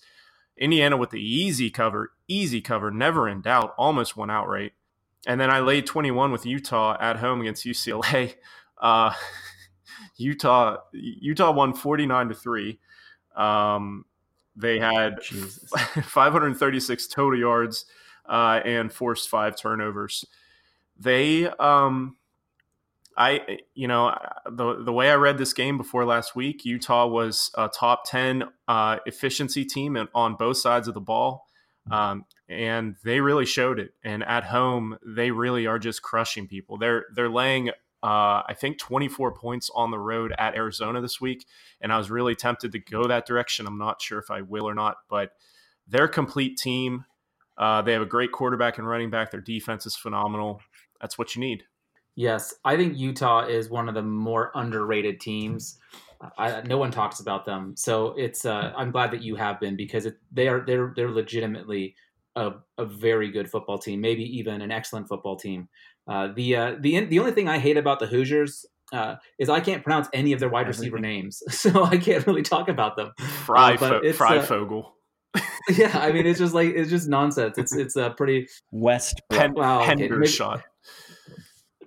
Indiana 0.58 0.98
with 0.98 1.12
the 1.12 1.22
easy 1.22 1.70
cover, 1.70 2.12
easy 2.28 2.62
cover, 2.62 2.92
never 2.92 3.30
in 3.30 3.42
doubt, 3.42 3.74
almost 3.78 4.18
won 4.18 4.30
outright. 4.30 4.74
And 5.28 5.40
then 5.40 5.50
I 5.50 5.60
laid 5.60 5.86
21 5.86 6.32
with 6.32 6.46
Utah 6.46 6.98
at 7.00 7.18
home 7.18 7.42
against 7.42 7.66
UCLA. 7.66 8.36
Uh, 8.82 9.14
Utah 10.16 10.78
Utah 10.94 11.52
won 11.52 11.74
49 11.74 12.30
to 12.30 12.34
3. 12.34 12.80
Um, 13.36 14.06
they 14.56 14.80
had 14.80 15.22
Jesus. 15.22 15.70
536 16.04 17.08
total 17.08 17.38
yards 17.38 17.86
uh, 18.26 18.62
and 18.64 18.90
forced 18.90 19.28
five 19.28 19.58
turnovers. 19.58 20.24
They, 21.00 21.48
um, 21.48 22.18
I, 23.18 23.60
you 23.74 23.88
know, 23.88 24.16
the 24.46 24.84
the 24.84 24.94
way 24.94 25.12
I 25.12 25.16
read 25.16 25.38
this 25.38 25.54
game 25.54 25.78
before 25.78 26.06
last 26.06 26.36
week, 26.36 26.66
Utah 26.66 27.08
was 27.08 27.52
a 27.58 27.68
top 27.70 28.04
10 28.06 28.44
uh, 28.68 28.98
efficiency 29.06 29.66
team 29.66 29.98
on 30.14 30.36
both 30.36 30.58
sides 30.58 30.88
of 30.88 30.94
the 30.94 31.02
ball. 31.02 31.46
Um, 31.92 32.26
and 32.48 32.96
they 33.04 33.20
really 33.20 33.46
showed 33.46 33.80
it. 33.80 33.94
And 34.04 34.24
at 34.24 34.44
home, 34.44 34.98
they 35.06 35.32
really 35.32 35.68
are 35.68 35.80
just 35.80 36.02
crushing 36.02 36.48
people. 36.48 36.78
They're 36.78 37.06
they're 37.14 37.30
laying, 37.30 37.70
uh, 37.70 38.44
I 38.48 38.56
think, 38.60 38.80
24 38.80 39.34
points 39.36 39.70
on 39.74 39.92
the 39.92 40.00
road 40.00 40.34
at 40.38 40.56
Arizona 40.56 41.02
this 41.02 41.22
week, 41.22 41.46
and 41.82 41.92
I 41.92 41.98
was 41.98 42.10
really 42.10 42.36
tempted 42.36 42.72
to 42.72 42.80
go 42.80 43.08
that 43.08 43.26
direction. 43.26 43.68
I'm 43.68 43.78
not 43.78 44.02
sure 44.02 44.20
if 44.20 44.32
I 44.32 44.42
will 44.42 44.68
or 44.68 44.76
not, 44.76 44.98
but 45.10 45.32
they're 45.88 46.06
a 46.06 46.10
complete 46.10 46.58
team. 46.58 47.06
Uh, 47.58 47.82
they 47.82 47.94
have 47.94 48.02
a 48.02 48.08
great 48.08 48.32
quarterback 48.32 48.78
and 48.78 48.88
running 48.88 49.10
back. 49.10 49.32
Their 49.32 49.42
defense 49.42 49.86
is 49.86 49.96
phenomenal. 49.96 50.62
That's 51.02 51.18
what 51.18 51.36
you 51.36 51.42
need. 51.42 51.64
Yes, 52.16 52.54
I 52.66 52.76
think 52.76 52.98
Utah 52.98 53.46
is 53.48 53.70
one 53.70 53.88
of 53.88 53.96
the 53.96 54.02
more 54.02 54.52
underrated 54.54 55.20
teams. 55.22 55.80
I, 56.38 56.62
no 56.62 56.78
one 56.78 56.92
talks 56.92 57.22
about 57.22 57.46
them, 57.46 57.76
so 57.78 58.14
it's. 58.18 58.44
Uh, 58.44 58.74
I'm 58.76 58.92
glad 58.92 59.12
that 59.12 59.22
you 59.22 59.36
have 59.36 59.58
been 59.60 59.78
because 59.78 60.06
it, 60.06 60.18
they 60.32 60.50
are 60.50 60.60
they're 60.66 60.92
they're 60.94 61.12
legitimately 61.12 61.96
a, 62.36 62.52
a 62.78 62.86
very 62.86 63.32
good 63.32 63.50
football 63.50 63.78
team, 63.78 64.02
maybe 64.02 64.24
even 64.38 64.62
an 64.62 64.70
excellent 64.70 65.08
football 65.08 65.38
team. 65.38 65.70
Uh, 66.10 66.28
the 66.36 66.56
uh, 66.58 66.76
the 66.80 67.06
the 67.06 67.20
only 67.20 67.32
thing 67.32 67.48
I 67.48 67.58
hate 67.58 67.78
about 67.78 68.00
the 68.00 68.08
Hoosiers 68.08 68.66
uh, 68.92 69.16
is 69.38 69.48
I 69.48 69.62
can't 69.62 69.82
pronounce 69.82 70.10
any 70.12 70.34
of 70.34 70.42
their 70.42 70.50
wide 70.50 70.68
receiver 70.68 70.98
Everything. 70.98 71.22
names, 71.22 71.42
so 71.58 71.86
I 71.86 71.98
can't 71.98 72.28
really 72.28 72.42
talk 72.44 72.68
about 72.68 72.98
them. 72.98 73.14
Fry, 73.46 73.76
Uh, 73.76 73.78
but 73.78 74.02
Fo- 74.04 74.12
Fry 74.14 74.38
uh, 74.40 74.42
Fogel. 74.42 74.96
yeah, 75.70 75.98
I 75.98 76.12
mean 76.12 76.26
it's 76.26 76.40
just 76.40 76.54
like 76.54 76.70
it's 76.76 76.90
just 76.90 77.08
nonsense. 77.08 77.58
It's 77.58 77.74
it's 77.74 77.96
a 77.96 78.10
pretty 78.10 78.48
West. 78.72 79.22
Pen- 79.30 79.54
wow, 79.54 79.84
okay, 79.84 79.96
maybe- 79.96 80.16
Hendershot. 80.16 80.64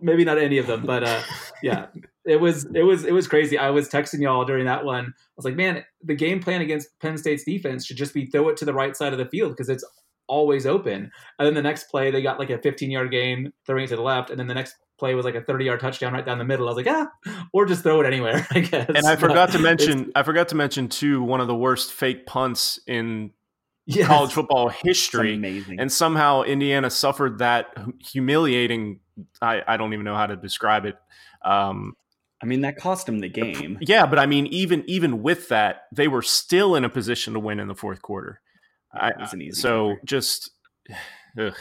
Maybe 0.02 0.24
not 0.24 0.38
any 0.38 0.58
of 0.58 0.66
them, 0.66 0.84
but 0.84 1.04
uh, 1.04 1.22
yeah, 1.62 1.86
it 2.24 2.40
was 2.40 2.66
it 2.74 2.82
was 2.82 3.04
it 3.04 3.12
was 3.12 3.26
crazy. 3.26 3.58
I 3.58 3.70
was 3.70 3.88
texting 3.88 4.20
y'all 4.20 4.44
during 4.44 4.66
that 4.66 4.84
one. 4.84 5.06
I 5.06 5.32
was 5.36 5.44
like, 5.44 5.56
man, 5.56 5.84
the 6.02 6.14
game 6.14 6.40
plan 6.40 6.60
against 6.60 6.88
Penn 7.00 7.16
State's 7.16 7.44
defense 7.44 7.86
should 7.86 7.96
just 7.96 8.14
be 8.14 8.26
throw 8.26 8.48
it 8.48 8.56
to 8.58 8.64
the 8.64 8.74
right 8.74 8.96
side 8.96 9.12
of 9.12 9.18
the 9.18 9.26
field 9.26 9.52
because 9.52 9.68
it's 9.68 9.84
always 10.28 10.66
open. 10.66 11.10
And 11.38 11.46
then 11.46 11.54
the 11.54 11.62
next 11.62 11.84
play, 11.84 12.10
they 12.10 12.22
got 12.22 12.38
like 12.38 12.50
a 12.50 12.58
15 12.58 12.90
yard 12.90 13.10
gain 13.10 13.52
throwing 13.66 13.84
it 13.84 13.88
to 13.88 13.96
the 13.96 14.02
left, 14.02 14.30
and 14.30 14.38
then 14.38 14.46
the 14.46 14.54
next 14.54 14.76
play 14.98 15.14
was 15.14 15.24
like 15.24 15.34
a 15.34 15.42
30 15.42 15.64
yard 15.64 15.80
touchdown 15.80 16.12
right 16.12 16.24
down 16.24 16.38
the 16.38 16.44
middle. 16.44 16.68
I 16.68 16.72
was 16.72 16.84
like, 16.84 16.94
ah, 16.94 17.10
or 17.52 17.66
just 17.66 17.82
throw 17.82 18.00
it 18.00 18.06
anywhere, 18.06 18.46
I 18.50 18.60
guess. 18.60 18.88
And 18.88 19.06
I 19.06 19.16
forgot 19.16 19.50
to 19.50 19.58
mention, 19.70 20.12
I 20.14 20.22
forgot 20.22 20.48
to 20.48 20.54
mention 20.54 20.88
too, 20.88 21.22
one 21.22 21.40
of 21.40 21.48
the 21.48 21.56
worst 21.56 21.92
fake 21.92 22.24
punts 22.24 22.78
in 22.86 23.32
yes. 23.84 24.06
college 24.06 24.32
football 24.32 24.68
history. 24.68 25.34
amazing. 25.34 25.80
and 25.80 25.90
somehow 25.90 26.42
Indiana 26.42 26.88
suffered 26.88 27.38
that 27.38 27.76
humiliating. 27.98 29.00
I, 29.40 29.62
I 29.66 29.76
don't 29.76 29.92
even 29.92 30.04
know 30.04 30.16
how 30.16 30.26
to 30.26 30.36
describe 30.36 30.84
it. 30.84 30.96
Um, 31.44 31.96
I 32.42 32.46
mean, 32.46 32.62
that 32.62 32.76
cost 32.76 33.08
him 33.08 33.20
the 33.20 33.28
game. 33.28 33.78
yeah, 33.80 34.06
but 34.06 34.18
I 34.18 34.26
mean, 34.26 34.46
even 34.48 34.84
even 34.88 35.22
with 35.22 35.48
that, 35.48 35.84
they 35.92 36.08
were 36.08 36.22
still 36.22 36.74
in 36.74 36.84
a 36.84 36.88
position 36.88 37.34
to 37.34 37.40
win 37.40 37.60
in 37.60 37.68
the 37.68 37.74
fourth 37.74 38.02
quarter. 38.02 38.40
I, 38.94 39.10
an 39.10 39.40
easy 39.40 39.52
so 39.52 39.90
cover. 39.90 40.00
just 40.04 40.50
ugh. 41.38 41.54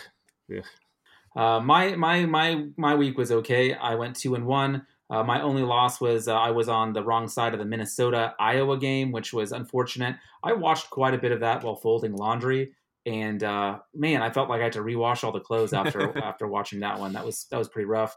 Uh, 1.36 1.60
my 1.60 1.96
my 1.96 2.26
my 2.26 2.66
my 2.78 2.96
week 2.96 3.18
was 3.18 3.32
okay. 3.32 3.74
I 3.74 3.96
went 3.96 4.16
two 4.16 4.36
and 4.36 4.46
one. 4.46 4.86
Uh, 5.10 5.24
my 5.24 5.42
only 5.42 5.62
loss 5.62 6.00
was 6.00 6.28
uh, 6.28 6.38
I 6.38 6.52
was 6.52 6.70
on 6.70 6.94
the 6.94 7.04
wrong 7.04 7.28
side 7.28 7.54
of 7.54 7.60
the 7.60 7.66
Minnesota 7.66 8.34
Iowa 8.40 8.78
game, 8.78 9.12
which 9.12 9.34
was 9.34 9.52
unfortunate. 9.52 10.16
I 10.44 10.54
watched 10.54 10.90
quite 10.90 11.14
a 11.14 11.18
bit 11.18 11.32
of 11.32 11.42
that 11.42 11.64
while 11.64 11.76
folding 11.76 12.16
laundry, 12.16 12.74
and 13.06 13.44
uh, 13.44 13.80
man, 13.94 14.22
I 14.22 14.30
felt 14.30 14.50
like 14.50 14.62
I 14.62 14.66
had 14.66 14.74
to 14.74 14.82
rewash 14.82 15.24
all 15.24 15.32
the 15.32 15.40
clothes 15.40 15.74
after 15.74 16.18
after 16.24 16.48
watching 16.48 16.82
that 16.82 17.00
one. 17.00 17.14
That 17.14 17.26
was 17.26 17.48
that 17.52 17.58
was 17.58 17.70
pretty 17.70 17.88
rough. 17.88 18.16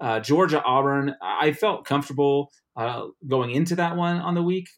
Uh, 0.00 0.20
Georgia 0.20 0.62
Auburn, 0.62 1.14
I 1.22 1.52
felt 1.52 1.86
comfortable 1.86 2.50
uh, 2.76 3.06
going 3.26 3.50
into 3.50 3.76
that 3.76 3.96
one 3.96 4.18
on 4.18 4.34
the 4.34 4.42
week. 4.42 4.68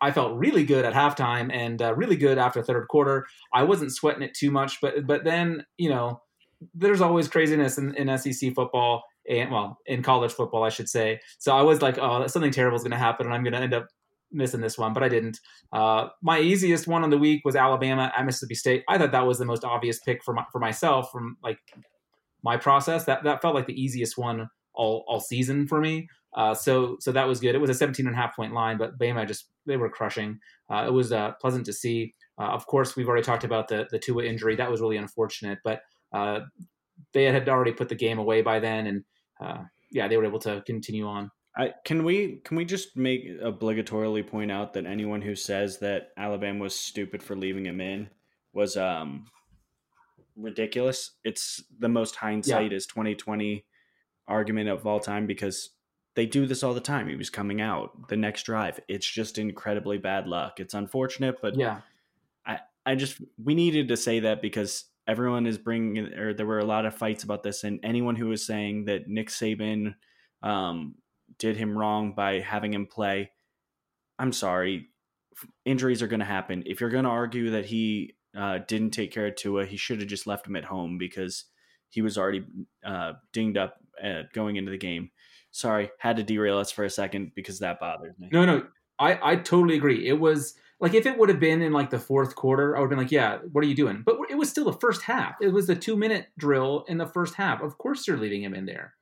I 0.00 0.10
felt 0.10 0.36
really 0.36 0.64
good 0.64 0.84
at 0.84 0.92
halftime 0.92 1.54
and 1.54 1.80
uh, 1.80 1.94
really 1.94 2.16
good 2.16 2.36
after 2.36 2.62
third 2.62 2.88
quarter. 2.88 3.26
I 3.52 3.62
wasn't 3.62 3.94
sweating 3.94 4.22
it 4.22 4.34
too 4.34 4.50
much, 4.50 4.80
but 4.80 5.06
but 5.06 5.24
then 5.24 5.64
you 5.78 5.88
know, 5.88 6.20
there's 6.74 7.00
always 7.00 7.28
craziness 7.28 7.78
in, 7.78 7.94
in 7.94 8.16
SEC 8.18 8.54
football 8.54 9.04
and 9.28 9.50
well, 9.50 9.78
in 9.86 10.02
college 10.02 10.32
football, 10.32 10.64
I 10.64 10.68
should 10.68 10.88
say. 10.88 11.20
So 11.38 11.56
I 11.56 11.62
was 11.62 11.80
like, 11.80 11.98
oh, 11.98 12.26
something 12.26 12.50
terrible 12.50 12.76
is 12.76 12.82
going 12.82 12.90
to 12.90 12.98
happen, 12.98 13.26
and 13.26 13.34
I'm 13.34 13.42
going 13.42 13.54
to 13.54 13.60
end 13.60 13.74
up 13.74 13.86
missing 14.34 14.60
this 14.60 14.76
one, 14.76 14.92
but 14.92 15.02
I 15.02 15.08
didn't. 15.08 15.40
Uh, 15.72 16.08
my 16.22 16.40
easiest 16.40 16.86
one 16.86 17.04
on 17.04 17.10
the 17.10 17.18
week 17.18 17.42
was 17.44 17.56
Alabama 17.56 18.12
at 18.16 18.24
Mississippi 18.26 18.54
State. 18.54 18.84
I 18.88 18.98
thought 18.98 19.12
that 19.12 19.26
was 19.26 19.38
the 19.38 19.44
most 19.44 19.64
obvious 19.64 20.00
pick 20.00 20.22
for 20.24 20.34
my, 20.34 20.44
for 20.52 20.58
myself 20.58 21.10
from 21.10 21.36
like 21.42 21.58
my 22.42 22.56
process. 22.56 23.04
That 23.04 23.24
that 23.24 23.42
felt 23.42 23.54
like 23.54 23.66
the 23.66 23.80
easiest 23.80 24.18
one 24.18 24.48
all 24.74 25.04
all 25.06 25.20
season 25.20 25.66
for 25.66 25.80
me. 25.80 26.08
Uh, 26.34 26.54
so 26.54 26.96
so 27.00 27.12
that 27.12 27.28
was 27.28 27.40
good. 27.40 27.54
It 27.54 27.60
was 27.60 27.70
a 27.70 27.74
17 27.74 28.06
and 28.06 28.14
a 28.14 28.18
half 28.18 28.34
point 28.34 28.52
line, 28.52 28.76
but 28.76 28.98
Bama 28.98 29.26
just 29.26 29.48
they 29.66 29.76
were 29.76 29.88
crushing. 29.88 30.38
Uh, 30.70 30.84
it 30.86 30.92
was 30.92 31.12
uh, 31.12 31.32
pleasant 31.40 31.64
to 31.66 31.72
see. 31.72 32.14
Uh, 32.38 32.48
of 32.48 32.66
course, 32.66 32.96
we've 32.96 33.08
already 33.08 33.24
talked 33.24 33.44
about 33.44 33.68
the 33.68 33.86
the 33.90 33.98
Tua 33.98 34.24
injury. 34.24 34.56
That 34.56 34.70
was 34.70 34.80
really 34.80 34.96
unfortunate, 34.96 35.58
but 35.64 35.80
uh, 36.12 36.40
they 37.12 37.24
had 37.24 37.48
already 37.48 37.72
put 37.72 37.88
the 37.88 37.94
game 37.94 38.18
away 38.18 38.42
by 38.42 38.58
then, 38.60 38.86
and 38.86 39.04
uh, 39.40 39.62
yeah, 39.90 40.08
they 40.08 40.16
were 40.16 40.24
able 40.24 40.40
to 40.40 40.62
continue 40.66 41.06
on. 41.06 41.30
I, 41.56 41.72
can 41.84 42.02
we 42.02 42.40
can 42.44 42.56
we 42.56 42.64
just 42.64 42.96
make 42.96 43.40
obligatorily 43.40 44.26
point 44.26 44.50
out 44.50 44.72
that 44.74 44.86
anyone 44.86 45.22
who 45.22 45.36
says 45.36 45.78
that 45.78 46.08
Alabama 46.16 46.60
was 46.60 46.74
stupid 46.74 47.22
for 47.22 47.36
leaving 47.36 47.66
him 47.66 47.80
in 47.80 48.08
was 48.52 48.76
um 48.76 49.26
ridiculous. 50.36 51.12
It's 51.22 51.62
the 51.78 51.88
most 51.88 52.16
hindsight 52.16 52.72
yeah. 52.72 52.76
is 52.76 52.86
twenty 52.86 53.14
twenty 53.14 53.64
argument 54.26 54.68
of 54.68 54.86
all 54.86 54.98
time 54.98 55.26
because 55.26 55.70
they 56.14 56.26
do 56.26 56.46
this 56.46 56.62
all 56.62 56.74
the 56.74 56.80
time. 56.80 57.08
He 57.08 57.16
was 57.16 57.30
coming 57.30 57.60
out 57.60 58.08
the 58.08 58.16
next 58.16 58.44
drive. 58.44 58.80
It's 58.88 59.06
just 59.06 59.38
incredibly 59.38 59.98
bad 59.98 60.26
luck. 60.26 60.58
It's 60.58 60.74
unfortunate, 60.74 61.36
but 61.40 61.56
yeah, 61.56 61.82
I 62.44 62.60
I 62.84 62.96
just 62.96 63.20
we 63.42 63.54
needed 63.54 63.88
to 63.88 63.96
say 63.96 64.20
that 64.20 64.42
because 64.42 64.86
everyone 65.06 65.46
is 65.46 65.58
bringing 65.58 66.14
or 66.14 66.34
there 66.34 66.46
were 66.46 66.58
a 66.58 66.64
lot 66.64 66.86
of 66.86 66.96
fights 66.96 67.22
about 67.22 67.44
this, 67.44 67.62
and 67.62 67.78
anyone 67.84 68.16
who 68.16 68.26
was 68.26 68.44
saying 68.44 68.86
that 68.86 69.08
Nick 69.08 69.28
Saban 69.28 69.94
um, 70.42 70.96
did 71.38 71.56
him 71.56 71.76
wrong 71.76 72.14
by 72.14 72.40
having 72.40 72.72
him 72.72 72.86
play. 72.86 73.30
I'm 74.18 74.32
sorry. 74.32 74.88
Injuries 75.64 76.02
are 76.02 76.06
going 76.06 76.20
to 76.20 76.26
happen. 76.26 76.62
If 76.66 76.80
you're 76.80 76.90
going 76.90 77.04
to 77.04 77.10
argue 77.10 77.50
that 77.50 77.66
he 77.66 78.14
uh, 78.36 78.58
didn't 78.66 78.90
take 78.90 79.12
care 79.12 79.26
of 79.26 79.36
Tua, 79.36 79.66
he 79.66 79.76
should 79.76 80.00
have 80.00 80.08
just 80.08 80.26
left 80.26 80.46
him 80.46 80.56
at 80.56 80.64
home 80.64 80.98
because 80.98 81.44
he 81.90 82.02
was 82.02 82.18
already 82.18 82.44
uh, 82.84 83.12
dinged 83.32 83.58
up 83.58 83.76
going 84.32 84.56
into 84.56 84.70
the 84.70 84.78
game. 84.78 85.10
Sorry, 85.50 85.90
had 85.98 86.16
to 86.16 86.22
derail 86.22 86.58
us 86.58 86.72
for 86.72 86.84
a 86.84 86.90
second 86.90 87.32
because 87.34 87.60
that 87.60 87.78
bothered 87.78 88.18
me. 88.18 88.28
No, 88.32 88.44
no, 88.44 88.66
I, 88.98 89.32
I 89.32 89.36
totally 89.36 89.76
agree. 89.76 90.06
It 90.06 90.18
was 90.18 90.54
like 90.80 90.94
if 90.94 91.06
it 91.06 91.16
would 91.16 91.28
have 91.28 91.40
been 91.40 91.62
in 91.62 91.72
like 91.72 91.90
the 91.90 91.98
fourth 91.98 92.34
quarter, 92.34 92.76
I 92.76 92.80
would 92.80 92.86
have 92.86 92.90
been 92.90 92.98
like, 92.98 93.12
yeah, 93.12 93.38
what 93.52 93.64
are 93.64 93.68
you 93.68 93.76
doing? 93.76 94.02
But 94.04 94.16
it 94.28 94.36
was 94.36 94.50
still 94.50 94.64
the 94.64 94.72
first 94.72 95.02
half. 95.02 95.36
It 95.40 95.52
was 95.52 95.66
the 95.66 95.76
two 95.76 95.96
minute 95.96 96.26
drill 96.36 96.84
in 96.88 96.98
the 96.98 97.06
first 97.06 97.34
half. 97.34 97.62
Of 97.62 97.78
course, 97.78 98.06
you're 98.06 98.16
leaving 98.16 98.42
him 98.42 98.54
in 98.54 98.66
there. 98.66 98.94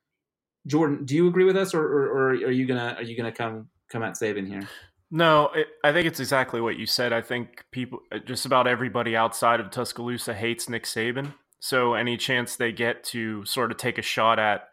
Jordan, 0.66 1.04
do 1.04 1.14
you 1.14 1.26
agree 1.28 1.44
with 1.44 1.56
us, 1.56 1.74
or, 1.74 1.82
or, 1.82 2.06
or 2.06 2.28
are 2.30 2.50
you 2.50 2.66
gonna 2.66 2.94
are 2.96 3.02
you 3.02 3.16
gonna 3.16 3.32
come 3.32 3.68
come 3.90 4.02
at 4.02 4.14
Saban 4.14 4.46
here? 4.46 4.68
No, 5.10 5.50
it, 5.54 5.66
I 5.84 5.92
think 5.92 6.06
it's 6.06 6.20
exactly 6.20 6.60
what 6.60 6.78
you 6.78 6.86
said. 6.86 7.12
I 7.12 7.20
think 7.20 7.64
people, 7.70 8.00
uh, 8.10 8.18
just 8.18 8.46
about 8.46 8.66
everybody 8.66 9.14
outside 9.14 9.60
of 9.60 9.70
Tuscaloosa, 9.70 10.32
hates 10.32 10.70
Nick 10.70 10.84
Saban. 10.84 11.34
So 11.60 11.94
any 11.94 12.16
chance 12.16 12.56
they 12.56 12.72
get 12.72 13.04
to 13.04 13.44
sort 13.44 13.70
of 13.70 13.76
take 13.76 13.98
a 13.98 14.02
shot 14.02 14.38
at 14.38 14.68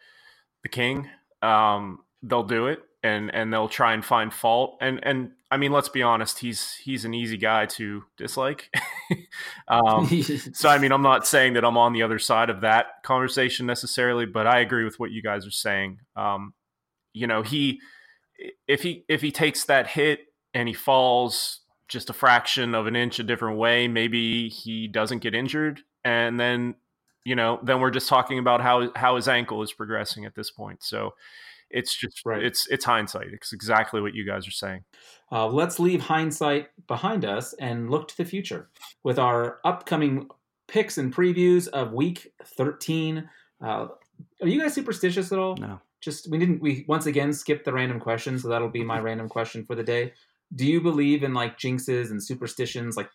the 0.64 0.70
king, 0.70 1.10
um, 1.42 2.00
they'll 2.24 2.44
do 2.44 2.68
it, 2.68 2.80
and 3.04 3.34
and 3.34 3.52
they'll 3.52 3.68
try 3.68 3.94
and 3.94 4.04
find 4.04 4.34
fault. 4.34 4.78
And 4.82 5.00
and 5.04 5.32
I 5.52 5.58
mean, 5.58 5.72
let's 5.72 5.90
be 5.90 6.04
honest, 6.04 6.40
he's 6.40 6.76
he's 6.76 7.06
an 7.06 7.14
easy 7.14 7.38
guy 7.38 7.66
to 7.66 8.04
dislike. 8.18 8.70
um, 9.68 10.08
so 10.54 10.70
I 10.70 10.78
mean, 10.78 10.92
I'm 10.92 11.02
not 11.02 11.26
saying 11.26 11.54
that 11.54 11.66
I'm 11.66 11.78
on 11.78 11.94
the 11.94 12.04
other 12.04 12.20
side 12.20 12.50
of 12.50 12.62
that 12.62 13.04
conversation 13.04 13.66
necessarily, 13.66 14.26
but 14.26 14.46
I 14.46 14.60
agree 14.60 14.84
with 14.84 15.00
what 15.00 15.12
you 15.12 15.24
guys 15.24 15.48
are 15.48 15.52
saying. 15.52 16.00
Um, 16.16 16.54
you 17.14 17.26
know, 17.26 17.42
he 17.42 17.80
if 18.68 18.84
he 18.84 19.06
if 19.10 19.22
he 19.22 19.32
takes 19.32 19.66
that 19.66 19.88
hit 19.88 20.20
and 20.54 20.68
he 20.68 20.74
falls 20.74 21.62
just 21.88 22.10
a 22.12 22.14
fraction 22.14 22.76
of 22.76 22.86
an 22.86 22.96
inch 22.96 23.20
a 23.20 23.24
different 23.24 23.58
way, 23.58 23.88
maybe 23.88 24.50
he 24.50 24.88
doesn't 24.88 25.20
get 25.20 25.34
injured, 25.34 25.82
and 26.04 26.40
then 26.40 26.76
you 27.26 27.36
know, 27.36 27.60
then 27.64 27.80
we're 27.80 27.92
just 27.92 28.08
talking 28.08 28.38
about 28.38 28.62
how 28.62 28.92
how 28.96 29.16
his 29.16 29.28
ankle 29.28 29.64
is 29.64 29.74
progressing 29.74 30.26
at 30.26 30.36
this 30.36 30.52
point. 30.52 30.84
So 30.84 31.16
it's 31.72 31.96
just 31.96 32.22
right. 32.26 32.44
it's 32.44 32.68
it's 32.70 32.86
hindsight. 32.86 33.28
It's 33.32 33.54
exactly 33.54 34.02
what 34.02 34.14
you 34.14 34.26
guys 34.26 34.48
are 34.48 34.52
saying. 34.52 34.84
Uh, 35.32 35.48
let's 35.48 35.80
leave 35.80 36.02
hindsight 36.02 36.70
behind 36.88 37.26
us 37.26 37.54
and 37.54 37.90
look 37.90 38.08
to 38.08 38.18
the 38.18 38.26
future 38.26 38.70
with 39.04 39.20
our 39.20 39.60
upcoming 39.64 40.28
picks 40.68 40.98
and 40.98 41.14
previews 41.14 41.68
of 41.68 41.94
Week 41.94 42.34
13. 42.46 43.30
Uh, 43.62 43.88
are 44.42 44.48
you 44.48 44.60
guys 44.60 44.74
superstitious 44.74 45.32
at 45.32 45.40
all? 45.40 45.56
No. 45.58 45.80
Just 46.02 46.30
we 46.30 46.38
didn't 46.38 46.62
we 46.62 46.86
once 46.88 47.06
again 47.06 47.34
skipped 47.34 47.66
the 47.66 47.74
random 47.74 48.00
question, 48.00 48.40
so 48.40 48.48
that'll 48.48 48.70
be 48.70 48.84
my 48.84 49.00
random 49.02 49.28
question 49.28 49.66
for 49.66 49.76
the 49.76 49.84
day. 49.84 50.14
Do 50.56 50.66
you 50.66 50.82
believe 50.82 51.24
in 51.24 51.34
like 51.34 51.60
jinxes 51.60 52.10
and 52.10 52.24
superstitions, 52.24 52.98
like 52.98 53.10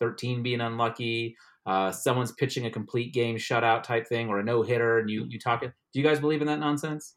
13 0.00 0.42
being 0.42 0.60
unlucky, 0.60 1.36
uh, 1.66 1.90
someone's 1.92 2.32
pitching 2.32 2.66
a 2.66 2.70
complete 2.70 3.12
game 3.12 3.36
shutout 3.36 3.82
type 3.82 4.06
thing, 4.06 4.28
or 4.28 4.38
a 4.38 4.44
no 4.44 4.62
hitter, 4.62 4.98
and 4.98 5.10
you 5.10 5.26
you 5.28 5.38
talk 5.38 5.62
it? 5.62 5.72
Do 5.92 6.00
you 6.00 6.06
guys 6.06 6.20
believe 6.20 6.40
in 6.40 6.46
that 6.46 6.60
nonsense? 6.60 7.16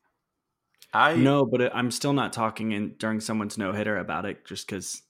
I 0.94 1.16
no, 1.16 1.46
but 1.46 1.76
I'm 1.76 1.92
still 1.92 2.14
not 2.14 2.34
talking 2.34 2.72
in 2.72 2.96
during 2.98 3.20
someone's 3.20 3.58
no 3.58 3.74
hitter 3.74 3.98
about 3.98 4.26
it 4.26 4.46
just 4.46 4.68
because 4.68 5.02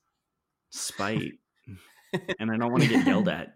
spite, 0.69 1.34
and 2.39 2.51
I 2.51 2.57
don't 2.57 2.71
want 2.71 2.84
to 2.84 2.89
get 2.89 3.05
yelled 3.05 3.30
at. 3.30 3.53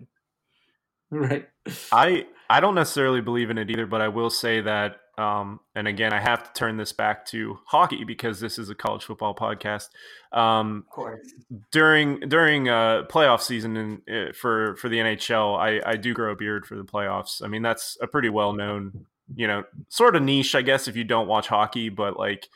Right. 1.10 1.48
I 1.92 2.26
I 2.50 2.60
don't 2.60 2.76
necessarily 2.76 3.22
believe 3.22 3.50
in 3.50 3.58
it 3.58 3.70
either, 3.70 3.86
but 3.86 4.02
I 4.02 4.08
will 4.08 4.30
say 4.30 4.62
that, 4.62 5.02
um, 5.18 5.60
and 5.76 5.88
again, 5.88 6.14
I 6.14 6.22
have 6.22 6.44
to 6.44 6.54
turn 6.58 6.78
this 6.78 6.94
back 6.94 7.26
to 7.28 7.60
hockey 7.66 8.04
because 8.06 8.40
this 8.40 8.58
is 8.58 8.70
a 8.70 8.76
college 8.76 9.04
football 9.04 9.36
podcast. 9.36 9.90
Um, 10.32 10.86
of 10.88 10.94
course. 10.94 11.34
During 11.72 12.22
during 12.22 12.70
uh, 12.70 13.04
playoff 13.10 13.42
season 13.42 13.76
and 13.78 14.02
uh, 14.10 14.32
for 14.34 14.76
for 14.78 14.88
the 14.88 14.98
NHL, 14.98 15.58
I 15.58 15.82
I 15.86 15.98
do 15.98 16.14
grow 16.14 16.32
a 16.32 16.36
beard 16.36 16.66
for 16.66 16.76
the 16.76 16.86
playoffs. 16.86 17.44
I 17.44 17.48
mean, 17.48 17.62
that's 17.62 17.98
a 18.02 18.08
pretty 18.08 18.30
well 18.30 18.54
known 18.54 19.06
you 19.36 19.48
know, 19.48 19.64
sort 19.90 20.16
of 20.16 20.24
niche, 20.24 20.56
I 20.56 20.62
guess, 20.62 20.88
if 20.88 20.96
you 20.96 21.04
don't 21.04 21.28
watch 21.28 21.48
hockey, 21.48 21.90
but 21.90 22.18
like, 22.18 22.50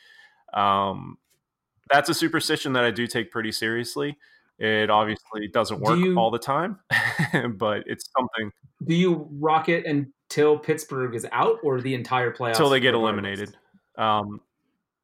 um, 0.54 1.18
that's 1.90 2.10
a 2.10 2.14
superstition 2.14 2.74
that 2.74 2.84
I 2.84 2.92
do 2.92 3.08
take 3.08 3.32
pretty 3.32 3.52
seriously. 3.52 4.18
It 4.58 4.90
obviously 4.90 5.48
doesn't 5.50 5.82
work 5.82 5.98
do 5.98 6.06
you, 6.06 6.18
all 6.18 6.32
the 6.32 6.40
time, 6.40 6.80
but 7.58 7.84
it's 7.86 8.10
something. 8.18 8.52
Do 8.86 8.96
you 8.96 9.28
rock 9.32 9.68
it 9.68 9.86
until 9.86 10.58
Pittsburgh 10.58 11.14
is 11.14 11.28
out, 11.32 11.60
or 11.62 11.82
the 11.82 11.94
entire 11.94 12.32
playoffs 12.32 12.52
until 12.52 12.70
they 12.70 12.80
get 12.80 12.94
eliminated? 12.94 13.56
Um, 13.98 14.40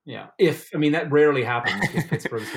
yeah, 0.05 0.27
if 0.39 0.69
I 0.73 0.77
mean 0.77 0.93
that 0.93 1.11
rarely 1.11 1.43
happens. 1.43 1.83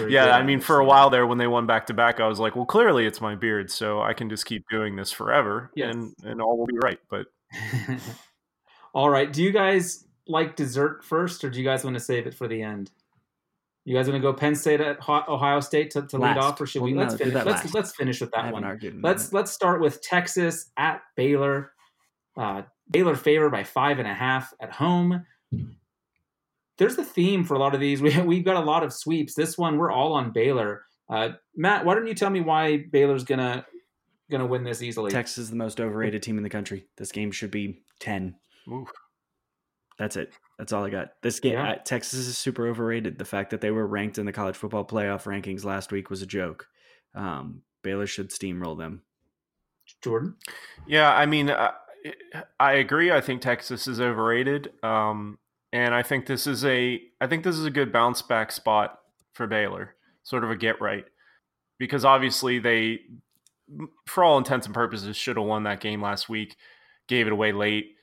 yeah, 0.09 0.37
I 0.37 0.43
mean 0.43 0.61
for 0.61 0.79
a 0.79 0.85
while 0.85 1.11
there 1.11 1.27
when 1.27 1.39
they 1.39 1.47
won 1.47 1.67
back 1.67 1.87
to 1.89 1.95
back, 1.95 2.21
I 2.21 2.29
was 2.29 2.39
like, 2.39 2.57
well, 2.57 2.65
clearly 2.65 3.07
it's 3.07 3.21
my 3.21 3.35
beard, 3.35 3.71
so 3.71 4.01
I 4.01 4.15
can 4.15 4.31
just 4.31 4.47
keep 4.47 4.65
doing 4.71 4.97
this 4.97 5.11
forever, 5.11 5.71
yes. 5.75 5.95
and 5.95 6.15
and 6.25 6.41
all 6.41 6.57
will 6.57 6.67
be 6.67 6.79
right. 6.79 7.01
But 7.11 7.27
all 8.95 9.11
right. 9.11 9.31
Do 9.33 9.43
you 9.43 9.51
guys 9.51 10.05
like 10.27 10.57
dessert 10.57 11.05
first, 11.05 11.45
or 11.45 11.51
do 11.51 11.59
you 11.59 11.65
guys 11.65 11.85
want 11.85 11.95
to 11.95 12.01
save 12.01 12.27
it 12.27 12.35
for 12.35 12.49
the 12.49 12.63
end? 12.63 12.91
You 13.85 13.95
guys 13.95 14.09
want 14.09 14.17
to 14.17 14.23
go 14.23 14.33
Penn 14.33 14.55
State 14.55 14.81
at 14.81 15.07
Ohio 15.07 15.61
State 15.61 15.91
to, 15.91 16.03
to 16.07 16.17
lead 16.17 16.39
off, 16.39 16.59
or 16.59 16.67
should 16.67 16.81
we? 16.81 16.95
let's 16.95 17.17
finish. 17.17 17.35
Let's 17.45 17.75
let's 17.75 17.95
finish 17.95 18.21
with 18.21 18.31
that 18.31 18.51
one. 18.51 18.63
Let's 19.03 19.33
let's 19.33 19.53
start 19.53 19.83
with 19.83 20.01
Texas 20.01 20.71
at 20.79 21.03
Baylor. 21.17 21.73
Uh, 22.35 22.63
Baylor 22.91 23.15
favored 23.15 23.51
by 23.51 23.65
five 23.65 23.99
and 23.99 24.09
a 24.09 24.15
half 24.15 24.55
at 24.61 24.73
home. 24.73 25.27
There's 26.79 26.97
the 26.97 27.05
theme 27.05 27.45
for 27.45 27.55
a 27.55 27.59
lot 27.59 27.75
of 27.75 27.81
these. 27.81 28.01
We 28.03 28.19
we've 28.23 28.45
got 28.45 28.57
a 28.57 28.65
lot 28.65 28.85
of 28.85 28.93
sweeps. 28.93 29.35
This 29.35 29.59
one 29.59 29.77
we're 29.77 29.93
all 29.93 30.15
on 30.15 30.31
Baylor. 30.31 30.85
Uh, 31.11 31.31
Matt, 31.55 31.85
why 31.85 31.95
don't 31.95 32.07
you 32.07 32.15
tell 32.15 32.31
me 32.31 32.41
why 32.41 32.79
Baylor's 32.91 33.25
gonna 33.25 33.67
gonna 34.31 34.47
win 34.47 34.65
this 34.65 34.81
easily? 34.81 35.11
Texas 35.11 35.39
is 35.39 35.51
the 35.51 35.57
most 35.57 35.79
overrated 35.79 36.23
team 36.23 36.39
in 36.39 36.43
the 36.43 36.49
country. 36.49 36.87
This 36.97 37.13
game 37.13 37.31
should 37.31 37.51
be 37.51 37.83
ten. 38.01 38.37
Oof. 38.73 38.91
That's 39.99 40.17
it. 40.17 40.33
That's 40.59 40.73
all 40.73 40.85
I 40.85 40.91
got. 40.91 41.13
This 41.23 41.41
game, 41.41 41.53
yeah. 41.53 41.77
Texas 41.77 42.27
is 42.27 42.37
super 42.37 42.67
overrated. 42.67 43.19
The 43.19 43.25
fact 43.25 43.51
that 43.51 43.61
they 43.61 43.71
were 43.71 43.87
ranked 43.87 44.19
in 44.19 44.27
the 44.27 44.33
college 44.33 44.57
football 44.57 44.85
playoff 44.85 45.25
rankings 45.25 45.65
last 45.65 45.93
week 45.93 46.11
was 46.11 46.23
a 46.23 46.27
joke. 46.27 46.67
Um, 47.15 47.63
Baylor 47.83 48.07
should 48.07 48.31
steamroll 48.31 48.77
them. 48.77 49.03
Jordan. 50.03 50.37
Yeah, 50.87 51.15
I 51.15 51.27
mean, 51.27 51.51
I, 51.51 51.73
I 52.59 52.73
agree. 52.73 53.13
I 53.13 53.21
think 53.21 53.41
Texas 53.43 53.87
is 53.87 54.01
overrated, 54.01 54.73
um, 54.83 55.39
and 55.73 55.95
I 55.95 56.03
think 56.03 56.27
this 56.27 56.47
is 56.47 56.65
a 56.65 57.01
I 57.21 57.27
think 57.27 57.45
this 57.45 57.57
is 57.57 57.67
a 57.67 57.71
good 57.71 57.93
bounce 57.93 58.23
back 58.23 58.51
spot 58.51 58.99
for 59.33 59.47
Baylor, 59.47 59.95
sort 60.23 60.45
of 60.45 60.51
a 60.51 60.57
get 60.57 60.81
right, 60.81 61.05
because 61.79 62.05
obviously 62.05 62.59
they, 62.59 63.01
for 64.07 64.25
all 64.25 64.39
intents 64.39 64.67
and 64.67 64.75
purposes, 64.75 65.17
should 65.17 65.37
have 65.37 65.47
won 65.47 65.65
that 65.65 65.81
game 65.81 66.03
last 66.03 66.29
week, 66.29 66.57
gave 67.07 67.27
it 67.27 67.33
away 67.33 67.53
late 67.53 67.94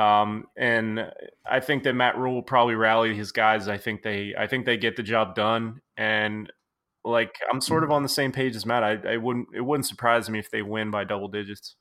um, 0.00 0.46
and 0.56 1.12
I 1.44 1.60
think 1.60 1.82
that 1.82 1.92
Matt 1.92 2.16
Rhule 2.16 2.34
will 2.34 2.42
probably 2.42 2.74
rally 2.74 3.14
his 3.14 3.32
guys. 3.32 3.68
I 3.68 3.76
think 3.76 4.02
they 4.02 4.34
I 4.38 4.46
think 4.46 4.64
they 4.64 4.78
get 4.78 4.96
the 4.96 5.02
job 5.02 5.34
done. 5.34 5.82
And 5.98 6.50
like 7.04 7.34
I'm 7.52 7.60
sort 7.60 7.84
of 7.84 7.90
on 7.90 8.02
the 8.02 8.08
same 8.08 8.32
page 8.32 8.56
as 8.56 8.64
Matt. 8.64 8.82
I, 8.82 8.92
I 9.06 9.16
wouldn't 9.18 9.48
it 9.54 9.60
wouldn't 9.60 9.86
surprise 9.86 10.30
me 10.30 10.38
if 10.38 10.50
they 10.50 10.62
win 10.62 10.90
by 10.90 11.04
double 11.04 11.28
digits. 11.28 11.76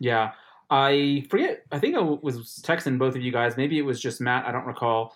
Yeah. 0.00 0.32
I 0.70 1.26
forget. 1.28 1.62
I 1.70 1.78
think 1.78 1.94
I 1.94 2.00
was 2.00 2.62
texting 2.64 2.98
both 2.98 3.14
of 3.14 3.22
you 3.22 3.32
guys. 3.32 3.58
Maybe 3.58 3.78
it 3.78 3.84
was 3.84 4.00
just 4.00 4.20
Matt. 4.20 4.46
I 4.46 4.52
don't 4.52 4.66
recall. 4.66 5.14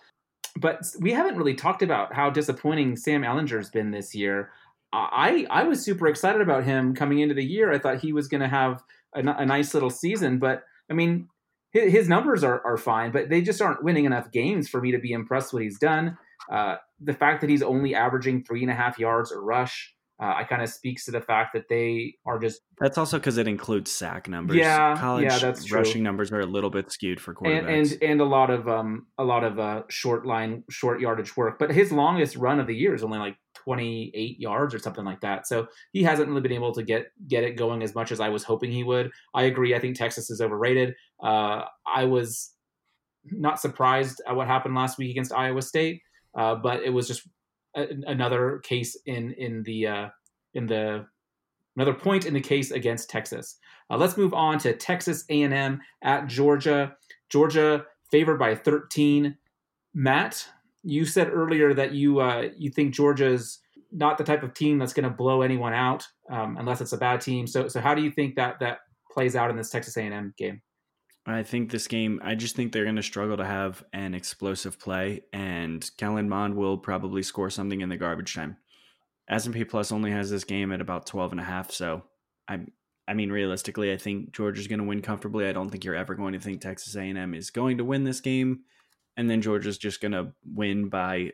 But 0.56 0.84
we 1.00 1.12
haven't 1.12 1.38
really 1.38 1.54
talked 1.54 1.82
about 1.82 2.12
how 2.12 2.28
disappointing 2.28 2.96
Sam 2.96 3.22
Ehlinger's 3.22 3.70
been 3.70 3.90
this 3.90 4.14
year. 4.14 4.50
I 4.92 5.46
I 5.48 5.62
was 5.64 5.82
super 5.82 6.06
excited 6.06 6.42
about 6.42 6.64
him 6.64 6.94
coming 6.94 7.20
into 7.20 7.34
the 7.34 7.44
year. 7.44 7.72
I 7.72 7.78
thought 7.78 8.00
he 8.00 8.12
was 8.12 8.28
going 8.28 8.42
to 8.42 8.48
have 8.48 8.82
a 9.14 9.46
nice 9.46 9.72
little 9.72 9.90
season. 9.90 10.38
But 10.38 10.64
I 10.90 10.94
mean, 10.94 11.28
his, 11.72 11.92
his 11.92 12.08
numbers 12.08 12.44
are, 12.44 12.64
are 12.64 12.76
fine, 12.76 13.12
but 13.12 13.28
they 13.28 13.42
just 13.42 13.60
aren't 13.60 13.82
winning 13.82 14.04
enough 14.04 14.30
games 14.30 14.68
for 14.68 14.80
me 14.80 14.92
to 14.92 14.98
be 14.98 15.12
impressed 15.12 15.52
with 15.52 15.60
what 15.60 15.62
he's 15.64 15.78
done. 15.78 16.16
Uh, 16.50 16.76
the 17.00 17.14
fact 17.14 17.40
that 17.40 17.50
he's 17.50 17.62
only 17.62 17.94
averaging 17.94 18.44
three 18.44 18.62
and 18.62 18.70
a 18.70 18.74
half 18.74 18.98
yards 18.98 19.32
a 19.32 19.38
rush, 19.38 19.94
uh, 20.22 20.34
I 20.36 20.44
kind 20.44 20.62
of 20.62 20.68
speaks 20.68 21.04
to 21.06 21.10
the 21.10 21.20
fact 21.20 21.52
that 21.54 21.68
they 21.68 22.14
are 22.24 22.38
just 22.38 22.60
That's 22.78 22.96
also 22.96 23.18
because 23.18 23.38
it 23.38 23.48
includes 23.48 23.90
sack 23.90 24.28
numbers. 24.28 24.56
Yeah, 24.56 24.96
college 24.96 25.24
yeah, 25.24 25.38
that's 25.38 25.64
true. 25.64 25.78
rushing 25.78 26.02
numbers 26.04 26.30
are 26.30 26.40
a 26.40 26.46
little 26.46 26.70
bit 26.70 26.92
skewed 26.92 27.20
for 27.20 27.32
and, 27.44 27.66
quarterbacks. 27.66 27.92
and 27.92 28.02
and 28.02 28.20
a 28.20 28.24
lot 28.24 28.50
of 28.50 28.68
um 28.68 29.06
a 29.18 29.24
lot 29.24 29.42
of 29.42 29.58
uh 29.58 29.82
short 29.88 30.24
line 30.24 30.62
short 30.70 31.00
yardage 31.00 31.36
work 31.36 31.58
but 31.58 31.72
his 31.72 31.90
longest 31.90 32.36
run 32.36 32.60
of 32.60 32.68
the 32.68 32.74
year 32.74 32.94
is 32.94 33.02
only 33.02 33.18
like 33.18 33.36
28 33.64 34.38
yards 34.38 34.74
or 34.74 34.78
something 34.78 35.04
like 35.04 35.20
that 35.20 35.46
so 35.46 35.66
he 35.92 36.02
hasn't 36.02 36.28
really 36.28 36.40
been 36.40 36.52
able 36.52 36.72
to 36.72 36.82
get 36.82 37.06
get 37.26 37.42
it 37.44 37.56
going 37.56 37.82
as 37.82 37.94
much 37.94 38.12
as 38.12 38.20
i 38.20 38.28
was 38.28 38.44
hoping 38.44 38.70
he 38.70 38.84
would 38.84 39.10
i 39.34 39.44
agree 39.44 39.74
i 39.74 39.78
think 39.78 39.96
texas 39.96 40.30
is 40.30 40.40
overrated 40.40 40.94
uh 41.22 41.64
i 41.86 42.04
was 42.04 42.52
not 43.24 43.60
surprised 43.60 44.20
at 44.26 44.34
what 44.34 44.46
happened 44.46 44.74
last 44.74 44.98
week 44.98 45.10
against 45.10 45.32
iowa 45.32 45.62
state 45.62 46.02
uh 46.36 46.54
but 46.54 46.82
it 46.82 46.90
was 46.90 47.06
just 47.06 47.28
a, 47.76 47.86
another 48.06 48.60
case 48.64 48.96
in 49.06 49.32
in 49.34 49.62
the 49.62 49.86
uh 49.86 50.08
in 50.54 50.66
the 50.66 51.06
another 51.76 51.94
point 51.94 52.26
in 52.26 52.34
the 52.34 52.40
case 52.40 52.70
against 52.70 53.08
texas 53.08 53.56
uh, 53.90 53.96
let's 53.96 54.16
move 54.16 54.34
on 54.34 54.58
to 54.58 54.72
texas 54.74 55.24
a&m 55.30 55.80
at 56.02 56.26
georgia 56.26 56.94
Georgia 57.32 57.86
favored 58.10 58.38
by 58.38 58.54
13. 58.54 59.36
Matt, 59.94 60.46
you 60.84 61.06
said 61.06 61.30
earlier 61.32 61.72
that 61.72 61.92
you 61.92 62.20
uh, 62.20 62.48
you 62.56 62.70
think 62.70 62.94
Georgia's 62.94 63.58
not 63.90 64.18
the 64.18 64.24
type 64.24 64.42
of 64.42 64.52
team 64.54 64.78
that's 64.78 64.92
going 64.92 65.08
to 65.08 65.10
blow 65.10 65.40
anyone 65.40 65.72
out 65.72 66.06
um, 66.30 66.56
unless 66.58 66.80
it's 66.80 66.92
a 66.92 66.98
bad 66.98 67.22
team. 67.22 67.46
So 67.46 67.68
so 67.68 67.80
how 67.80 67.94
do 67.94 68.02
you 68.02 68.10
think 68.10 68.36
that 68.36 68.60
that 68.60 68.80
plays 69.10 69.34
out 69.34 69.50
in 69.50 69.56
this 69.56 69.70
Texas 69.70 69.96
A&M 69.96 70.34
game? 70.36 70.60
I 71.24 71.44
think 71.44 71.70
this 71.70 71.86
game, 71.86 72.20
I 72.22 72.34
just 72.34 72.56
think 72.56 72.72
they're 72.72 72.84
going 72.84 72.96
to 72.96 73.02
struggle 73.02 73.36
to 73.36 73.44
have 73.44 73.84
an 73.92 74.14
explosive 74.14 74.80
play, 74.80 75.22
and 75.32 75.88
Kellen 75.96 76.28
Mond 76.28 76.56
will 76.56 76.76
probably 76.76 77.22
score 77.22 77.48
something 77.48 77.80
in 77.80 77.88
the 77.88 77.96
garbage 77.96 78.34
time. 78.34 78.56
S&P 79.28 79.64
Plus 79.64 79.92
only 79.92 80.10
has 80.10 80.30
this 80.30 80.42
game 80.44 80.72
at 80.72 80.80
about 80.80 81.06
12 81.06 81.32
and 81.32 81.40
a 81.40 81.44
half, 81.44 81.70
so 81.70 82.02
I 82.48 82.60
I 83.06 83.14
mean 83.14 83.30
realistically, 83.30 83.92
I 83.92 83.96
think 83.96 84.32
Georgia's 84.32 84.66
going 84.66 84.80
to 84.80 84.86
win 84.86 85.02
comfortably. 85.02 85.46
I 85.46 85.52
don't 85.52 85.70
think 85.70 85.84
you're 85.84 85.94
ever 85.94 86.14
going 86.14 86.32
to 86.32 86.40
think 86.40 86.60
Texas 86.60 86.96
A&M 86.96 87.34
is 87.34 87.50
going 87.50 87.78
to 87.78 87.84
win 87.84 88.04
this 88.04 88.20
game, 88.20 88.60
and 89.16 89.30
then 89.30 89.42
Georgia's 89.42 89.78
just 89.78 90.00
going 90.00 90.12
to 90.12 90.32
win 90.44 90.88
by 90.88 91.32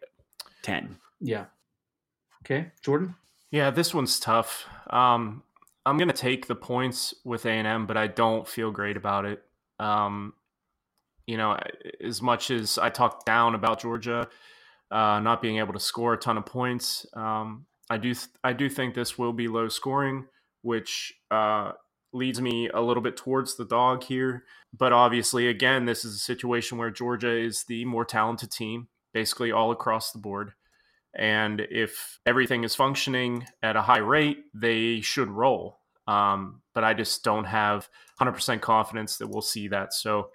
10. 0.63 0.99
Yeah. 1.21 1.47
Okay, 2.45 2.73
Jordan. 2.83 3.15
Yeah, 3.51 3.71
this 3.71 3.95
one's 3.95 4.21
tough. 4.21 4.67
Um, 4.91 5.43
I'm 5.87 5.97
gonna 5.97 6.13
take 6.13 6.47
the 6.47 6.55
points 6.55 7.15
with 7.25 7.47
A 7.47 7.51
and 7.51 7.67
M, 7.67 7.87
but 7.87 7.97
I 7.97 8.07
don't 8.07 8.47
feel 8.47 8.71
great 8.71 8.97
about 8.97 9.25
it. 9.25 9.43
Um, 9.79 10.35
you 11.27 11.37
know, 11.37 11.59
as 12.05 12.23
much 12.23 12.51
as 12.51 12.79
I 12.79 12.89
talked 12.91 13.27
down 13.27 13.55
about 13.55 13.81
Georgia 13.81 14.29
uh, 14.91 15.21
not 15.21 15.43
being 15.43 15.59
able 15.59 15.75
to 15.75 15.81
score 15.81 16.15
a 16.15 16.19
ton 16.19 16.39
of 16.39 16.47
points, 16.47 17.07
um, 17.15 17.67
I 17.91 17.99
do 17.99 18.15
th- 18.15 18.29
I 18.43 18.53
do 18.53 18.69
think 18.69 18.95
this 18.95 19.19
will 19.19 19.33
be 19.33 19.49
low 19.49 19.69
scoring, 19.69 20.27
which 20.63 21.13
uh, 21.31 21.73
leads 22.13 22.41
me 22.41 22.69
a 22.73 22.81
little 22.81 23.03
bit 23.03 23.17
towards 23.17 23.57
the 23.57 23.65
dog 23.65 24.05
here. 24.05 24.45
But 24.77 24.93
obviously, 24.93 25.49
again, 25.49 25.85
this 25.85 26.05
is 26.05 26.15
a 26.15 26.19
situation 26.19 26.79
where 26.79 26.91
Georgia 26.91 27.31
is 27.31 27.65
the 27.69 27.85
more 27.85 28.05
talented 28.05 28.51
team, 28.51 28.89
basically 29.13 29.53
all 29.53 29.71
across 29.71 30.13
the 30.13 30.19
board. 30.19 30.53
And 31.15 31.61
if 31.71 32.21
everything 32.27 32.65
is 32.65 32.75
functioning 32.75 33.47
at 33.63 33.77
a 33.77 33.83
high 33.83 33.99
rate, 33.99 34.45
they 34.55 35.01
should 35.01 35.29
roll. 35.29 35.79
Um, 36.09 36.63
but 36.75 36.85
I 36.85 36.95
just 36.95 37.23
don't 37.23 37.45
have 37.45 37.89
100% 38.21 38.61
confidence 38.61 39.19
that 39.19 39.29
we'll 39.29 39.43
see 39.43 39.69
that. 39.69 39.93
So, 39.93 40.31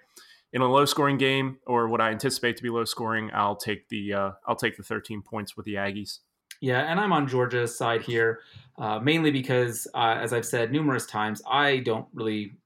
in 0.52 0.62
a 0.62 0.70
low 0.70 0.84
scoring 0.84 1.18
game, 1.18 1.58
or 1.66 1.88
what 1.88 2.00
I 2.00 2.10
anticipate 2.10 2.56
to 2.56 2.62
be 2.62 2.70
low 2.70 2.84
scoring, 2.84 3.28
I'll 3.34 3.56
take 3.56 3.88
the 3.88 4.14
uh, 4.14 4.30
I'll 4.46 4.54
take 4.54 4.76
the 4.76 4.84
13 4.84 5.20
points 5.20 5.56
with 5.56 5.66
the 5.66 5.74
Aggies. 5.74 6.20
Yeah, 6.60 6.80
and 6.82 7.00
I'm 7.00 7.12
on 7.12 7.26
Georgia's 7.26 7.76
side 7.76 8.02
here, 8.02 8.40
uh, 8.78 9.00
mainly 9.00 9.32
because, 9.32 9.88
uh, 9.94 10.16
as 10.20 10.32
I've 10.32 10.46
said 10.46 10.70
numerous 10.70 11.06
times, 11.06 11.42
I 11.50 11.78
don't 11.78 12.06
really 12.14 12.56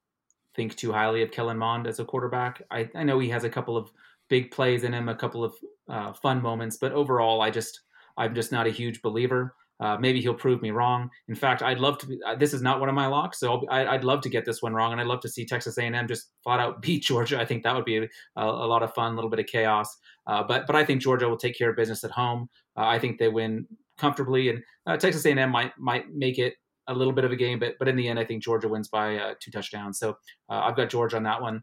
think 0.54 0.76
too 0.76 0.92
highly 0.92 1.22
of 1.22 1.30
Kellen 1.30 1.56
Mond 1.56 1.86
as 1.86 1.98
a 1.98 2.04
quarterback. 2.04 2.62
I, 2.70 2.90
I 2.94 3.04
know 3.04 3.18
he 3.18 3.30
has 3.30 3.44
a 3.44 3.50
couple 3.50 3.76
of 3.76 3.90
big 4.28 4.50
plays 4.50 4.84
in 4.84 4.92
him, 4.92 5.08
a 5.08 5.14
couple 5.14 5.42
of 5.42 5.54
uh, 5.88 6.12
fun 6.12 6.42
moments, 6.42 6.76
but 6.76 6.92
overall, 6.92 7.40
I 7.40 7.50
just 7.50 7.80
I'm 8.18 8.34
just 8.34 8.52
not 8.52 8.66
a 8.66 8.70
huge 8.70 9.00
believer. 9.00 9.54
Uh, 9.80 9.96
maybe 9.98 10.20
he'll 10.20 10.34
prove 10.34 10.60
me 10.60 10.70
wrong. 10.70 11.08
In 11.28 11.34
fact, 11.34 11.62
I'd 11.62 11.78
love 11.78 11.98
to. 11.98 12.06
Be, 12.06 12.18
uh, 12.26 12.34
this 12.34 12.52
is 12.52 12.62
not 12.62 12.80
one 12.80 12.88
of 12.88 12.94
my 12.94 13.06
locks, 13.06 13.38
so 13.38 13.64
I, 13.68 13.92
would 13.92 14.04
love 14.04 14.20
to 14.22 14.28
get 14.28 14.44
this 14.44 14.60
one 14.60 14.74
wrong, 14.74 14.92
and 14.92 15.00
I'd 15.00 15.06
love 15.06 15.20
to 15.20 15.28
see 15.28 15.44
Texas 15.46 15.78
A&M 15.78 16.08
just 16.08 16.32
flat 16.42 16.58
out 16.58 16.82
beat 16.82 17.04
Georgia. 17.04 17.40
I 17.40 17.44
think 17.44 17.62
that 17.62 17.74
would 17.74 17.84
be 17.84 17.98
a, 17.98 18.08
a, 18.36 18.44
lot 18.44 18.82
of 18.82 18.92
fun, 18.92 19.12
a 19.12 19.14
little 19.14 19.30
bit 19.30 19.38
of 19.38 19.46
chaos. 19.46 19.96
Uh, 20.26 20.42
but 20.42 20.66
but 20.66 20.74
I 20.74 20.84
think 20.84 21.00
Georgia 21.00 21.28
will 21.28 21.36
take 21.36 21.56
care 21.56 21.70
of 21.70 21.76
business 21.76 22.02
at 22.02 22.10
home. 22.10 22.48
Uh, 22.76 22.86
I 22.86 22.98
think 22.98 23.18
they 23.18 23.28
win 23.28 23.66
comfortably, 23.98 24.50
and 24.50 24.62
uh, 24.86 24.96
Texas 24.96 25.24
A&M 25.24 25.50
might 25.50 25.72
might 25.78 26.12
make 26.12 26.38
it 26.38 26.54
a 26.88 26.94
little 26.94 27.12
bit 27.12 27.24
of 27.24 27.30
a 27.30 27.36
game, 27.36 27.60
but 27.60 27.74
but 27.78 27.86
in 27.86 27.94
the 27.94 28.08
end, 28.08 28.18
I 28.18 28.24
think 28.24 28.42
Georgia 28.42 28.68
wins 28.68 28.88
by 28.88 29.16
uh, 29.16 29.34
two 29.38 29.52
touchdowns. 29.52 30.00
So 30.00 30.16
I've 30.48 30.76
got 30.76 30.90
Georgia 30.90 31.16
on 31.16 31.22
that 31.22 31.40
one. 31.40 31.62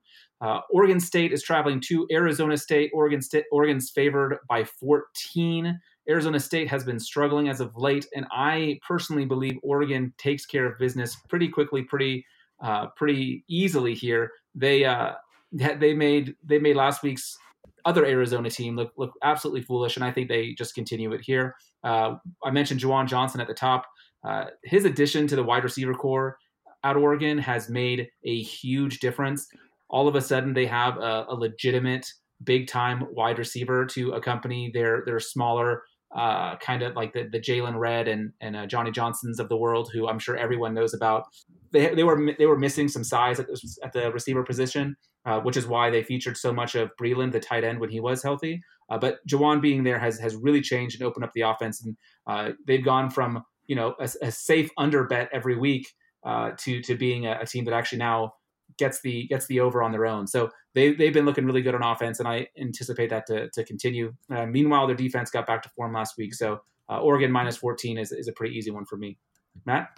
Oregon 0.72 1.02
State 1.02 1.34
is 1.34 1.44
traveling 1.44 1.82
to 1.82 2.08
Arizona 2.12 2.56
State. 2.56 2.92
Oregon 2.94 3.22
State 3.22 3.46
Oregon's 3.52 3.90
favored 3.90 4.38
by 4.48 4.64
14. 4.64 5.80
Arizona 6.10 6.40
State 6.40 6.70
has 6.70 6.84
been 6.84 7.00
struggling 7.00 7.50
as 7.50 7.60
of 7.60 7.76
late, 7.76 8.06
and 8.16 8.26
I 8.32 8.80
personally 8.88 9.26
believe 9.26 9.58
Oregon 9.64 10.14
takes 10.18 10.46
care 10.46 10.66
of 10.66 10.78
business 10.78 11.18
pretty 11.30 11.50
quickly, 11.50 11.84
pretty 11.84 12.26
uh, 12.64 12.88
pretty 12.96 13.44
easily 13.48 13.94
here. 13.94 14.32
They 14.54 14.86
uh, 14.86 15.14
they 15.52 15.94
made 15.94 16.36
they 16.44 16.60
made 16.60 16.76
last 16.76 17.04
week's 17.04 17.38
other 17.86 18.06
Arizona 18.06 18.50
team 18.50 18.76
look 18.76 18.92
look 18.98 19.14
absolutely 19.24 19.62
foolish, 19.62 19.96
and 19.96 20.06
I 20.06 20.12
think 20.12 20.30
they 20.30 20.54
just 20.54 20.76
continue 20.76 21.12
it 21.14 21.22
here. 21.24 21.56
Uh, 21.84 22.16
I 22.44 22.52
mentioned 22.52 22.80
Juwan 22.80 23.08
Johnson 23.08 23.42
at 23.42 23.48
the 23.48 23.54
top. 23.54 23.86
Uh, 24.28 24.46
his 24.64 24.86
addition 24.86 25.28
to 25.28 25.36
the 25.36 25.44
wide 25.44 25.64
receiver 25.64 25.94
corps 25.94 26.38
at 26.84 26.96
Oregon 26.96 27.38
has 27.38 27.70
made 27.70 28.08
a 28.24 28.42
huge 28.42 29.00
difference. 29.00 29.48
All 29.90 30.08
of 30.08 30.16
a 30.16 30.22
sudden, 30.22 30.54
they 30.54 30.66
have 30.66 30.98
a, 30.98 31.26
a 31.30 31.36
legitimate 31.36 32.08
big 32.44 32.68
time 32.68 33.06
wide 33.12 33.38
receiver 33.38 33.86
to 33.86 34.12
accompany 34.12 34.72
their 34.72 35.04
their 35.06 35.20
smaller 35.20 35.84
uh, 36.16 36.56
kind 36.58 36.82
of 36.82 36.96
like 36.96 37.14
the, 37.14 37.28
the 37.30 37.40
Jaylon 37.40 37.78
Redd 37.78 38.08
and 38.08 38.32
and 38.40 38.56
uh, 38.56 38.66
Johnny 38.66 38.92
Johnsons 38.92 39.40
of 39.40 39.50
the 39.50 39.58
world, 39.58 39.90
who 39.94 40.08
I'm 40.08 40.20
sure 40.20 40.38
everyone 40.38 40.74
knows 40.74 40.94
about. 40.94 41.26
They, 41.72 41.94
they 41.94 42.04
were 42.04 42.34
they 42.40 42.46
were 42.46 42.58
missing 42.58 42.88
some 42.88 43.04
size 43.04 43.40
at, 43.40 43.48
this, 43.48 43.78
at 43.84 43.92
the 43.92 44.12
receiver 44.12 44.44
position, 44.44 44.96
uh, 45.26 45.42
which 45.42 45.58
is 45.58 45.68
why 45.68 45.90
they 45.90 46.04
featured 46.04 46.38
so 46.38 46.54
much 46.54 46.74
of 46.76 46.90
Breeland, 47.00 47.34
the 47.34 47.42
tight 47.42 47.66
end, 47.66 47.80
when 47.80 47.90
he 47.90 48.00
was 48.00 48.24
healthy. 48.24 48.62
Uh, 48.90 48.98
but 48.98 49.18
Juwan 49.28 49.62
being 49.62 49.84
there 49.84 50.00
has 50.00 50.18
has 50.20 50.36
really 50.36 50.62
changed 50.62 51.00
and 51.00 51.08
opened 51.08 51.26
up 51.26 51.32
the 51.36 51.42
offense, 51.42 51.84
and 51.84 51.98
uh, 52.28 52.52
they've 52.66 52.86
gone 52.86 53.10
from 53.10 53.44
you 53.68 53.76
know 53.76 53.96
a, 54.00 54.10
a 54.22 54.32
safe 54.32 54.70
under 54.78 55.04
bet 55.04 55.28
every 55.34 55.58
week 55.58 55.92
uh, 56.26 56.52
to 56.60 56.82
to 56.84 56.96
being 56.96 57.26
a, 57.26 57.40
a 57.42 57.46
team 57.46 57.66
that 57.66 57.74
actually 57.74 58.00
now 58.00 58.34
gets 58.78 59.02
the 59.02 59.28
gets 59.28 59.48
the 59.48 59.60
over 59.60 59.82
on 59.82 59.92
their 59.92 60.06
own. 60.06 60.28
So 60.28 60.50
they 60.74 60.94
they've 60.94 61.14
been 61.14 61.26
looking 61.26 61.46
really 61.46 61.62
good 61.62 61.76
on 61.76 61.84
offense, 61.84 62.20
and 62.20 62.28
I 62.28 62.48
anticipate 62.60 63.10
that 63.10 63.26
to 63.28 63.50
to 63.52 63.64
continue. 63.64 64.14
Uh, 64.34 64.46
meanwhile, 64.46 64.88
their 64.88 64.96
defense 64.96 65.30
got 65.30 65.48
back 65.48 65.62
to 65.64 65.70
form 65.70 65.94
last 65.94 66.16
week, 66.18 66.34
so 66.34 66.60
uh, 66.90 67.00
Oregon 67.00 67.32
minus 67.32 67.58
fourteen 67.58 67.98
is 67.98 68.12
is 68.12 68.28
a 68.28 68.34
pretty 68.34 68.56
easy 68.56 68.72
one 68.72 68.86
for 68.86 68.98
me. 68.98 69.18
Matt, 69.66 69.90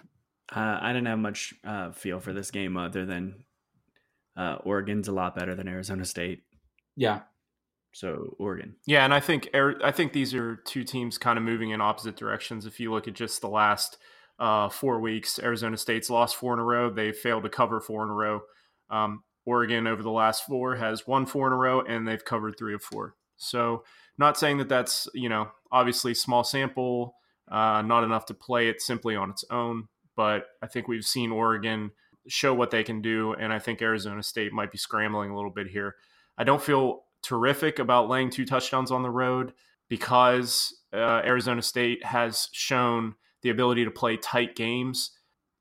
uh, 0.54 0.78
I 0.80 0.92
didn't 0.92 1.08
have 1.08 1.18
much 1.18 1.54
uh, 1.64 1.90
feel 1.92 2.20
for 2.20 2.32
this 2.32 2.50
game 2.50 2.76
other 2.76 3.04
than 3.04 3.44
uh, 4.36 4.56
Oregon's 4.64 5.08
a 5.08 5.12
lot 5.12 5.34
better 5.34 5.54
than 5.54 5.68
Arizona 5.68 6.04
State. 6.04 6.42
Yeah. 6.96 7.20
So 7.92 8.36
Oregon. 8.38 8.76
Yeah, 8.86 9.04
and 9.04 9.12
I 9.12 9.20
think 9.20 9.48
I 9.54 9.90
think 9.90 10.12
these 10.12 10.34
are 10.34 10.56
two 10.56 10.84
teams 10.84 11.18
kind 11.18 11.38
of 11.38 11.44
moving 11.44 11.70
in 11.70 11.80
opposite 11.80 12.16
directions. 12.16 12.66
If 12.66 12.78
you 12.78 12.92
look 12.92 13.08
at 13.08 13.14
just 13.14 13.40
the 13.40 13.48
last 13.48 13.98
uh, 14.38 14.68
four 14.68 15.00
weeks, 15.00 15.40
Arizona 15.42 15.76
State's 15.76 16.10
lost 16.10 16.36
four 16.36 16.52
in 16.52 16.60
a 16.60 16.64
row. 16.64 16.90
They 16.90 17.12
failed 17.12 17.42
to 17.44 17.48
cover 17.48 17.80
four 17.80 18.04
in 18.04 18.10
a 18.10 18.14
row. 18.14 18.42
Um, 18.90 19.22
Oregon 19.46 19.86
over 19.86 20.02
the 20.02 20.10
last 20.10 20.44
four 20.46 20.76
has 20.76 21.06
won 21.06 21.24
four 21.24 21.46
in 21.46 21.52
a 21.52 21.56
row, 21.56 21.80
and 21.80 22.06
they've 22.06 22.24
covered 22.24 22.56
three 22.58 22.74
of 22.74 22.82
four. 22.82 23.14
So, 23.36 23.84
not 24.18 24.36
saying 24.36 24.58
that 24.58 24.68
that's 24.68 25.08
you 25.14 25.28
know 25.28 25.48
obviously 25.72 26.14
small 26.14 26.44
sample, 26.44 27.14
uh, 27.50 27.82
not 27.82 28.04
enough 28.04 28.26
to 28.26 28.34
play 28.34 28.68
it 28.68 28.82
simply 28.82 29.16
on 29.16 29.30
its 29.30 29.44
own. 29.50 29.88
But 30.16 30.46
I 30.62 30.66
think 30.66 30.88
we've 30.88 31.04
seen 31.04 31.30
Oregon 31.30 31.92
show 32.26 32.52
what 32.52 32.70
they 32.70 32.82
can 32.82 33.00
do, 33.00 33.32
and 33.34 33.52
I 33.52 33.58
think 33.58 33.80
Arizona 33.80 34.22
State 34.22 34.52
might 34.52 34.72
be 34.72 34.78
scrambling 34.78 35.30
a 35.30 35.36
little 35.36 35.50
bit 35.50 35.68
here. 35.68 35.96
I 36.36 36.44
don't 36.44 36.62
feel 36.62 37.04
terrific 37.22 37.78
about 37.78 38.08
laying 38.08 38.30
two 38.30 38.44
touchdowns 38.44 38.90
on 38.90 39.02
the 39.02 39.10
road 39.10 39.52
because 39.88 40.76
uh, 40.92 41.22
Arizona 41.24 41.62
State 41.62 42.04
has 42.04 42.48
shown 42.52 43.14
the 43.42 43.50
ability 43.50 43.84
to 43.84 43.90
play 43.90 44.16
tight 44.16 44.56
games. 44.56 45.12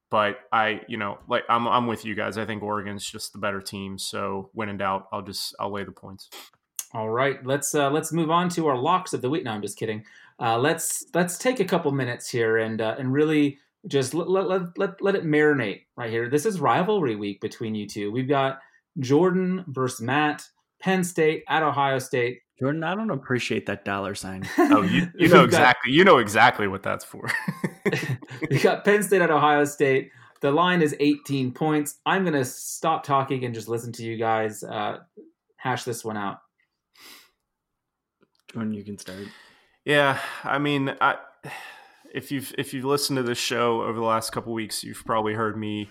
But 0.09 0.37
I, 0.51 0.81
you 0.87 0.97
know, 0.97 1.17
like 1.27 1.43
I'm, 1.49 1.67
I'm 1.67 1.87
with 1.87 2.05
you 2.05 2.15
guys. 2.15 2.37
I 2.37 2.45
think 2.45 2.63
Oregon's 2.63 3.05
just 3.05 3.33
the 3.33 3.39
better 3.39 3.61
team. 3.61 3.97
So 3.97 4.49
when 4.53 4.69
in 4.69 4.77
doubt, 4.77 5.07
I'll 5.11 5.21
just 5.21 5.55
I'll 5.59 5.71
lay 5.71 5.83
the 5.83 5.91
points. 5.91 6.29
All 6.93 7.09
right, 7.09 7.45
let's 7.45 7.75
uh, 7.75 7.89
let's 7.89 8.13
move 8.13 8.31
on 8.31 8.47
to 8.49 8.67
our 8.67 8.77
locks 8.77 9.13
of 9.13 9.21
the 9.21 9.29
week. 9.29 9.43
No, 9.43 9.51
I'm 9.51 9.61
just 9.61 9.77
kidding. 9.77 10.05
Uh, 10.39 10.57
let's 10.57 11.05
let's 11.13 11.37
take 11.37 11.59
a 11.59 11.65
couple 11.65 11.91
minutes 11.91 12.29
here 12.29 12.57
and 12.57 12.79
uh, 12.79 12.95
and 12.97 13.11
really 13.11 13.57
just 13.87 14.13
let, 14.13 14.29
let, 14.29 14.77
let, 14.77 15.01
let 15.01 15.15
it 15.15 15.23
marinate 15.23 15.83
right 15.95 16.09
here. 16.09 16.29
This 16.29 16.45
is 16.45 16.59
rivalry 16.59 17.15
week 17.15 17.41
between 17.41 17.75
you 17.75 17.87
two. 17.87 18.11
We've 18.11 18.27
got 18.27 18.59
Jordan 18.99 19.63
versus 19.67 20.01
Matt, 20.01 20.43
Penn 20.81 21.03
State 21.03 21.43
at 21.47 21.63
Ohio 21.63 21.99
State. 21.99 22.39
Jordan, 22.59 22.83
I 22.83 22.95
don't 22.95 23.11
appreciate 23.11 23.67
that 23.67 23.85
dollar 23.85 24.15
sign. 24.15 24.47
Oh, 24.57 24.81
you, 24.81 25.07
you 25.15 25.27
know 25.29 25.43
exactly. 25.43 25.91
you 25.91 26.03
know 26.03 26.17
exactly 26.17 26.67
what 26.67 26.83
that's 26.83 27.05
for. 27.05 27.29
we 28.49 28.59
got 28.59 28.83
Penn 28.83 29.03
State 29.03 29.21
at 29.21 29.31
Ohio 29.31 29.65
State. 29.65 30.11
The 30.41 30.51
line 30.51 30.81
is 30.81 30.95
18 30.99 31.51
points. 31.51 31.97
I'm 32.05 32.23
going 32.23 32.33
to 32.33 32.45
stop 32.45 33.03
talking 33.03 33.43
and 33.45 33.53
just 33.53 33.67
listen 33.67 33.91
to 33.93 34.03
you 34.03 34.17
guys 34.17 34.63
uh, 34.63 34.99
hash 35.55 35.83
this 35.83 36.05
one 36.05 36.17
out. 36.17 36.39
Jordan, 38.51 38.73
you 38.73 38.83
can 38.83 38.97
start. 38.97 39.19
Yeah, 39.83 40.19
I 40.43 40.57
mean, 40.59 40.95
I, 41.01 41.17
if 42.13 42.31
you've 42.31 42.53
if 42.57 42.73
you've 42.73 42.85
listened 42.85 43.17
to 43.17 43.23
this 43.23 43.37
show 43.37 43.81
over 43.81 43.99
the 43.99 44.05
last 44.05 44.31
couple 44.31 44.53
weeks, 44.53 44.83
you've 44.83 45.03
probably 45.05 45.33
heard 45.33 45.57
me 45.57 45.89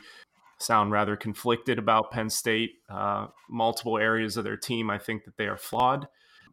sound 0.59 0.91
rather 0.91 1.17
conflicted 1.17 1.79
about 1.79 2.11
Penn 2.11 2.31
State. 2.31 2.73
Uh, 2.89 3.27
multiple 3.51 3.99
areas 3.99 4.37
of 4.37 4.45
their 4.45 4.57
team, 4.57 4.91
I 4.91 4.99
think 4.99 5.25
that 5.25 5.37
they 5.37 5.47
are 5.47 5.57
flawed, 5.57 6.09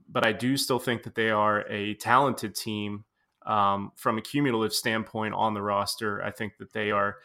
but 0.09 0.25
I 0.25 0.33
do 0.33 0.57
still 0.57 0.79
think 0.79 1.03
that 1.03 1.15
they 1.15 1.29
are 1.29 1.61
a 1.69 1.93
talented 1.95 2.55
team 2.55 3.05
um, 3.45 3.91
from 3.95 4.17
a 4.17 4.21
cumulative 4.21 4.73
standpoint 4.73 5.33
on 5.33 5.53
the 5.53 5.61
roster. 5.61 6.23
I 6.23 6.31
think 6.31 6.57
that 6.57 6.73
they 6.73 6.91
are 6.91 7.17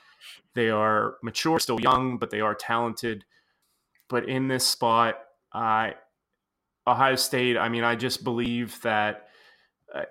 they 0.54 0.70
are 0.70 1.16
mature, 1.22 1.58
still 1.58 1.80
young, 1.80 2.18
but 2.18 2.30
they 2.30 2.40
are 2.40 2.54
talented. 2.54 3.24
But 4.08 4.28
in 4.28 4.48
this 4.48 4.66
spot, 4.66 5.18
I 5.52 5.94
Ohio 6.86 7.16
State. 7.16 7.56
I 7.56 7.68
mean, 7.68 7.84
I 7.84 7.94
just 7.94 8.24
believe 8.24 8.80
that. 8.82 9.28
Uh, 9.94 10.02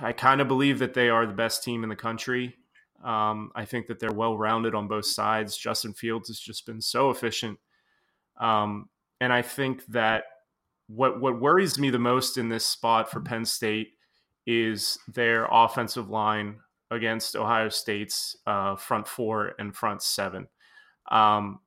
I 0.00 0.12
kind 0.12 0.40
of 0.40 0.46
believe 0.46 0.78
that 0.78 0.94
they 0.94 1.08
are 1.08 1.26
the 1.26 1.32
best 1.32 1.64
team 1.64 1.82
in 1.82 1.88
the 1.88 1.96
country. 1.96 2.54
Um, 3.04 3.50
I 3.54 3.64
think 3.64 3.88
that 3.88 3.98
they're 3.98 4.12
well 4.12 4.36
rounded 4.38 4.74
on 4.74 4.88
both 4.88 5.06
sides. 5.06 5.56
Justin 5.56 5.92
Fields 5.92 6.28
has 6.28 6.38
just 6.38 6.66
been 6.66 6.80
so 6.80 7.10
efficient, 7.10 7.58
um, 8.40 8.88
and 9.20 9.32
I 9.32 9.42
think 9.42 9.84
that 9.86 10.24
what 10.88 11.20
what 11.20 11.40
worries 11.40 11.78
me 11.78 11.90
the 11.90 11.98
most 11.98 12.38
in 12.38 12.48
this 12.48 12.64
spot 12.64 13.10
for 13.10 13.20
Penn 13.20 13.44
State 13.44 13.95
is 14.46 14.98
their 15.08 15.46
offensive 15.50 16.08
line 16.08 16.60
against 16.90 17.34
Ohio 17.34 17.68
State's 17.68 18.36
uh, 18.46 18.76
front 18.76 19.08
four 19.08 19.52
and 19.58 19.74
front 19.74 20.02
seven. 20.02 20.48
Um, 21.10 21.60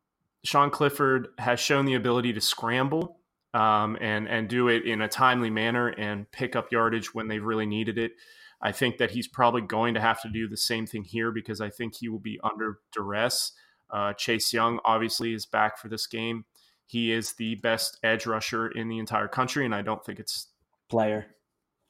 Sean 0.43 0.69
Clifford 0.69 1.29
has 1.37 1.59
shown 1.59 1.85
the 1.85 1.95
ability 1.95 2.33
to 2.33 2.41
scramble 2.41 3.19
um, 3.53 3.97
and 3.99 4.27
and 4.27 4.47
do 4.47 4.67
it 4.67 4.85
in 4.85 5.01
a 5.01 5.07
timely 5.07 5.49
manner 5.49 5.87
and 5.89 6.29
pick 6.31 6.55
up 6.55 6.71
yardage 6.71 7.13
when 7.13 7.27
they've 7.27 7.43
really 7.43 7.65
needed 7.65 7.97
it. 7.97 8.13
I 8.61 8.71
think 8.71 8.97
that 8.97 9.11
he's 9.11 9.27
probably 9.27 9.61
going 9.61 9.93
to 9.93 10.01
have 10.01 10.21
to 10.21 10.29
do 10.29 10.47
the 10.47 10.57
same 10.57 10.85
thing 10.85 11.03
here 11.03 11.31
because 11.31 11.61
I 11.61 11.69
think 11.69 11.95
he 11.95 12.09
will 12.09 12.19
be 12.19 12.39
under 12.43 12.79
duress. 12.91 13.53
Uh, 13.89 14.13
Chase 14.13 14.53
Young 14.53 14.79
obviously 14.85 15.33
is 15.33 15.45
back 15.45 15.77
for 15.77 15.87
this 15.87 16.07
game. 16.07 16.45
He 16.85 17.11
is 17.11 17.33
the 17.33 17.55
best 17.55 17.97
edge 18.03 18.25
rusher 18.25 18.67
in 18.67 18.87
the 18.89 18.99
entire 18.99 19.27
country, 19.27 19.65
and 19.65 19.73
I 19.73 19.81
don't 19.81 20.03
think 20.03 20.19
it's 20.19 20.47
player. 20.89 21.27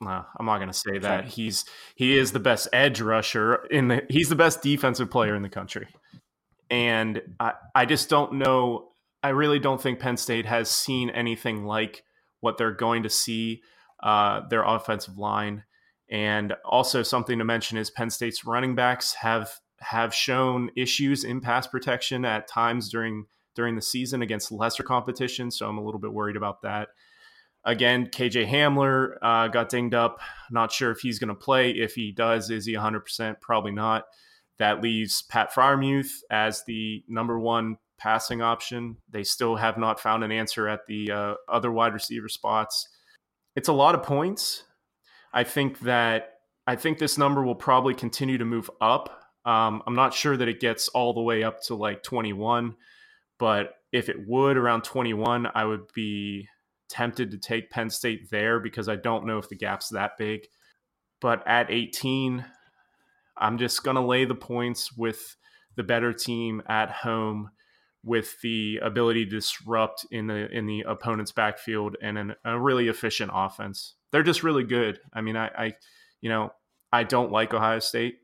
Uh, 0.06 0.24
I'm 0.38 0.46
not 0.46 0.58
going 0.58 0.70
to 0.70 0.74
say 0.74 0.98
that 1.00 1.02
Sorry. 1.02 1.30
he's 1.30 1.66
he 1.96 2.18
is 2.18 2.32
the 2.32 2.40
best 2.40 2.70
edge 2.72 3.02
rusher 3.02 3.56
in 3.70 3.90
the 3.90 4.04
he's 4.10 4.30
the 4.30 4.36
best 4.36 4.62
defensive 4.62 5.12
player 5.12 5.36
in 5.36 5.42
the 5.42 5.50
country, 5.50 5.88
and 6.70 7.22
I 7.40 7.54
I 7.76 7.86
just 7.86 8.10
don't 8.10 8.34
know 8.34 8.90
I 9.22 9.30
really 9.30 9.60
don't 9.60 9.82
think 9.82 10.00
Penn 10.00 10.18
State 10.18 10.46
has 10.46 10.70
seen 10.70 11.10
anything 11.10 11.66
like 11.66 12.04
what 12.40 12.58
they're 12.58 12.72
going 12.72 13.04
to 13.04 13.10
see 13.10 13.62
uh, 14.02 14.48
their 14.50 14.64
offensive 14.64 15.18
line. 15.18 15.64
And 16.10 16.54
also 16.66 17.04
something 17.04 17.38
to 17.38 17.46
mention 17.46 17.78
is 17.78 17.92
Penn 17.92 18.10
State's 18.10 18.46
running 18.46 18.76
backs 18.76 19.14
have 19.16 19.52
have 19.82 20.14
shown 20.14 20.70
issues 20.76 21.24
in 21.24 21.40
pass 21.40 21.66
protection 21.68 22.26
at 22.26 22.48
times 22.48 22.90
during 22.90 23.26
during 23.56 23.76
the 23.76 23.82
season 23.82 24.22
against 24.22 24.52
lesser 24.52 24.84
competition. 24.84 25.52
So 25.52 25.68
I'm 25.68 25.78
a 25.78 25.84
little 25.84 26.00
bit 26.00 26.14
worried 26.14 26.36
about 26.36 26.62
that. 26.64 26.90
Again, 27.66 28.08
KJ 28.08 28.48
Hamler 28.50 29.18
uh, 29.22 29.48
got 29.50 29.70
dinged 29.70 29.94
up. 29.94 30.20
Not 30.50 30.72
sure 30.72 30.92
if 30.92 31.00
he's 31.00 31.20
going 31.20 31.30
to 31.30 31.36
play. 31.36 31.72
If 31.72 31.94
he 31.94 32.12
does, 32.12 32.50
is 32.50 32.66
he 32.66 32.74
100%? 32.74 33.42
Probably 33.42 33.72
not. 33.72 34.06
That 34.60 34.82
leaves 34.82 35.22
Pat 35.24 35.54
Freiermuth 35.54 36.22
as 36.30 36.64
the 36.66 37.04
number 37.08 37.40
one 37.40 37.78
passing 37.98 38.42
option. 38.42 38.98
They 39.10 39.24
still 39.24 39.56
have 39.58 39.78
not 39.78 40.00
found 40.00 40.24
an 40.24 40.32
answer 40.32 40.68
at 40.68 40.86
the 40.88 41.12
uh, 41.12 41.34
other 41.48 41.72
wide 41.72 41.94
receiver 41.94 42.30
spots. 42.30 42.88
It's 43.56 43.68
a 43.68 43.74
lot 43.74 43.96
of 43.96 44.04
points. 44.04 44.64
I 45.34 45.44
think 45.44 45.80
that 45.82 46.34
I 46.66 46.76
think 46.76 46.98
this 46.98 47.18
number 47.18 47.44
will 47.44 47.56
probably 47.56 47.94
continue 47.94 48.38
to 48.38 48.46
move 48.46 48.70
up. 48.80 49.24
Um, 49.46 49.82
I'm 49.86 49.96
not 49.96 50.14
sure 50.14 50.38
that 50.38 50.48
it 50.48 50.60
gets 50.60 50.88
all 50.90 51.14
the 51.14 51.22
way 51.22 51.44
up 51.44 51.62
to 51.64 51.76
like 51.76 52.04
21, 52.04 52.76
but 53.38 53.74
if 53.92 54.10
it 54.10 54.28
would 54.28 54.58
around 54.58 54.84
21, 54.84 55.48
I 55.54 55.66
would 55.66 55.92
be 55.94 56.48
tempted 56.90 57.32
to 57.32 57.38
take 57.38 57.70
Penn 57.70 57.90
State 57.90 58.30
there 58.30 58.60
because 58.60 58.90
I 58.90 58.96
don't 58.96 59.26
know 59.26 59.38
if 59.38 59.50
the 59.50 59.56
gap's 59.56 59.90
that 59.90 60.18
big. 60.18 60.42
But 61.22 61.48
at 61.48 61.72
18, 61.72 62.46
I'm 63.38 63.58
just 63.58 63.84
going 63.84 63.96
to 63.96 64.02
lay 64.02 64.26
the 64.26 64.36
points 64.36 64.96
with 64.96 65.36
the 65.76 65.84
better 65.84 66.14
team 66.14 66.62
at 66.68 66.90
home 66.92 67.52
with 68.04 68.40
the 68.42 68.80
ability 68.82 69.26
to 69.26 69.32
disrupt 69.32 70.06
in 70.12 70.28
the 70.28 70.50
in 70.52 70.66
the 70.66 70.82
opponent's 70.82 71.32
backfield 71.32 71.98
and 72.02 72.18
an, 72.18 72.36
a 72.46 72.60
really 72.60 72.88
efficient 72.88 73.32
offense. 73.34 73.96
They're 74.12 74.24
just 74.24 74.44
really 74.44 74.64
good. 74.64 75.00
I 75.14 75.22
mean, 75.22 75.36
I, 75.36 75.48
I, 75.48 75.74
you 76.22 76.30
know, 76.30 76.52
I 76.92 77.04
don't 77.04 77.32
like 77.32 77.54
Ohio 77.54 77.80
State, 77.80 78.16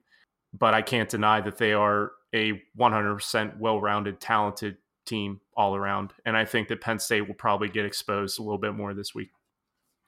but 0.54 0.74
I 0.74 0.82
can't 0.82 1.10
deny 1.10 1.42
that 1.42 1.58
they 1.58 1.74
are 1.74 2.12
a 2.34 2.62
100% 2.78 3.60
well-rounded, 3.60 4.20
talented 4.20 4.78
team 5.06 5.42
all 5.56 5.76
around. 5.76 6.14
And 6.26 6.36
I 6.36 6.46
think 6.46 6.68
that 6.68 6.82
Penn 6.82 7.00
State 7.00 7.28
will 7.28 7.36
probably 7.36 7.70
get 7.70 7.86
exposed 7.86 8.40
a 8.40 8.44
little 8.44 8.58
bit 8.58 8.74
more 8.74 8.94
this 8.94 9.14
week. 9.14 9.30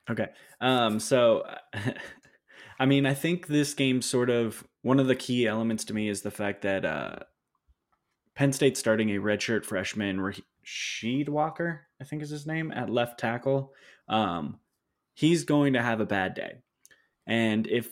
Okay. 0.09 0.27
Um, 0.61 0.99
so, 0.99 1.43
I 2.79 2.85
mean, 2.85 3.05
I 3.05 3.13
think 3.13 3.47
this 3.47 3.73
game 3.73 4.01
sort 4.01 4.29
of 4.29 4.63
one 4.81 4.99
of 4.99 5.07
the 5.07 5.15
key 5.15 5.47
elements 5.47 5.83
to 5.85 5.93
me 5.93 6.09
is 6.09 6.21
the 6.21 6.31
fact 6.31 6.61
that 6.61 6.85
uh, 6.85 7.17
Penn 8.35 8.53
State 8.53 8.77
starting 8.77 9.09
a 9.09 9.19
redshirt 9.19 9.65
freshman, 9.65 10.19
Rasheed 10.19 11.27
Walker, 11.27 11.87
I 11.99 12.03
think 12.03 12.21
is 12.21 12.29
his 12.29 12.45
name, 12.45 12.71
at 12.71 12.89
left 12.89 13.19
tackle. 13.19 13.73
Um, 14.07 14.59
he's 15.13 15.43
going 15.43 15.73
to 15.73 15.81
have 15.81 15.99
a 15.99 16.05
bad 16.05 16.35
day. 16.35 16.57
And 17.25 17.67
if 17.67 17.89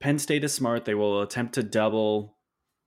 Penn 0.00 0.18
State 0.18 0.44
is 0.44 0.52
smart, 0.52 0.84
they 0.84 0.94
will 0.94 1.22
attempt 1.22 1.54
to 1.54 1.62
double. 1.62 2.36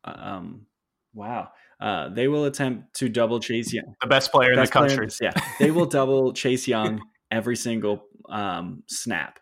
Um, 0.03 0.68
wow. 1.14 1.49
Uh, 1.80 2.09
they 2.09 2.27
will 2.27 2.45
attempt 2.45 2.93
to 2.95 3.07
double 3.07 3.39
Chase 3.39 3.71
Young. 3.73 3.95
The 4.01 4.07
best 4.07 4.32
player 4.32 4.55
best 4.55 4.75
in 4.75 4.84
the 4.84 4.89
country. 4.89 5.09
yeah. 5.21 5.32
They 5.59 5.71
will 5.71 5.86
double 5.88 6.34
Chase 6.34 6.67
Young 6.67 7.01
every 7.32 7.55
single 7.55 8.03
um, 8.30 8.84
snap. 8.88 9.39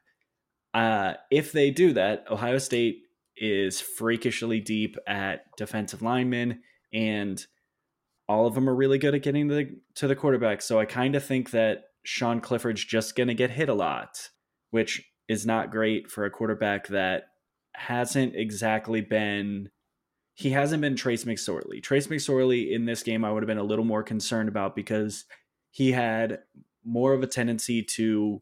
Uh, 0.73 1.13
if 1.31 1.51
they 1.51 1.71
do 1.71 1.93
that, 1.93 2.25
Ohio 2.29 2.59
State 2.59 2.99
is 3.35 3.81
freakishly 3.81 4.59
deep 4.59 4.97
at 5.07 5.45
defensive 5.57 6.01
linemen 6.01 6.59
and 6.93 7.45
all 8.29 8.45
of 8.45 8.55
them 8.55 8.69
are 8.69 8.75
really 8.75 8.97
good 8.97 9.15
at 9.15 9.23
getting 9.23 9.47
to 9.47 9.55
the, 9.55 9.69
to 9.95 10.07
the 10.07 10.15
quarterback. 10.15 10.61
So 10.61 10.79
I 10.79 10.85
kind 10.85 11.15
of 11.15 11.23
think 11.23 11.51
that 11.51 11.85
Sean 12.03 12.41
Clifford's 12.41 12.83
just 12.83 13.15
going 13.15 13.27
to 13.27 13.33
get 13.33 13.51
hit 13.51 13.69
a 13.69 13.73
lot, 13.73 14.29
which 14.71 15.01
is 15.27 15.45
not 15.45 15.71
great 15.71 16.09
for 16.09 16.25
a 16.25 16.31
quarterback 16.31 16.88
that 16.88 17.23
hasn't 17.75 18.35
exactly 18.35 19.01
been 19.01 19.69
he 20.38 20.51
hasn't 20.51 20.81
been 20.81 20.95
Trace 20.95 21.23
McSorley. 21.23 21.81
Trace 21.81 22.07
McSorley 22.07 22.71
in 22.71 22.85
this 22.85 23.01
game 23.01 23.25
I 23.25 23.31
would 23.31 23.41
have 23.41 23.47
been 23.47 23.57
a 23.57 23.63
little 23.63 23.83
more 23.83 24.03
concerned 24.03 24.47
about 24.47 24.75
because 24.75 25.25
he 25.71 25.91
had 25.91 26.41
more 26.85 27.13
of 27.13 27.23
a 27.23 27.27
tendency 27.27 27.81
to 27.81 28.39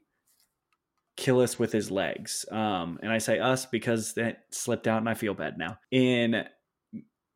kill 1.16 1.40
us 1.40 1.58
with 1.58 1.72
his 1.72 1.90
legs. 1.90 2.46
Um, 2.52 3.00
and 3.02 3.14
I 3.14 3.20
say 3.20 3.40
us 3.40 3.66
because 3.66 4.14
that 4.16 4.44
slipped 4.52 4.90
out 4.90 5.00
and 5.00 5.08
I 5.08 5.14
feel 5.14 5.34
bad 5.34 5.58
now. 5.58 5.78
In 5.90 6.44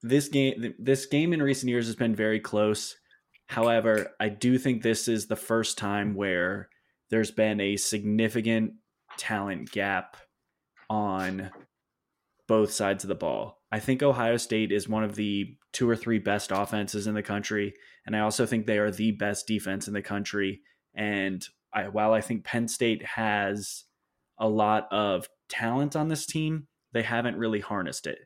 this 0.02 0.28
game 0.28 0.74
this 0.78 1.06
game 1.06 1.32
in 1.32 1.42
recent 1.42 1.70
years 1.70 1.86
has 1.86 1.96
been 1.96 2.16
very 2.16 2.42
close. 2.42 2.98
However, 3.48 4.12
I 4.20 4.28
do 4.28 4.58
think 4.58 4.84
this 4.84 5.08
is 5.08 5.28
the 5.28 5.38
first 5.38 5.78
time 5.78 6.16
where 6.16 6.68
there's 7.10 7.32
been 7.32 7.62
a 7.62 7.78
significant 7.78 8.74
talent 9.18 9.72
gap 9.72 10.18
on 10.90 11.50
both 12.50 12.72
sides 12.72 13.06
of 13.06 13.08
the 13.08 13.16
ball. 13.16 13.62
I 13.72 13.80
think 13.80 14.04
Ohio 14.04 14.36
State 14.38 14.72
is 14.72 14.90
one 14.90 15.04
of 15.04 15.16
the 15.16 15.56
two 15.72 15.88
or 15.88 15.96
three 15.96 16.18
best 16.20 16.52
offenses 16.52 17.08
in 17.08 17.14
the 17.14 17.24
country, 17.24 17.76
and 18.06 18.16
I 18.16 18.22
also 18.22 18.46
think 18.46 18.66
they 18.66 18.80
are 18.80 18.92
the 18.92 19.12
best 19.12 19.48
defense 19.48 19.88
in 19.88 19.94
the 19.94 20.02
country. 20.02 20.62
And 20.96 21.46
I, 21.72 21.88
while 21.88 22.12
I 22.12 22.22
think 22.22 22.44
Penn 22.44 22.68
State 22.68 23.06
has 23.06 23.86
a 24.40 24.50
lot 24.50 24.88
of 24.92 25.30
talent 25.48 25.96
on 25.96 26.08
this 26.08 26.26
team, 26.26 26.68
they 26.92 27.04
haven't 27.04 27.38
really 27.38 27.60
harnessed 27.60 28.08
it. 28.08 28.18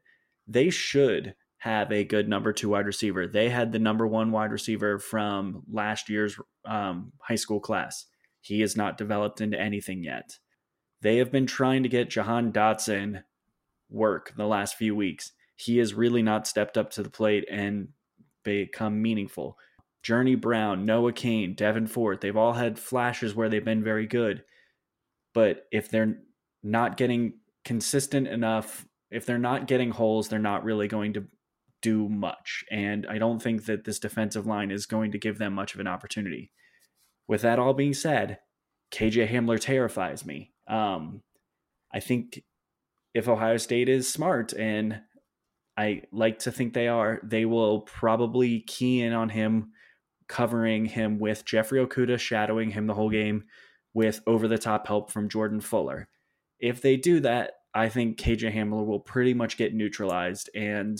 they 0.47 0.69
should 0.69 1.35
have 1.57 1.91
a 1.91 2.03
good 2.03 2.27
number 2.27 2.51
two 2.51 2.69
wide 2.69 2.85
receiver. 2.85 3.27
They 3.27 3.49
had 3.49 3.71
the 3.71 3.79
number 3.79 4.05
one 4.05 4.31
wide 4.31 4.51
receiver 4.51 4.99
from 4.99 5.63
last 5.71 6.09
year's 6.09 6.37
um, 6.65 7.13
high 7.21 7.35
school 7.35 7.61
class. 7.61 8.05
He 8.41 8.59
has 8.59 8.75
not 8.75 8.97
developed 8.97 9.39
into 9.39 9.59
anything 9.59 10.03
yet. 10.03 10.37
They 11.01 11.17
have 11.17 11.31
been 11.31 11.45
trying 11.45 11.83
to 11.83 11.89
get 11.89 12.09
Jahan 12.09 12.51
Dotson 12.51 13.23
work 13.93 14.33
the 14.35 14.47
last 14.47 14.75
few 14.75 14.95
weeks. 14.95 15.31
He 15.55 15.77
has 15.77 15.93
really 15.93 16.23
not 16.23 16.47
stepped 16.47 16.77
up 16.77 16.91
to 16.91 17.03
the 17.03 17.09
plate 17.09 17.45
and 17.49 17.89
become 18.43 19.01
meaningful. 19.01 19.57
Journey 20.01 20.35
Brown, 20.35 20.85
Noah 20.85 21.13
Cain, 21.13 21.55
Devyn 21.55 21.87
Ford, 21.87 22.19
they've 22.19 22.35
all 22.35 22.53
had 22.53 22.77
flashes 22.77 23.33
where 23.33 23.47
they've 23.47 23.63
been 23.63 23.83
very 23.83 24.05
good. 24.05 24.43
But 25.33 25.65
if 25.71 25.89
they're 25.89 26.17
not 26.61 26.97
getting 26.97 27.33
consistent 27.63 28.27
enough, 28.27 28.85
if 29.09 29.25
they're 29.25 29.37
not 29.37 29.67
getting 29.67 29.91
holes, 29.91 30.27
they're 30.27 30.39
not 30.39 30.63
really 30.63 30.87
going 30.87 31.13
to 31.13 31.25
do 31.81 32.09
much. 32.09 32.65
And 32.71 33.05
I 33.07 33.17
don't 33.17 33.41
think 33.41 33.65
that 33.65 33.85
this 33.85 33.99
defensive 33.99 34.45
line 34.45 34.71
is 34.71 34.85
going 34.85 35.11
to 35.11 35.17
give 35.17 35.37
them 35.37 35.53
much 35.53 35.73
of 35.73 35.79
an 35.79 35.87
opportunity. 35.87 36.51
With 37.27 37.41
that 37.41 37.59
all 37.59 37.73
being 37.73 37.93
said, 37.93 38.39
KJ 38.91 39.29
Hamler 39.29 39.59
terrifies 39.59 40.25
me. 40.25 40.51
Um, 40.67 41.21
I 41.93 41.99
think 41.99 42.43
if 43.13 43.27
Ohio 43.27 43.57
State 43.57 43.89
is 43.89 44.11
smart, 44.11 44.53
and 44.53 45.01
I 45.77 46.03
like 46.11 46.39
to 46.39 46.51
think 46.51 46.73
they 46.73 46.87
are, 46.87 47.19
they 47.23 47.45
will 47.45 47.81
probably 47.81 48.61
key 48.61 49.01
in 49.01 49.13
on 49.13 49.29
him, 49.29 49.71
covering 50.27 50.85
him 50.85 51.19
with 51.19 51.45
Jeffrey 51.45 51.83
Okudah 51.83 52.19
shadowing 52.19 52.71
him 52.71 52.87
the 52.87 52.93
whole 52.93 53.09
game 53.09 53.45
with 53.93 54.21
over 54.25 54.47
the 54.47 54.57
top 54.57 54.87
help 54.87 55.11
from 55.11 55.29
Jordan 55.29 55.61
Fuller. 55.61 56.07
If 56.59 56.81
they 56.81 56.95
do 56.95 57.19
that, 57.21 57.53
I 57.73 57.89
think 57.89 58.17
KJ 58.19 58.53
Hamler 58.53 58.85
will 58.85 58.99
pretty 58.99 59.33
much 59.33 59.57
get 59.57 59.73
neutralized 59.73 60.49
and 60.55 60.99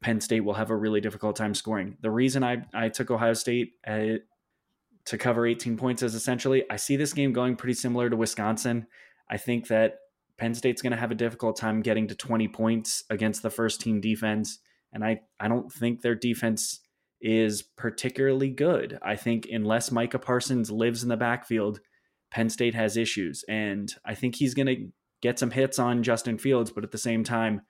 Penn 0.00 0.20
State 0.20 0.40
will 0.40 0.54
have 0.54 0.70
a 0.70 0.76
really 0.76 1.00
difficult 1.00 1.36
time 1.36 1.54
scoring. 1.54 1.96
The 2.00 2.10
reason 2.10 2.44
I, 2.44 2.64
I 2.74 2.88
took 2.88 3.10
Ohio 3.10 3.32
State 3.32 3.72
at, 3.84 4.22
to 5.06 5.18
cover 5.18 5.46
18 5.46 5.76
points 5.76 6.02
is 6.02 6.14
essentially 6.14 6.64
I 6.70 6.76
see 6.76 6.96
this 6.96 7.12
game 7.12 7.32
going 7.32 7.56
pretty 7.56 7.74
similar 7.74 8.10
to 8.10 8.16
Wisconsin. 8.16 8.86
I 9.30 9.36
think 9.36 9.68
that 9.68 9.98
Penn 10.38 10.54
State's 10.54 10.82
going 10.82 10.92
to 10.92 10.98
have 10.98 11.10
a 11.10 11.16
difficult 11.16 11.56
time 11.56 11.82
getting 11.82 12.06
to 12.08 12.14
20 12.14 12.48
points 12.48 13.04
against 13.10 13.42
the 13.42 13.50
first 13.50 13.80
team 13.80 14.00
defense. 14.00 14.58
And 14.92 15.04
I, 15.04 15.20
I 15.40 15.48
don't 15.48 15.70
think 15.70 16.00
their 16.00 16.14
defense 16.14 16.80
is 17.20 17.62
particularly 17.62 18.48
good. 18.48 18.98
I 19.02 19.16
think 19.16 19.48
unless 19.50 19.90
Micah 19.90 20.18
Parsons 20.18 20.70
lives 20.70 21.02
in 21.02 21.08
the 21.08 21.16
backfield, 21.16 21.80
Penn 22.30 22.50
State 22.50 22.74
has 22.74 22.96
issues. 22.96 23.44
And 23.48 23.92
I 24.04 24.14
think 24.14 24.36
he's 24.36 24.54
going 24.54 24.66
to 24.66 24.88
get 25.20 25.38
some 25.38 25.50
hits 25.50 25.78
on 25.78 26.02
Justin 26.02 26.38
Fields, 26.38 26.70
but 26.70 26.84
at 26.84 26.92
the 26.92 26.98
same 26.98 27.24
time, 27.24 27.62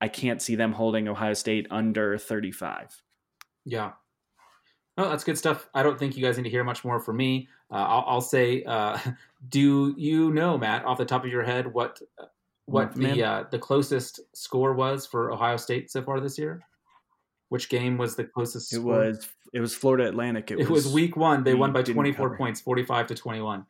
I 0.00 0.08
can't 0.08 0.42
see 0.42 0.54
them 0.54 0.72
holding 0.72 1.08
Ohio 1.08 1.34
State 1.34 1.66
under 1.70 2.16
35. 2.18 3.02
Yeah. 3.64 3.92
Well, 4.96 5.10
that's 5.10 5.24
good 5.24 5.38
stuff. 5.38 5.68
I 5.74 5.82
don't 5.82 5.98
think 5.98 6.16
you 6.16 6.24
guys 6.24 6.36
need 6.36 6.44
to 6.44 6.50
hear 6.50 6.64
much 6.64 6.84
more 6.84 7.00
from 7.00 7.16
me. 7.16 7.48
Uh, 7.74 7.78
I'll, 7.78 8.04
I'll, 8.06 8.20
say, 8.20 8.62
uh, 8.62 8.96
do 9.48 9.94
you 9.98 10.32
know, 10.32 10.56
Matt, 10.56 10.84
off 10.84 10.96
the 10.96 11.04
top 11.04 11.24
of 11.24 11.30
your 11.30 11.42
head, 11.42 11.72
what 11.72 12.00
what 12.66 12.94
the 12.94 13.22
uh, 13.22 13.44
the 13.50 13.58
closest 13.58 14.20
score 14.34 14.72
was 14.72 15.06
for 15.06 15.32
Ohio 15.32 15.56
State 15.56 15.90
so 15.90 16.02
far 16.02 16.20
this 16.20 16.38
year? 16.38 16.62
Which 17.48 17.68
game 17.68 17.98
was 17.98 18.16
the 18.16 18.24
closest? 18.24 18.72
It 18.72 18.76
score? 18.76 19.00
was 19.00 19.28
it 19.52 19.60
was 19.60 19.74
Florida 19.74 20.08
Atlantic. 20.08 20.50
It, 20.50 20.60
it 20.60 20.70
was, 20.70 20.84
was, 20.84 20.94
week 20.94 21.16
one. 21.16 21.42
They 21.42 21.54
won 21.54 21.72
by 21.72 21.82
24 21.82 22.36
points, 22.36 22.60
45 22.60 23.08
to 23.08 23.14
21. 23.14 23.66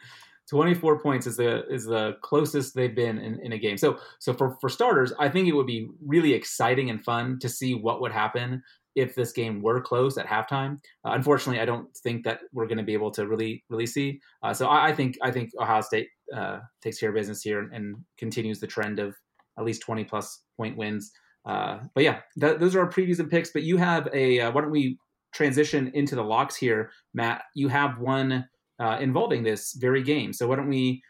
24 0.50 1.00
points 1.00 1.26
is 1.26 1.36
the 1.38 1.66
is 1.72 1.86
the 1.86 2.16
closest 2.20 2.74
they've 2.74 2.94
been 2.94 3.18
in, 3.18 3.40
in 3.40 3.52
a 3.52 3.58
game. 3.58 3.78
So 3.78 3.98
so 4.18 4.34
for 4.34 4.56
for 4.60 4.68
starters, 4.68 5.12
I 5.18 5.30
think 5.30 5.48
it 5.48 5.52
would 5.52 5.66
be 5.66 5.88
really 6.04 6.34
exciting 6.34 6.90
and 6.90 7.02
fun 7.02 7.38
to 7.40 7.48
see 7.48 7.74
what 7.74 8.02
would 8.02 8.12
happen 8.12 8.62
if 8.94 9.14
this 9.14 9.32
game 9.32 9.60
were 9.60 9.80
close 9.80 10.16
at 10.18 10.26
halftime. 10.26 10.78
Uh, 11.04 11.12
unfortunately, 11.12 11.60
I 11.60 11.64
don't 11.64 11.94
think 11.98 12.24
that 12.24 12.40
we're 12.52 12.66
going 12.66 12.78
to 12.78 12.84
be 12.84 12.92
able 12.92 13.10
to 13.12 13.26
really 13.26 13.64
really 13.68 13.86
see. 13.86 14.20
Uh, 14.42 14.54
so 14.54 14.66
I, 14.66 14.88
I, 14.88 14.94
think 14.94 15.16
I 15.22 15.30
think 15.30 15.50
Ohio 15.60 15.80
State 15.80 16.08
uh, 16.34 16.60
takes 16.82 16.98
care 16.98 17.10
of 17.10 17.14
business 17.14 17.42
here 17.42 17.60
and, 17.60 17.72
and, 17.72 17.96
continues 18.18 18.60
the 18.60 18.66
trend 18.66 18.98
of 18.98 19.14
at 19.58 19.64
least 19.64 19.82
20 19.82 20.04
plus 20.04 20.42
point 20.56 20.76
wins. 20.76 21.12
Uh, 21.44 21.80
but 21.94 22.04
yeah, 22.04 22.20
that, 22.36 22.58
those 22.58 22.74
are 22.74 22.80
our 22.80 22.90
previews 22.90 23.18
and 23.18 23.30
picks. 23.30 23.50
But 23.52 23.62
you 23.62 23.76
have 23.76 24.08
a 24.12 24.40
uh, 24.40 24.52
why 24.52 24.62
don't 24.62 24.70
we 24.70 24.98
transition 25.32 25.90
into 25.94 26.14
the 26.14 26.22
locks 26.22 26.56
here, 26.56 26.90
Matt? 27.12 27.42
You 27.54 27.68
have 27.68 27.98
one 27.98 28.46
uh, 28.80 28.98
involving 29.00 29.42
this 29.42 29.74
very 29.74 30.02
game. 30.02 30.32
So 30.32 30.46
why 30.46 30.56
don't 30.56 30.68
we 30.68 31.02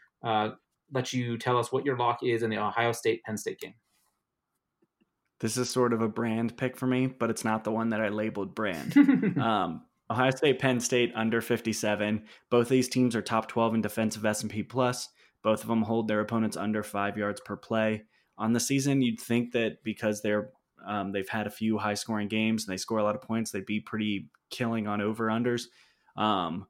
let 0.91 1.13
you 1.13 1.37
tell 1.37 1.57
us 1.57 1.71
what 1.71 1.85
your 1.85 1.97
lock 1.97 2.19
is 2.23 2.43
in 2.43 2.49
the 2.49 2.57
Ohio 2.57 2.91
State 2.91 3.23
Penn 3.23 3.37
State 3.37 3.59
game? 3.59 3.73
This 5.39 5.57
is 5.57 5.69
sort 5.69 5.93
of 5.93 6.01
a 6.01 6.07
brand 6.07 6.57
pick 6.57 6.77
for 6.77 6.87
me, 6.87 7.07
but 7.07 7.29
it's 7.29 7.43
not 7.43 7.63
the 7.63 7.71
one 7.71 7.89
that 7.89 8.01
I 8.01 8.09
labeled 8.09 8.55
brand. 8.55 8.95
um, 9.37 9.83
Ohio 10.09 10.31
State, 10.31 10.59
Penn 10.59 10.79
State 10.79 11.11
under 11.15 11.41
57. 11.41 12.23
Both 12.49 12.69
these 12.69 12.87
teams 12.87 13.15
are 13.15 13.21
top 13.21 13.47
12 13.47 13.75
in 13.75 13.81
defensive 13.81 14.25
S&P 14.25 14.63
plus. 14.63 15.09
Both 15.41 15.61
of 15.61 15.67
them 15.67 15.83
hold 15.83 16.07
their 16.07 16.21
opponents 16.21 16.57
under 16.57 16.83
five 16.83 17.17
yards 17.17 17.41
per 17.41 17.57
play. 17.57 18.03
On 18.37 18.53
the 18.53 18.59
season, 18.59 19.01
you'd 19.01 19.19
think 19.19 19.51
that 19.53 19.83
because 19.83 20.21
they're 20.21 20.49
um, 20.85 21.11
they've 21.11 21.29
had 21.29 21.47
a 21.47 21.51
few 21.51 21.77
high 21.77 21.95
scoring 21.95 22.27
games 22.27 22.65
and 22.65 22.73
they 22.73 22.77
score 22.77 22.99
a 22.99 23.03
lot 23.03 23.15
of 23.15 23.21
points, 23.21 23.49
they'd 23.49 23.65
be 23.65 23.79
pretty 23.79 24.29
killing 24.51 24.87
on 24.87 25.01
over 25.01 25.27
unders. 25.27 25.63
Um, 26.15 26.67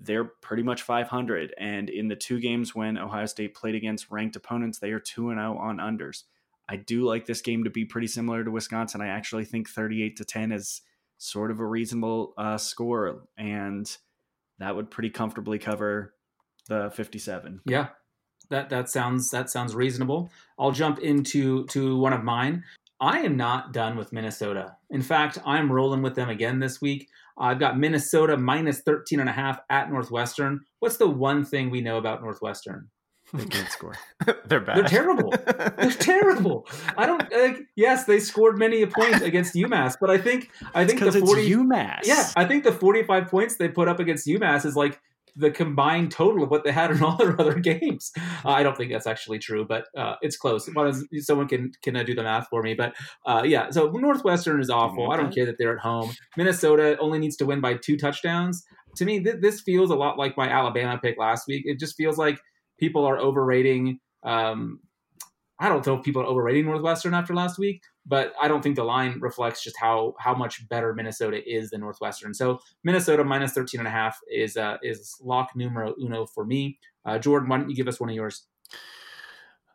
they're 0.00 0.24
pretty 0.24 0.62
much 0.62 0.82
500. 0.82 1.54
And 1.58 1.90
in 1.90 2.08
the 2.08 2.16
two 2.16 2.40
games 2.40 2.74
when 2.74 2.96
Ohio 2.96 3.26
State 3.26 3.54
played 3.54 3.74
against 3.74 4.10
ranked 4.10 4.36
opponents, 4.36 4.78
they 4.78 4.92
are 4.92 5.00
2 5.00 5.30
and 5.30 5.38
0 5.38 5.58
on 5.58 5.78
unders. 5.78 6.24
I 6.68 6.76
do 6.76 7.04
like 7.04 7.26
this 7.26 7.40
game 7.40 7.64
to 7.64 7.70
be 7.70 7.84
pretty 7.84 8.06
similar 8.06 8.44
to 8.44 8.50
Wisconsin. 8.50 9.00
I 9.00 9.08
actually 9.08 9.44
think 9.44 9.68
38 9.68 10.16
to 10.16 10.24
10 10.24 10.52
is 10.52 10.82
sort 11.16 11.50
of 11.50 11.60
a 11.60 11.64
reasonable 11.64 12.34
uh, 12.36 12.58
score, 12.58 13.24
and 13.36 13.90
that 14.58 14.76
would 14.76 14.90
pretty 14.90 15.10
comfortably 15.10 15.58
cover 15.58 16.14
the 16.68 16.90
57. 16.90 17.62
Yeah. 17.66 17.88
That, 18.50 18.70
that 18.70 18.88
sounds 18.88 19.30
that 19.30 19.50
sounds 19.50 19.74
reasonable. 19.74 20.30
I'll 20.58 20.72
jump 20.72 21.00
into 21.00 21.66
to 21.66 21.98
one 21.98 22.14
of 22.14 22.24
mine. 22.24 22.64
I 23.00 23.20
am 23.20 23.36
not 23.36 23.72
done 23.72 23.96
with 23.96 24.12
Minnesota. 24.12 24.76
In 24.90 25.02
fact, 25.02 25.38
I'm 25.44 25.70
rolling 25.70 26.02
with 26.02 26.14
them 26.14 26.28
again 26.28 26.58
this 26.58 26.80
week. 26.80 27.08
I've 27.38 27.60
got 27.60 27.78
Minnesota 27.78 28.36
minus 28.36 28.80
13 28.80 29.20
and 29.20 29.28
a 29.28 29.32
half 29.32 29.60
at 29.70 29.90
Northwestern. 29.90 30.60
What's 30.80 30.96
the 30.96 31.08
one 31.08 31.44
thing 31.44 31.70
we 31.70 31.80
know 31.80 31.98
about 31.98 32.22
Northwestern? 32.22 32.88
They 33.32 33.44
can't 33.44 33.70
score. 33.70 33.94
They're 34.46 34.60
bad. 34.60 34.78
They're 34.78 34.84
terrible. 34.84 35.30
They're 35.46 35.90
terrible. 35.90 36.66
I 36.96 37.06
don't 37.06 37.30
like. 37.30 37.66
Yes, 37.76 38.04
they 38.04 38.20
scored 38.20 38.58
many 38.58 38.82
a 38.82 38.86
point 38.86 39.22
against 39.22 39.54
UMass, 39.54 39.96
but 40.00 40.10
I 40.10 40.18
think 40.18 40.50
I 40.74 40.86
think 40.86 41.00
the 41.00 41.12
forty 41.12 41.50
UMass. 41.50 42.00
Yeah, 42.04 42.28
I 42.36 42.46
think 42.46 42.64
the 42.64 42.72
forty-five 42.72 43.28
points 43.28 43.56
they 43.56 43.68
put 43.68 43.88
up 43.88 44.00
against 44.00 44.26
UMass 44.26 44.64
is 44.64 44.76
like 44.76 45.00
the 45.38 45.50
combined 45.50 46.10
total 46.10 46.42
of 46.42 46.50
what 46.50 46.64
they 46.64 46.72
had 46.72 46.90
in 46.90 47.02
all 47.02 47.16
their 47.16 47.40
other 47.40 47.54
games. 47.54 48.12
Uh, 48.44 48.50
I 48.50 48.62
don't 48.62 48.76
think 48.76 48.92
that's 48.92 49.06
actually 49.06 49.38
true, 49.38 49.64
but 49.66 49.84
uh, 49.96 50.16
it's 50.20 50.36
close. 50.36 50.68
Someone 51.20 51.48
can 51.48 51.72
can 51.82 51.96
uh, 51.96 52.02
do 52.02 52.14
the 52.14 52.22
math 52.22 52.48
for 52.48 52.62
me, 52.62 52.74
but 52.74 52.94
uh, 53.26 53.42
yeah. 53.44 53.70
So 53.70 53.90
Northwestern 53.90 54.60
is 54.60 54.70
awful. 54.70 55.10
I 55.10 55.16
don't 55.16 55.34
care 55.34 55.46
that 55.46 55.56
they're 55.58 55.74
at 55.76 55.82
home. 55.82 56.10
Minnesota 56.36 56.96
only 56.98 57.18
needs 57.18 57.36
to 57.36 57.46
win 57.46 57.60
by 57.60 57.74
two 57.74 57.96
touchdowns. 57.96 58.64
To 58.96 59.04
me, 59.04 59.22
th- 59.22 59.36
this 59.40 59.60
feels 59.60 59.90
a 59.90 59.94
lot 59.94 60.18
like 60.18 60.36
my 60.36 60.48
Alabama 60.48 60.98
pick 61.00 61.18
last 61.18 61.46
week. 61.46 61.62
It 61.66 61.78
just 61.78 61.96
feels 61.96 62.18
like 62.18 62.40
people 62.78 63.04
are 63.04 63.18
overrating. 63.18 64.00
Um, 64.22 64.80
I 65.60 65.68
don't 65.68 65.84
know 65.84 65.96
if 65.96 66.04
people 66.04 66.22
are 66.22 66.26
overrating 66.26 66.66
Northwestern 66.66 67.14
after 67.14 67.34
last 67.34 67.58
week, 67.58 67.82
but 68.06 68.32
I 68.40 68.46
don't 68.46 68.62
think 68.62 68.76
the 68.76 68.84
line 68.84 69.18
reflects 69.20 69.62
just 69.62 69.76
how 69.76 70.14
how 70.18 70.34
much 70.34 70.68
better 70.68 70.94
Minnesota 70.94 71.42
is 71.48 71.70
than 71.70 71.80
Northwestern. 71.80 72.32
So 72.32 72.60
Minnesota 72.84 73.24
minus 73.24 73.52
13 73.52 73.80
and 73.80 73.88
a 73.88 73.90
half 73.90 74.18
is 74.30 74.56
uh, 74.56 74.78
is 74.82 75.16
lock 75.20 75.50
numero 75.56 75.94
uno 76.00 76.26
for 76.26 76.44
me. 76.44 76.78
Uh, 77.04 77.18
Jordan, 77.18 77.48
why 77.48 77.58
don't 77.58 77.68
you 77.68 77.76
give 77.76 77.88
us 77.88 77.98
one 77.98 78.08
of 78.08 78.14
yours? 78.14 78.44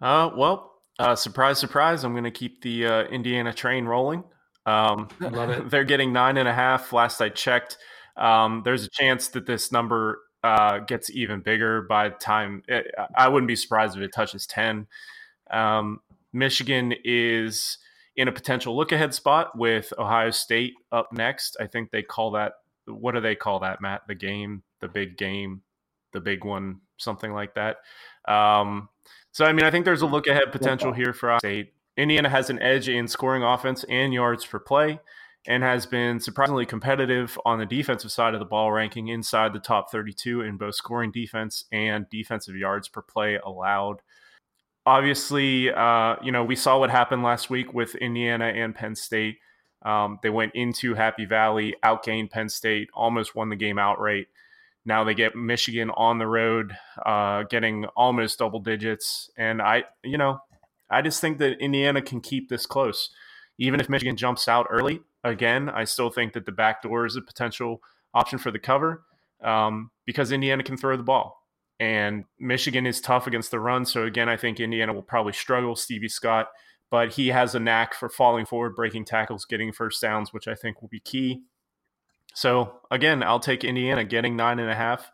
Uh, 0.02 0.30
well, 0.36 0.74
uh, 1.00 1.16
surprise, 1.16 1.60
surprise, 1.60 2.04
I'm 2.04 2.14
going 2.14 2.24
to 2.24 2.32
keep 2.32 2.62
the 2.62 2.86
uh, 2.86 3.04
Indiana 3.04 3.54
train 3.54 3.86
rolling. 3.86 4.24
Um, 4.66 5.10
love 5.20 5.50
it. 5.50 5.70
They're 5.72 5.84
getting 5.84 6.14
nine 6.14 6.38
and 6.38 6.48
a 6.48 6.54
half. 6.54 6.94
Last 6.94 7.22
I 7.22 7.30
checked, 7.30 7.78
um, 8.16 8.62
there's 8.64 8.86
a 8.86 8.90
chance 8.90 9.30
that 9.30 9.46
this 9.46 9.72
number 9.72 10.20
uh, 10.44 10.80
gets 10.80 11.10
even 11.10 11.40
bigger 11.40 11.84
by 11.84 12.10
the 12.10 12.16
time. 12.16 12.64
It, 12.68 12.94
I 13.16 13.28
wouldn't 13.28 13.48
be 13.48 13.56
surprised 13.56 13.98
if 13.98 14.04
it 14.04 14.14
touches 14.14 14.46
ten. 14.46 14.88
Um, 15.50 16.02
Michigan 16.32 16.94
is 17.04 17.78
in 18.16 18.28
a 18.28 18.32
potential 18.32 18.76
look 18.76 18.92
ahead 18.92 19.14
spot 19.14 19.58
with 19.58 19.94
Ohio 19.98 20.32
State 20.32 20.74
up 20.92 21.12
next. 21.14 21.58
I 21.60 21.68
think 21.68 21.92
they 21.92 22.04
call 22.04 22.32
that 22.32 22.54
what 22.86 23.14
do 23.14 23.22
they 23.22 23.36
call 23.36 23.60
that, 23.60 23.82
Matt? 23.82 24.02
The 24.08 24.16
game, 24.16 24.64
the 24.82 24.88
big 24.88 25.18
game, 25.18 25.62
the 26.12 26.20
big 26.20 26.44
one, 26.44 26.82
something 26.98 27.32
like 27.32 27.56
that. 27.56 27.78
Um, 28.28 28.90
so 29.32 29.46
I 29.46 29.54
mean, 29.54 29.66
I 29.66 29.72
think 29.72 29.86
there's 29.86 30.02
a 30.02 30.08
look 30.08 30.28
ahead 30.28 30.52
potential 30.52 30.94
here 30.94 31.14
for 31.14 31.30
Ohio 31.30 31.40
State. 31.40 31.74
Indiana 31.96 32.30
has 32.30 32.50
an 32.50 32.62
edge 32.62 32.90
in 32.90 33.08
scoring 33.08 33.44
offense 33.44 33.86
and 33.88 34.14
yards 34.14 34.46
per 34.46 34.60
play 34.60 35.00
and 35.46 35.64
has 35.64 35.86
been 35.86 36.20
surprisingly 36.20 36.66
competitive 36.66 37.38
on 37.46 37.60
the 37.60 37.66
defensive 37.66 38.12
side 38.12 38.34
of 38.34 38.40
the 38.40 38.46
ball, 38.46 38.72
ranking 38.72 39.10
inside 39.10 39.54
the 39.54 39.60
top 39.60 39.92
32 39.92 40.42
in 40.42 40.58
both 40.58 40.76
scoring 40.76 41.12
defense 41.12 41.66
and 41.72 42.10
defensive 42.10 42.56
yards 42.56 42.88
per 42.88 43.02
play 43.02 43.38
allowed. 43.44 44.02
obviously, 44.86 45.72
uh, 45.72 46.16
you 46.22 46.32
know, 46.32 46.44
we 46.44 46.56
saw 46.56 46.78
what 46.78 46.90
happened 46.90 47.24
last 47.24 47.50
week 47.50 47.74
with 47.74 47.96
Indiana 47.96 48.46
and 48.46 48.76
Penn 48.76 48.96
State. 48.96 49.38
Um, 49.82 50.20
they 50.24 50.30
went 50.30 50.56
into 50.56 50.94
Happy 50.94 51.26
Valley, 51.26 51.76
outgained 51.84 52.32
Penn 52.32 52.50
State, 52.50 52.90
almost 52.94 53.36
won 53.36 53.50
the 53.50 53.56
game 53.56 53.78
outright. 53.78 54.28
Now 54.86 55.04
they 55.04 55.14
get 55.14 55.36
Michigan 55.36 55.90
on 55.92 56.20
the 56.20 56.28
road, 56.28 56.76
uh, 57.06 57.44
getting 57.44 57.86
almost 57.96 58.40
double 58.40 58.60
digits. 58.60 59.30
And 59.38 59.62
I, 59.62 59.86
you 60.04 60.18
know, 60.18 60.40
I 60.90 61.02
just 61.02 61.22
think 61.22 61.38
that 61.40 61.60
Indiana 61.60 62.02
can 62.02 62.20
keep 62.20 62.50
this 62.50 62.66
close. 62.66 63.10
Even 63.58 63.80
if 63.80 63.88
Michigan 63.88 64.18
jumps 64.18 64.48
out 64.48 64.68
early, 64.70 65.02
again, 65.24 65.70
I 65.70 65.84
still 65.86 66.10
think 66.10 66.34
that 66.34 66.46
the 66.46 66.52
back 66.52 66.82
door 66.82 67.06
is 67.06 67.16
a 67.16 67.22
potential 67.22 67.82
option 68.14 68.40
for 68.40 68.52
the 68.52 68.60
cover 68.60 69.04
um, 69.44 69.92
because 70.06 70.32
Indiana 70.32 70.64
can 70.64 70.78
throw 70.78 70.98
the 70.98 71.04
ball. 71.04 71.40
And 71.80 72.26
Michigan 72.40 72.86
is 72.86 73.02
tough 73.02 73.28
against 73.28 73.52
the 73.52 73.60
run. 73.60 73.86
So, 73.86 74.04
again, 74.04 74.30
I 74.30 74.38
think 74.38 74.60
Indiana 74.60 74.94
will 74.94 75.02
probably 75.02 75.34
struggle. 75.34 75.76
Stevie 75.76 76.08
Scott, 76.08 76.48
but 76.92 77.14
he 77.14 77.30
has 77.30 77.56
a 77.56 77.60
knack 77.60 77.94
for 77.96 78.10
falling 78.10 78.46
forward, 78.46 78.76
breaking 78.76 79.06
tackles, 79.06 79.44
getting 79.46 79.72
first 79.72 80.02
downs, 80.02 80.32
which 80.32 80.48
I 80.48 80.56
think 80.56 80.82
will 80.82 80.90
be 80.90 81.00
key. 81.00 81.42
So, 82.36 82.74
again, 82.92 83.24
I'll 83.24 83.40
take 83.40 83.64
Indiana 83.64 84.04
getting 84.04 84.36
nine 84.36 84.60
and 84.60 84.70
a 84.70 84.76
half 84.76 85.12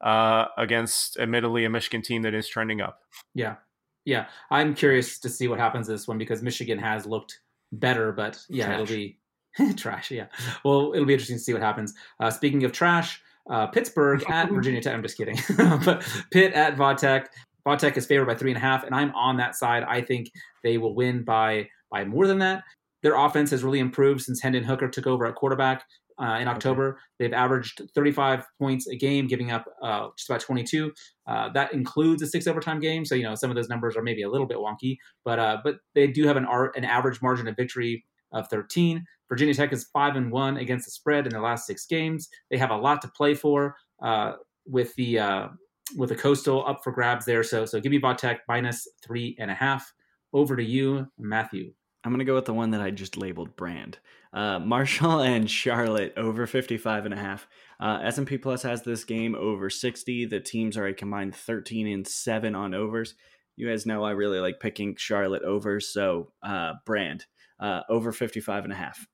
uh, 0.00 0.46
against, 0.58 1.18
admittedly, 1.18 1.64
a 1.64 1.70
Michigan 1.70 2.02
team 2.02 2.22
that 2.22 2.34
is 2.34 2.48
trending 2.48 2.80
up. 2.80 3.00
Yeah. 3.34 3.56
Yeah. 4.04 4.26
I'm 4.50 4.74
curious 4.74 5.18
to 5.20 5.28
see 5.28 5.48
what 5.48 5.58
happens 5.58 5.86
this 5.86 6.06
one 6.06 6.18
because 6.18 6.42
Michigan 6.42 6.78
has 6.78 7.06
looked 7.06 7.40
better, 7.72 8.12
but 8.12 8.38
yeah, 8.48 8.66
trash. 8.66 8.80
it'll 8.80 8.94
be 8.94 9.18
trash. 9.76 10.10
Yeah. 10.10 10.26
Well, 10.64 10.92
it'll 10.94 11.06
be 11.06 11.12
interesting 11.12 11.36
to 11.36 11.42
see 11.42 11.52
what 11.52 11.62
happens. 11.62 11.94
Uh, 12.20 12.30
speaking 12.30 12.64
of 12.64 12.72
trash, 12.72 13.20
uh, 13.50 13.66
Pittsburgh 13.66 14.24
at 14.28 14.50
Virginia 14.50 14.80
Tech. 14.80 14.94
I'm 14.94 15.02
just 15.02 15.16
kidding. 15.16 15.38
but 15.56 16.06
Pitt 16.30 16.52
at 16.52 16.76
Vatech. 16.76 17.26
Vatech 17.66 17.96
is 17.96 18.06
favored 18.06 18.26
by 18.26 18.34
three 18.34 18.50
and 18.50 18.56
a 18.56 18.60
half, 18.60 18.82
and 18.84 18.94
I'm 18.94 19.14
on 19.14 19.36
that 19.36 19.54
side. 19.54 19.84
I 19.84 20.00
think 20.00 20.30
they 20.64 20.78
will 20.78 20.94
win 20.94 21.24
by 21.24 21.68
by 21.90 22.04
more 22.04 22.26
than 22.26 22.38
that. 22.40 22.64
Their 23.02 23.14
offense 23.14 23.50
has 23.50 23.62
really 23.62 23.78
improved 23.78 24.22
since 24.22 24.40
Hendon 24.40 24.64
Hooker 24.64 24.88
took 24.88 25.06
over 25.06 25.26
at 25.26 25.34
quarterback 25.34 25.84
uh, 26.20 26.38
in 26.40 26.48
October. 26.48 26.90
Okay. 26.90 26.98
They've 27.18 27.32
averaged 27.32 27.82
35 27.94 28.44
points 28.58 28.86
a 28.88 28.96
game, 28.96 29.26
giving 29.26 29.50
up 29.50 29.66
uh, 29.82 30.08
just 30.16 30.30
about 30.30 30.40
22. 30.40 30.92
Uh, 31.26 31.48
that 31.50 31.72
includes 31.72 32.22
a 32.22 32.26
six 32.26 32.46
overtime 32.46 32.80
game, 32.80 33.04
so 33.04 33.14
you 33.14 33.22
know 33.22 33.34
some 33.34 33.50
of 33.50 33.56
those 33.56 33.68
numbers 33.68 33.96
are 33.96 34.02
maybe 34.02 34.22
a 34.22 34.30
little 34.30 34.46
bit 34.46 34.58
wonky, 34.58 34.96
but 35.24 35.38
uh, 35.38 35.58
but 35.62 35.76
they 35.94 36.06
do 36.06 36.26
have 36.26 36.36
an 36.36 36.46
an 36.74 36.84
average 36.84 37.20
margin 37.22 37.46
of 37.48 37.56
victory 37.56 38.04
of 38.32 38.48
13. 38.48 39.04
Virginia 39.32 39.54
Tech 39.54 39.72
is 39.72 39.84
five 39.84 40.16
and 40.16 40.30
one 40.30 40.58
against 40.58 40.84
the 40.84 40.90
spread 40.90 41.24
in 41.24 41.30
their 41.30 41.40
last 41.40 41.66
six 41.66 41.86
games. 41.86 42.28
They 42.50 42.58
have 42.58 42.68
a 42.68 42.76
lot 42.76 43.00
to 43.00 43.08
play 43.08 43.32
for 43.32 43.76
uh, 44.02 44.34
with 44.66 44.94
the 44.96 45.20
uh, 45.20 45.48
with 45.96 46.10
the 46.10 46.14
coastal 46.14 46.68
up 46.68 46.84
for 46.84 46.92
grabs 46.92 47.24
there. 47.24 47.42
So 47.42 47.64
so 47.64 47.80
give 47.80 47.92
me 47.92 47.98
Vatech 47.98 48.40
minus 48.46 48.86
three 49.02 49.34
and 49.38 49.50
a 49.50 49.54
half. 49.54 49.90
Over 50.34 50.54
to 50.54 50.62
you, 50.62 51.06
Matthew. 51.18 51.72
I'm 52.04 52.12
gonna 52.12 52.26
go 52.26 52.34
with 52.34 52.44
the 52.44 52.52
one 52.52 52.72
that 52.72 52.82
I 52.82 52.90
just 52.90 53.16
labeled 53.16 53.56
brand. 53.56 54.00
Uh, 54.34 54.58
Marshall 54.58 55.20
and 55.22 55.50
Charlotte 55.50 56.12
over 56.18 56.46
55 56.46 57.06
and 57.06 57.14
a 57.14 57.16
half. 57.16 57.46
Uh, 57.80 58.00
S&P 58.02 58.36
Plus 58.36 58.62
has 58.62 58.82
this 58.82 59.02
game 59.02 59.34
over 59.34 59.70
60. 59.70 60.26
The 60.26 60.40
teams 60.40 60.76
are 60.76 60.88
a 60.88 60.92
combined 60.92 61.34
13 61.34 61.86
and 61.86 62.06
7 62.06 62.54
on 62.54 62.74
overs. 62.74 63.14
You 63.56 63.66
guys 63.66 63.86
know 63.86 64.04
I 64.04 64.10
really 64.10 64.40
like 64.40 64.60
picking 64.60 64.94
Charlotte 64.96 65.42
over, 65.42 65.80
so 65.80 66.32
uh, 66.42 66.74
brand 66.84 67.24
uh, 67.60 67.80
over 67.88 68.12
55 68.12 68.64
and 68.64 68.74
a 68.74 68.76
half. 68.76 69.06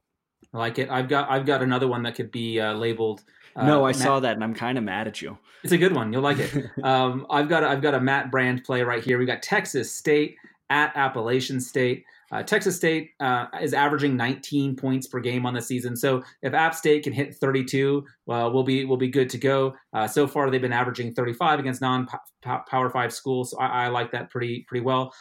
I 0.55 0.59
like 0.59 0.79
it. 0.79 0.89
I've 0.91 1.09
got 1.09 1.31
I've 1.31 1.47
got 1.47 1.63
another 1.63 1.89
one 1.89 2.03
that 2.05 2.15
could 2.15 2.31
be 2.31 2.61
uh, 2.61 2.75
labeled. 2.75 3.23
Uh, 3.55 3.67
no, 3.67 3.85
I 3.85 3.89
Matt, 3.89 3.97
saw 3.97 4.21
that, 4.21 4.35
and 4.35 4.45
I'm 4.45 4.55
kind 4.55 4.79
of 4.79 4.85
mad 4.85 5.09
at 5.09 5.21
you. 5.21 5.37
It's 5.63 5.73
a 5.73 5.79
good 5.79 5.95
one. 5.95 6.13
You'll 6.13 6.23
like 6.23 6.39
it. 6.39 6.71
um, 6.83 7.27
I've 7.31 7.49
got 7.49 7.65
I've 7.65 7.83
got 7.83 7.95
a 7.95 8.01
Matt 8.01 8.31
Brand 8.31 8.65
play 8.65 8.83
right 8.83 9.03
here. 9.03 9.19
We 9.19 9.27
got 9.27 9.43
Texas 9.43 9.95
State 9.95 10.37
at 10.71 10.93
Appalachian 10.97 11.61
State. 11.61 12.05
Uh, 12.31 12.43
Texas 12.43 12.77
State 12.77 13.13
uh, 13.21 13.47
is 13.61 13.73
averaging 13.73 14.17
19 14.17 14.77
points 14.77 15.07
per 15.07 15.19
game 15.19 15.47
on 15.47 15.55
the 15.55 15.63
season. 15.63 15.97
So 15.97 16.23
if 16.43 16.53
App 16.53 16.75
State 16.75 17.05
can 17.05 17.13
hit 17.13 17.35
32, 17.35 18.05
well, 18.27 18.53
we'll 18.53 18.65
be 18.65 18.85
we'll 18.85 18.99
be 18.99 19.09
good 19.09 19.31
to 19.31 19.39
go. 19.39 19.75
Uh, 19.93 20.07
so 20.07 20.27
far, 20.27 20.51
they've 20.51 20.61
been 20.61 20.73
averaging 20.73 21.15
35 21.15 21.59
against 21.59 21.81
non-Power 21.81 22.91
Five 22.91 23.13
schools. 23.13 23.53
So 23.53 23.59
I, 23.59 23.85
I, 23.85 23.89
like 23.89 24.13
that 24.13 24.31
pretty 24.31 24.65
pretty 24.69 24.85
well. 24.85 25.13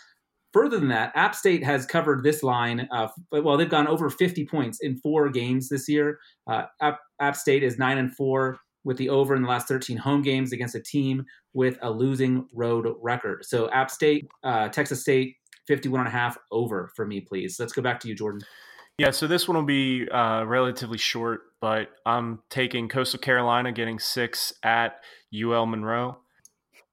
Further 0.53 0.79
than 0.79 0.89
that, 0.89 1.11
App 1.15 1.35
State 1.35 1.63
has 1.63 1.85
covered 1.85 2.23
this 2.23 2.41
line. 2.41 2.87
Uh, 2.91 3.07
well, 3.31 3.57
they've 3.57 3.69
gone 3.69 3.87
over 3.87 4.09
50 4.09 4.45
points 4.45 4.79
in 4.81 4.97
four 4.97 5.29
games 5.29 5.69
this 5.69 5.89
year. 5.89 6.19
Uh, 6.49 6.63
App, 6.81 6.99
App 7.19 7.35
State 7.35 7.63
is 7.63 7.77
nine 7.77 7.97
and 7.97 8.15
four 8.15 8.57
with 8.83 8.97
the 8.97 9.09
over 9.09 9.35
in 9.35 9.41
the 9.41 9.49
last 9.49 9.67
13 9.67 9.97
home 9.97 10.21
games 10.21 10.53
against 10.53 10.73
a 10.73 10.81
team 10.81 11.25
with 11.53 11.77
a 11.81 11.91
losing 11.91 12.47
road 12.53 12.87
record. 13.01 13.43
So 13.43 13.69
App 13.71 13.91
State, 13.91 14.29
uh, 14.43 14.69
Texas 14.69 15.01
State, 15.01 15.35
51 15.67 15.99
and 15.99 16.07
a 16.07 16.11
half 16.11 16.37
over 16.51 16.89
for 16.95 17.05
me, 17.05 17.19
please. 17.19 17.57
Let's 17.59 17.73
go 17.73 17.81
back 17.81 17.99
to 18.01 18.07
you, 18.07 18.15
Jordan. 18.15 18.41
Yeah, 18.97 19.11
so 19.11 19.27
this 19.27 19.47
one 19.47 19.57
will 19.57 19.63
be 19.63 20.09
uh, 20.09 20.43
relatively 20.45 20.97
short, 20.97 21.41
but 21.61 21.89
I'm 22.05 22.39
taking 22.49 22.87
Coastal 22.87 23.19
Carolina 23.19 23.71
getting 23.71 23.99
six 23.99 24.53
at 24.63 25.03
UL 25.35 25.67
Monroe 25.67 26.17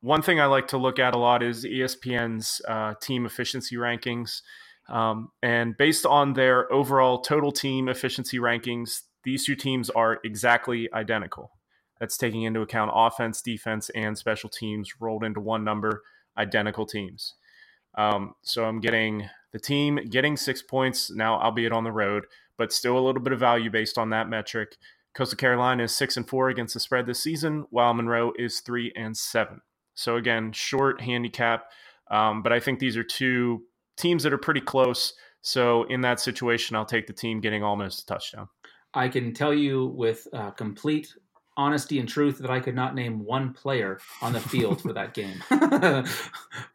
one 0.05 0.21
thing 0.21 0.39
I 0.39 0.45
like 0.45 0.69
to 0.69 0.77
look 0.77 0.99
at 0.99 1.15
a 1.15 1.19
lot 1.19 1.43
is 1.43 1.65
ESPN's 1.65 2.61
uh, 2.69 2.93
team 3.01 3.25
efficiency 3.25 3.77
rankings. 3.77 4.43
Um, 4.87 5.31
and 5.43 5.75
based 5.79 6.05
on 6.05 6.35
their 6.35 6.71
overall 6.71 7.23
total 7.23 7.51
team 7.51 7.89
efficiency 7.89 8.39
rankings, 8.39 9.01
these 9.25 9.47
two 9.47 9.57
teams 9.57 9.89
are 9.89 10.21
exactly 10.23 10.93
identical. 10.93 11.53
That's 11.99 12.19
taking 12.19 12.43
into 12.43 12.61
account 12.61 12.91
offense, 12.95 13.41
defense, 13.41 13.89
and 13.95 14.19
special 14.19 14.51
teams 14.51 14.91
rolled 15.01 15.25
into 15.25 15.41
one 15.41 15.65
number, 15.65 16.03
identical 16.37 16.85
teams. 16.85 17.33
Um, 17.95 18.35
so 18.43 18.67
I'm 18.67 18.81
getting 18.81 19.31
the 19.53 19.59
team 19.59 19.99
getting 20.11 20.37
six 20.37 20.61
points 20.61 21.11
now, 21.11 21.41
albeit 21.41 21.73
on 21.73 21.85
the 21.85 21.93
road, 21.93 22.27
but 22.59 22.75
still 22.75 22.99
a 22.99 23.01
little 23.01 23.23
bit 23.23 23.33
of 23.33 23.41
value 23.41 23.71
based 23.71 23.97
on 23.97 24.11
that 24.11 24.29
metric. 24.29 24.77
Coastal 25.15 25.39
Carolina 25.39 25.85
is 25.85 25.97
six 25.97 26.19
and 26.19 26.29
four 26.29 26.51
against 26.51 26.75
the 26.75 26.81
spread 26.81 27.07
this 27.07 27.23
season, 27.23 27.65
while 27.71 27.95
Monroe 27.95 28.35
is 28.39 28.61
three 28.61 28.93
and 28.95 29.17
seven. 29.17 29.63
So 29.95 30.17
again, 30.17 30.53
short 30.53 31.01
handicap, 31.01 31.71
um, 32.11 32.43
but 32.43 32.53
I 32.53 32.61
think 32.61 32.79
these 32.79 32.97
are 32.97 33.05
two 33.05 33.63
teams 33.97 34.23
that 34.25 34.33
are 34.33 34.39
pretty 34.39 34.61
close. 34.61 35.15
So 35.43 35.85
in 35.85 36.01
that 36.03 36.21
situation, 36.21 36.77
I'll 36.77 36.85
take 36.85 37.07
the 37.07 37.13
team 37.13 37.41
getting 37.41 37.63
almost 37.63 38.03
a 38.03 38.07
touchdown. 38.07 38.49
I 38.95 39.09
can 39.09 39.35
tell 39.35 39.53
you 39.53 39.87
with 39.87 40.27
uh, 40.33 40.51
complete 40.53 41.15
honesty 41.57 42.01
and 42.01 42.09
truth 42.09 42.39
that 42.39 42.51
I 42.51 42.61
could 42.61 42.75
not 42.75 42.95
name 42.95 43.25
one 43.25 43.53
player 43.53 44.01
on 44.23 44.33
the 44.33 44.41
field 44.41 44.81
for 44.81 44.93
that 44.93 45.15
game. 45.15 45.43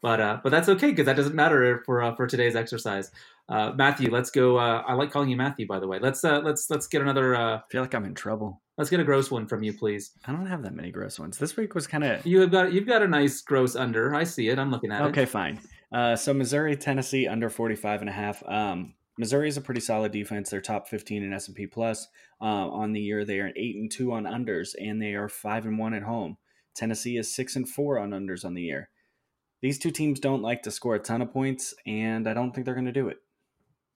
but 0.01 0.21
uh, 0.21 0.39
but 0.43 0.49
that's 0.49 0.69
okay 0.69 0.91
because 0.91 1.05
that 1.05 1.15
doesn't 1.15 1.35
matter 1.35 1.81
for 1.85 2.01
uh, 2.01 2.15
for 2.15 2.27
today's 2.27 2.55
exercise. 2.55 3.11
Uh, 3.47 3.73
Matthew, 3.75 4.11
let's 4.11 4.29
go. 4.29 4.57
Uh, 4.57 4.83
I 4.85 4.93
like 4.93 5.11
calling 5.11 5.29
you 5.29 5.35
Matthew, 5.35 5.65
by 5.65 5.79
the 5.79 5.87
way. 5.87 5.99
Let's 5.99 6.23
uh, 6.23 6.39
let's 6.39 6.69
let's 6.69 6.87
get 6.87 7.01
another. 7.01 7.35
Uh, 7.35 7.57
I 7.57 7.61
feel 7.69 7.81
like 7.81 7.93
I'm 7.93 8.05
in 8.05 8.15
trouble. 8.15 8.61
Let's 8.79 8.89
get 8.89 9.01
a 9.01 9.03
gross 9.03 9.29
one 9.29 9.45
from 9.45 9.61
you, 9.61 9.73
please. 9.73 10.13
I 10.25 10.31
don't 10.31 10.45
have 10.45 10.63
that 10.63 10.73
many 10.73 10.89
gross 10.89 11.19
ones. 11.19 11.37
This 11.37 11.57
week 11.57 11.75
was 11.75 11.85
kind 11.85 12.01
of. 12.01 12.25
You 12.25 12.39
have 12.39 12.49
got 12.49 12.71
you've 12.71 12.87
got 12.87 13.01
a 13.01 13.07
nice 13.09 13.41
gross 13.41 13.75
under. 13.75 14.15
I 14.15 14.23
see 14.23 14.47
it. 14.47 14.57
I'm 14.57 14.71
looking 14.71 14.89
at 14.89 15.01
okay, 15.01 15.07
it. 15.07 15.11
Okay, 15.11 15.25
fine. 15.25 15.59
Uh, 15.91 16.15
so 16.15 16.33
Missouri, 16.33 16.77
Tennessee 16.77 17.27
under 17.27 17.49
45 17.49 17.99
and 17.99 18.09
a 18.09 18.13
half. 18.13 18.41
Um, 18.47 18.93
Missouri 19.17 19.49
is 19.49 19.57
a 19.57 19.61
pretty 19.61 19.81
solid 19.81 20.13
defense. 20.13 20.49
They're 20.49 20.61
top 20.61 20.87
15 20.87 21.23
in 21.23 21.33
S&P 21.33 21.67
plus 21.67 22.07
uh, 22.39 22.45
on 22.45 22.93
the 22.93 23.01
year. 23.01 23.25
They 23.25 23.39
are 23.39 23.51
eight 23.57 23.75
and 23.75 23.91
two 23.91 24.13
on 24.13 24.23
unders, 24.23 24.75
and 24.79 25.01
they 25.01 25.13
are 25.13 25.27
five 25.27 25.65
and 25.65 25.77
one 25.77 25.93
at 25.93 26.03
home. 26.03 26.37
Tennessee 26.73 27.17
is 27.17 27.35
six 27.35 27.57
and 27.57 27.67
four 27.67 27.99
on 27.99 28.11
unders 28.11 28.45
on 28.45 28.53
the 28.53 28.61
year. 28.61 28.91
These 29.61 29.79
two 29.79 29.91
teams 29.91 30.21
don't 30.21 30.41
like 30.41 30.61
to 30.61 30.71
score 30.71 30.95
a 30.95 30.99
ton 30.99 31.21
of 31.21 31.33
points, 31.33 31.73
and 31.85 32.29
I 32.29 32.33
don't 32.33 32.55
think 32.55 32.63
they're 32.63 32.75
going 32.75 32.85
to 32.85 32.93
do 32.93 33.09
it. 33.09 33.17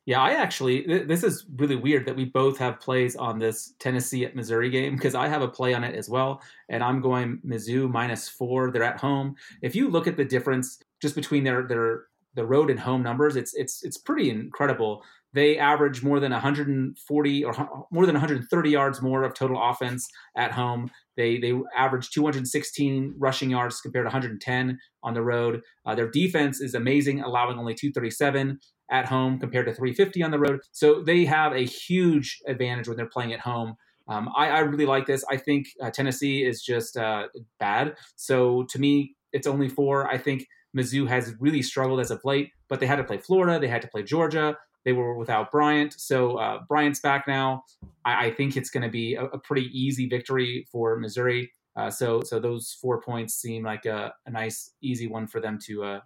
Yeah, 0.06 0.22
I 0.22 0.32
actually 0.32 1.06
this 1.06 1.24
is 1.24 1.45
really 1.56 1.78
weird 1.78 2.06
that 2.08 2.16
we 2.16 2.26
both 2.26 2.58
have 2.58 2.80
plays 2.82 3.16
on 3.16 3.39
this 3.39 3.74
Tennessee 3.80 4.26
at 4.26 4.36
Missouri 4.36 4.70
game 4.70 4.95
because 4.95 5.16
I 5.16 5.30
have 5.30 5.41
a 5.41 5.47
play 5.47 5.74
on 5.74 5.84
it 5.86 5.95
as 5.95 6.10
well, 6.10 6.41
and 6.68 6.84
I'm 6.84 6.99
going 6.99 7.39
Mizzou 7.45 7.89
minus 7.89 8.28
four. 8.28 8.70
They're 8.72 8.84
at 8.84 8.99
home. 8.99 9.36
If 9.62 9.76
you 9.76 9.89
look 9.89 10.06
at 10.08 10.18
the 10.18 10.26
difference 10.26 10.80
just 11.01 11.16
between 11.16 11.45
their 11.45 11.66
their 11.66 12.04
the 12.36 12.45
road 12.45 12.70
and 12.70 12.80
home 12.80 13.01
numbers, 13.01 13.38
it's 13.38 13.54
it's 13.54 13.82
it's 13.84 13.97
pretty 13.97 14.30
incredible. 14.30 15.04
They 15.34 15.58
average 15.58 16.04
more 16.04 16.20
than 16.20 16.32
140 16.32 17.43
or 17.45 17.86
more 17.89 18.06
than 18.06 18.14
130 18.14 18.70
yards 18.70 19.01
more 19.01 19.24
of 19.24 19.34
total 19.34 19.60
offense 19.62 20.08
at 20.36 20.51
home. 20.51 20.91
They 21.16 21.38
they 21.38 21.54
average 21.78 22.10
216 22.12 23.16
rushing 23.18 23.51
yards 23.51 23.80
compared 23.80 24.04
to 24.04 24.08
110 24.08 24.80
on 25.01 25.14
the 25.14 25.24
road. 25.24 25.62
Uh, 25.86 25.95
their 25.95 26.10
defense 26.10 26.60
is 26.60 26.76
amazing, 26.76 27.22
allowing 27.22 27.58
only 27.58 27.74
237 27.74 28.60
at 28.92 29.08
home 29.08 29.40
compared 29.40 29.66
to 29.66 29.74
350 29.74 30.24
on 30.24 30.32
the 30.32 30.40
road. 30.40 30.62
So 30.72 31.02
they 31.02 31.26
have 31.26 31.54
a 31.54 31.66
huge 31.66 32.40
advantage 32.48 32.88
when 32.88 32.98
they're 32.98 33.06
playing 33.06 33.34
at 33.34 33.40
home. 33.40 33.76
Um, 34.08 34.30
I, 34.36 34.50
I, 34.50 34.60
really 34.60 34.86
like 34.86 35.06
this. 35.06 35.24
I 35.30 35.38
think 35.38 35.68
uh, 35.82 35.90
Tennessee 35.90 36.44
is 36.44 36.62
just 36.62 36.98
uh, 36.98 37.28
bad. 37.58 37.96
So 38.18 38.64
to 38.64 38.80
me, 38.80 39.16
it's 39.32 39.48
only 39.48 39.70
four. 39.70 40.12
I 40.12 40.18
think 40.18 40.46
Mizzou 40.78 41.08
has 41.08 41.34
really 41.40 41.62
struggled 41.62 42.00
as 42.00 42.12
of 42.12 42.22
late, 42.26 42.52
but 42.68 42.80
they 42.80 42.86
had 42.86 42.98
to 42.98 43.04
play 43.04 43.18
Florida, 43.18 43.60
they 43.60 43.68
had 43.68 43.82
to 43.82 43.88
play 43.88 44.04
Georgia. 44.04 44.58
They 44.86 44.92
were 44.92 45.16
without 45.16 45.50
Bryant, 45.50 45.94
so 45.98 46.38
uh, 46.38 46.60
Bryant's 46.68 47.00
back 47.00 47.26
now. 47.26 47.64
I, 48.04 48.26
I 48.26 48.32
think 48.32 48.58
it's 48.58 48.70
going 48.70 48.84
to 48.84 48.90
be 48.90 49.16
a, 49.16 49.26
a, 49.26 49.40
pretty 49.40 49.70
easy 49.72 50.10
victory 50.10 50.68
for 50.70 50.98
Missouri. 50.98 51.54
Uh, 51.78 51.90
so 51.90 52.22
so 52.22 52.38
those 52.38 52.78
four 52.82 53.02
points 53.02 53.34
seem 53.34 53.64
like 53.64 53.86
a, 53.86 54.14
a 54.26 54.30
nice 54.30 54.74
easy 54.82 55.08
one 55.08 55.26
for 55.26 55.40
them 55.40 55.58
to 55.68 55.84
uh, 55.84 56.00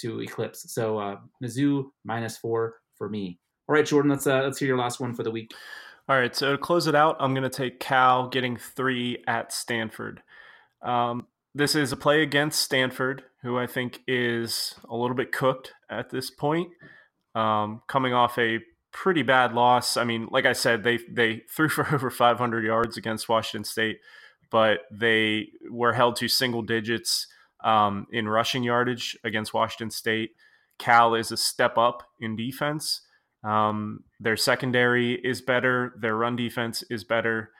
to 0.00 0.20
eclipse. 0.20 0.72
So 0.72 0.98
uh, 0.98 1.16
Mizzou 1.42 1.86
minus 2.04 2.36
four 2.36 2.76
for 2.96 3.08
me. 3.08 3.38
All 3.68 3.74
right, 3.74 3.84
Jordan, 3.84 4.10
let's 4.10 4.26
uh, 4.26 4.42
let's 4.42 4.58
hear 4.58 4.68
your 4.68 4.78
last 4.78 5.00
one 5.00 5.14
for 5.14 5.22
the 5.22 5.30
week. 5.30 5.52
All 6.08 6.16
right, 6.16 6.34
so 6.34 6.52
to 6.52 6.58
close 6.58 6.86
it 6.86 6.94
out, 6.94 7.16
I'm 7.20 7.34
going 7.34 7.42
to 7.42 7.50
take 7.50 7.80
Cal 7.80 8.28
getting 8.28 8.56
three 8.56 9.22
at 9.26 9.52
Stanford. 9.52 10.22
Um, 10.80 11.26
this 11.54 11.74
is 11.74 11.92
a 11.92 11.96
play 11.96 12.22
against 12.22 12.62
Stanford, 12.62 13.24
who 13.42 13.58
I 13.58 13.66
think 13.66 14.00
is 14.06 14.74
a 14.88 14.96
little 14.96 15.16
bit 15.16 15.32
cooked 15.32 15.74
at 15.90 16.08
this 16.08 16.30
point, 16.30 16.70
um, 17.34 17.82
coming 17.88 18.14
off 18.14 18.38
a 18.38 18.60
pretty 18.90 19.22
bad 19.22 19.52
loss. 19.52 19.98
I 19.98 20.04
mean, 20.04 20.28
like 20.30 20.46
I 20.46 20.54
said, 20.54 20.82
they 20.82 20.98
they 21.10 21.42
threw 21.50 21.68
for 21.68 21.94
over 21.94 22.10
500 22.10 22.64
yards 22.64 22.96
against 22.96 23.28
Washington 23.28 23.64
State, 23.64 23.98
but 24.50 24.80
they 24.90 25.48
were 25.70 25.92
held 25.92 26.16
to 26.16 26.28
single 26.28 26.62
digits 26.62 27.26
um, 27.64 28.06
in 28.12 28.28
rushing 28.28 28.62
yardage 28.62 29.16
against 29.24 29.54
Washington 29.54 29.90
State. 29.90 30.30
Cal 30.78 31.14
is 31.14 31.32
a 31.32 31.36
step 31.36 31.76
up 31.76 32.02
in 32.20 32.36
defense. 32.36 33.02
Um, 33.44 34.04
their 34.20 34.36
secondary 34.36 35.14
is 35.14 35.40
better. 35.40 35.94
Their 36.00 36.16
run 36.16 36.36
defense 36.36 36.84
is 36.90 37.04
better. 37.04 37.50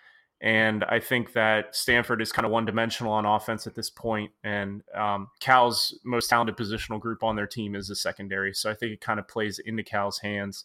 And 0.40 0.84
I 0.84 1.00
think 1.00 1.32
that 1.32 1.74
Stanford 1.74 2.22
is 2.22 2.30
kind 2.30 2.46
of 2.46 2.52
one 2.52 2.64
dimensional 2.64 3.12
on 3.12 3.26
offense 3.26 3.66
at 3.66 3.74
this 3.74 3.90
point. 3.90 4.30
And 4.44 4.82
um, 4.94 5.28
Cal's 5.40 5.98
most 6.04 6.28
talented 6.28 6.56
positional 6.56 7.00
group 7.00 7.24
on 7.24 7.34
their 7.34 7.46
team 7.46 7.74
is 7.74 7.88
the 7.88 7.96
secondary. 7.96 8.54
So 8.54 8.70
I 8.70 8.74
think 8.74 8.92
it 8.92 9.00
kind 9.00 9.18
of 9.18 9.26
plays 9.26 9.58
into 9.58 9.82
Cal's 9.82 10.20
hands. 10.20 10.64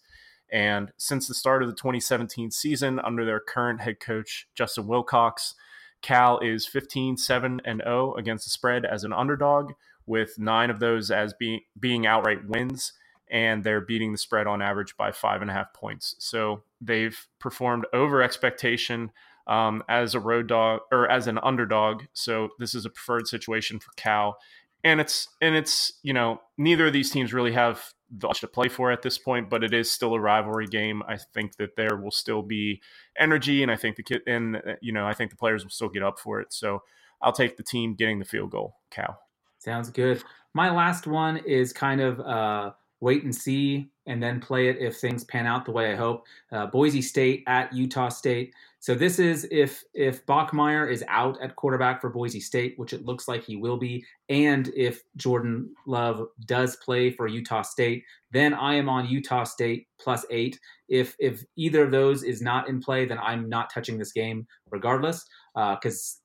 And 0.51 0.91
since 0.97 1.27
the 1.27 1.33
start 1.33 1.63
of 1.63 1.69
the 1.69 1.75
2017 1.75 2.51
season, 2.51 2.99
under 2.99 3.25
their 3.25 3.39
current 3.39 3.81
head 3.81 3.99
coach, 3.99 4.47
Justin 4.53 4.85
Wilcox, 4.85 5.55
Cal 6.03 6.37
is 6.39 6.67
15 6.67 7.17
7 7.17 7.61
and 7.65 7.81
0 7.83 8.13
against 8.13 8.45
the 8.45 8.51
spread 8.51 8.85
as 8.85 9.03
an 9.03 9.13
underdog, 9.13 9.71
with 10.05 10.37
nine 10.37 10.69
of 10.69 10.79
those 10.79 11.09
as 11.09 11.33
being, 11.33 11.61
being 11.79 12.05
outright 12.05 12.47
wins 12.47 12.93
and 13.33 13.63
they're 13.63 13.81
beating 13.81 14.11
the 14.11 14.17
spread 14.17 14.45
on 14.45 14.61
average 14.61 14.95
by 14.95 15.11
five 15.11 15.41
and 15.41 15.49
a 15.49 15.53
half 15.53 15.73
points. 15.73 16.15
So 16.19 16.63
they've 16.79 17.17
performed 17.39 17.85
over 17.91 18.21
expectation 18.21 19.11
um, 19.47 19.83
as 19.89 20.13
a 20.13 20.19
road 20.19 20.47
dog 20.47 20.81
or 20.91 21.09
as 21.09 21.27
an 21.27 21.39
underdog. 21.41 22.03
So 22.13 22.49
this 22.59 22.75
is 22.75 22.85
a 22.85 22.89
preferred 22.89 23.27
situation 23.27 23.79
for 23.79 23.91
Cal, 23.97 24.37
and 24.83 25.01
it's 25.01 25.27
and 25.41 25.55
it's 25.55 25.93
you 26.03 26.13
know 26.13 26.41
neither 26.57 26.87
of 26.87 26.93
these 26.93 27.09
teams 27.09 27.33
really 27.33 27.53
have 27.53 27.93
much 28.21 28.41
to 28.41 28.47
play 28.47 28.69
for 28.69 28.91
at 28.91 29.01
this 29.01 29.17
point, 29.17 29.49
but 29.49 29.63
it 29.63 29.73
is 29.73 29.91
still 29.91 30.13
a 30.13 30.19
rivalry 30.19 30.67
game. 30.67 31.01
I 31.07 31.17
think 31.17 31.57
that 31.57 31.75
there 31.75 31.97
will 31.97 32.11
still 32.11 32.41
be 32.41 32.81
energy, 33.17 33.63
and 33.63 33.71
I 33.71 33.75
think 33.75 33.95
the 33.95 34.03
kid 34.03 34.21
and 34.27 34.61
you 34.81 34.91
know 34.91 35.05
I 35.05 35.13
think 35.13 35.31
the 35.31 35.37
players 35.37 35.63
will 35.63 35.71
still 35.71 35.89
get 35.89 36.03
up 36.03 36.19
for 36.19 36.39
it. 36.39 36.53
So 36.53 36.83
I'll 37.21 37.31
take 37.31 37.57
the 37.57 37.63
team 37.63 37.95
getting 37.95 38.19
the 38.19 38.25
field 38.25 38.51
goal. 38.51 38.75
Cal. 38.91 39.19
Sounds 39.59 39.89
good. 39.89 40.23
My 40.53 40.69
last 40.69 41.07
one 41.07 41.37
is 41.37 41.73
kind 41.73 42.01
of. 42.01 42.19
Uh 42.19 42.71
wait 43.03 43.23
and 43.25 43.35
see 43.35 43.91
and 44.05 44.23
then 44.23 44.39
play 44.39 44.69
it 44.69 44.77
if 44.79 44.95
things 44.95 45.25
pan 45.25 45.45
out 45.45 45.65
the 45.65 45.71
way 45.71 45.91
I 45.91 45.95
hope. 45.95 46.25
Uh, 46.53 46.67
Boise 46.67 47.01
State 47.01 47.43
at 47.47 47.71
Utah 47.73 48.07
State. 48.07 48.53
So 48.83 48.93
this 48.93 49.17
is 49.17 49.47
if 49.49 49.81
if 49.93 50.25
Bachmeier 50.25 50.91
is 50.91 51.05
out 51.07 51.41
at 51.41 51.55
quarterback 51.55 52.01
for 52.01 52.09
Boise 52.09 52.41
State, 52.41 52.73
which 52.75 52.91
it 52.91 53.05
looks 53.05 53.29
like 53.29 53.45
he 53.45 53.55
will 53.55 53.77
be, 53.77 54.03
and 54.27 54.69
if 54.75 55.01
Jordan 55.15 55.73
Love 55.87 56.27
does 56.45 56.75
play 56.75 57.09
for 57.09 57.25
Utah 57.25 57.61
State, 57.61 58.03
then 58.31 58.53
I 58.53 58.73
am 58.73 58.89
on 58.89 59.07
Utah 59.07 59.45
State 59.45 59.87
plus 60.01 60.25
eight. 60.29 60.59
If 60.89 61.15
if 61.17 61.45
either 61.55 61.83
of 61.83 61.91
those 61.91 62.23
is 62.23 62.41
not 62.41 62.67
in 62.67 62.81
play, 62.81 63.05
then 63.05 63.19
I'm 63.19 63.47
not 63.47 63.71
touching 63.73 63.99
this 63.99 64.11
game 64.11 64.47
regardless, 64.69 65.25
because 65.55 66.17
uh, 66.17 66.19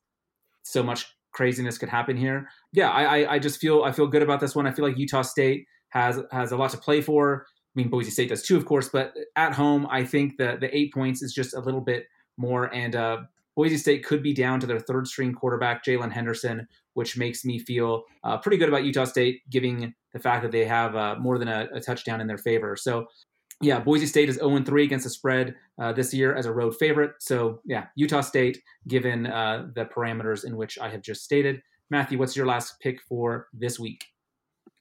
so 0.64 0.82
much 0.82 1.06
craziness 1.32 1.78
could 1.78 1.90
happen 1.90 2.16
here. 2.16 2.48
Yeah, 2.72 2.90
I, 2.90 3.34
I 3.34 3.38
just 3.38 3.60
feel 3.60 3.84
I 3.84 3.92
feel 3.92 4.08
good 4.08 4.22
about 4.22 4.40
this 4.40 4.56
one. 4.56 4.66
I 4.66 4.72
feel 4.72 4.84
like 4.84 4.98
Utah 4.98 5.22
State 5.22 5.64
has 5.90 6.20
has 6.32 6.50
a 6.50 6.56
lot 6.56 6.70
to 6.72 6.78
play 6.78 7.02
for. 7.02 7.46
I 7.46 7.74
mean, 7.76 7.88
Boise 7.88 8.10
State 8.10 8.30
does 8.30 8.42
too, 8.42 8.56
of 8.56 8.64
course, 8.64 8.88
but 8.88 9.14
at 9.36 9.54
home, 9.54 9.86
I 9.88 10.02
think 10.02 10.38
the 10.38 10.58
the 10.60 10.76
eight 10.76 10.92
points 10.92 11.22
is 11.22 11.32
just 11.32 11.54
a 11.54 11.60
little 11.60 11.82
bit 11.82 12.06
more. 12.38 12.72
And 12.74 12.96
uh, 12.96 13.18
Boise 13.56 13.76
State 13.76 14.04
could 14.04 14.22
be 14.22 14.32
down 14.32 14.60
to 14.60 14.66
their 14.66 14.78
third 14.78 15.06
string 15.06 15.32
quarterback, 15.32 15.84
Jaylon 15.84 16.12
Henderson, 16.12 16.66
which 16.94 17.16
makes 17.16 17.44
me 17.44 17.58
feel 17.58 18.04
uh, 18.24 18.38
pretty 18.38 18.56
good 18.56 18.68
about 18.68 18.84
Utah 18.84 19.04
State, 19.04 19.40
giving 19.50 19.94
the 20.12 20.18
fact 20.18 20.42
that 20.42 20.52
they 20.52 20.64
have 20.64 20.94
uh, 20.94 21.16
more 21.18 21.38
than 21.38 21.48
a, 21.48 21.68
a, 21.74 21.80
touchdown 21.80 22.20
in 22.20 22.26
their 22.26 22.38
favor. 22.38 22.76
So, 22.76 23.06
yeah, 23.60 23.80
Boise 23.80 24.06
State 24.06 24.28
is 24.28 24.36
0 24.36 24.62
3 24.62 24.84
against 24.84 25.04
the 25.04 25.10
spread 25.10 25.56
uh, 25.80 25.92
this 25.92 26.14
year 26.14 26.34
as 26.34 26.46
a 26.46 26.52
road 26.52 26.76
favorite. 26.76 27.12
So, 27.18 27.60
yeah, 27.64 27.86
Utah 27.96 28.20
State, 28.20 28.62
given 28.86 29.26
uh, 29.26 29.66
the 29.74 29.84
parameters 29.84 30.44
in 30.44 30.56
which 30.56 30.78
I 30.78 30.88
have 30.88 31.02
just 31.02 31.24
stated. 31.24 31.60
Matthew, 31.90 32.18
what's 32.18 32.36
your 32.36 32.46
last 32.46 32.78
pick 32.80 33.00
for 33.02 33.48
this 33.52 33.78
week? 33.78 34.04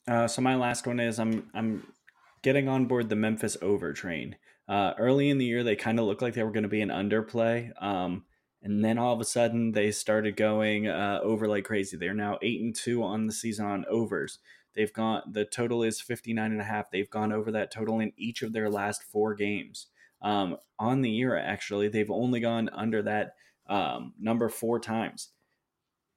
Uh, 0.07 0.27
so 0.27 0.41
my 0.41 0.55
last 0.55 0.87
one 0.87 0.99
is 0.99 1.19
I'm 1.19 1.49
I'm 1.53 1.93
getting 2.41 2.67
on 2.67 2.85
board 2.85 3.09
the 3.09 3.15
Memphis 3.15 3.57
over 3.61 3.93
train. 3.93 4.35
Uh, 4.67 4.93
early 4.97 5.29
in 5.29 5.37
the 5.37 5.45
year, 5.45 5.63
they 5.63 5.75
kind 5.75 5.99
of 5.99 6.05
looked 6.05 6.21
like 6.21 6.33
they 6.33 6.43
were 6.43 6.51
going 6.51 6.63
to 6.63 6.69
be 6.69 6.81
an 6.81 6.89
underplay, 6.89 7.71
um, 7.81 8.25
and 8.61 8.83
then 8.83 8.97
all 8.97 9.13
of 9.13 9.21
a 9.21 9.25
sudden 9.25 9.71
they 9.71 9.91
started 9.91 10.35
going 10.35 10.87
uh, 10.87 11.19
over 11.23 11.47
like 11.47 11.63
crazy. 11.63 11.95
They're 11.95 12.13
now 12.13 12.37
eight 12.41 12.61
and 12.61 12.75
two 12.75 13.03
on 13.03 13.27
the 13.27 13.33
season 13.33 13.65
on 13.65 13.85
overs. 13.89 14.39
They've 14.75 14.91
gone 14.91 15.23
the 15.31 15.45
total 15.45 15.83
is 15.83 16.01
59 16.01 16.51
and 16.51 16.61
a 16.61 16.65
half. 16.65 16.91
They've 16.91 17.09
gone 17.09 17.31
over 17.31 17.51
that 17.51 17.71
total 17.71 17.99
in 17.99 18.11
each 18.17 18.41
of 18.41 18.53
their 18.53 18.69
last 18.69 19.03
four 19.03 19.33
games. 19.35 19.87
Um, 20.21 20.57
on 20.77 21.01
the 21.01 21.09
year, 21.09 21.37
actually, 21.37 21.87
they've 21.87 22.11
only 22.11 22.39
gone 22.39 22.69
under 22.69 23.01
that 23.03 23.35
um, 23.67 24.13
number 24.19 24.49
four 24.49 24.79
times. 24.79 25.29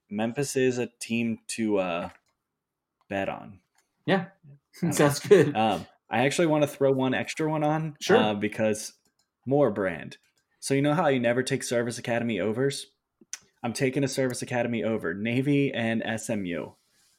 Memphis 0.09 0.55
is 0.55 0.77
a 0.77 0.89
team 0.99 1.39
to 1.47 1.77
uh, 1.77 2.09
bet 3.09 3.29
on. 3.29 3.59
Yeah, 4.05 4.25
sounds 4.91 5.19
good. 5.19 5.55
Um, 5.55 5.85
I 6.11 6.25
actually 6.25 6.47
want 6.47 6.63
to 6.63 6.67
throw 6.67 6.91
one 6.91 7.13
extra 7.13 7.49
one 7.49 7.63
on, 7.63 7.95
sure, 8.01 8.17
uh, 8.17 8.33
because 8.33 8.93
more 9.45 9.71
brand. 9.71 10.17
So 10.59 10.73
you 10.73 10.81
know 10.81 10.93
how 10.93 11.07
you 11.07 11.19
never 11.19 11.41
take 11.41 11.63
Service 11.63 11.97
Academy 11.97 12.39
overs? 12.39 12.87
I'm 13.63 13.73
taking 13.73 14.03
a 14.03 14.07
Service 14.07 14.41
Academy 14.41 14.83
over 14.83 15.13
Navy 15.13 15.71
and 15.73 16.03
SMU, 16.19 16.71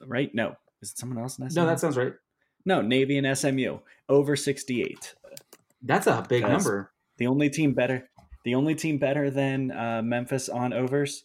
right? 0.07 0.31
No, 0.35 0.57
is 0.83 0.91
it 0.91 0.99
someone 0.99 1.19
else? 1.19 1.39
In 1.39 1.49
SMU? 1.49 1.61
No, 1.61 1.67
that 1.67 1.81
sounds 1.81 1.97
right. 1.97 2.13
No, 2.67 2.83
Navy 2.83 3.19
and 3.19 3.37
SMU 3.37 3.79
over 4.09 4.37
68. 4.37 5.15
That's 5.83 6.07
a 6.07 6.25
big 6.29 6.43
number. 6.43 6.93
The 7.17 7.27
only 7.27 7.51
team 7.51 7.73
better, 7.73 8.09
the 8.45 8.55
only 8.55 8.75
team 8.75 8.99
better 8.99 9.31
than 9.31 9.73
uh, 9.73 10.03
Memphis 10.05 10.49
on 10.49 10.73
overs 10.73 11.25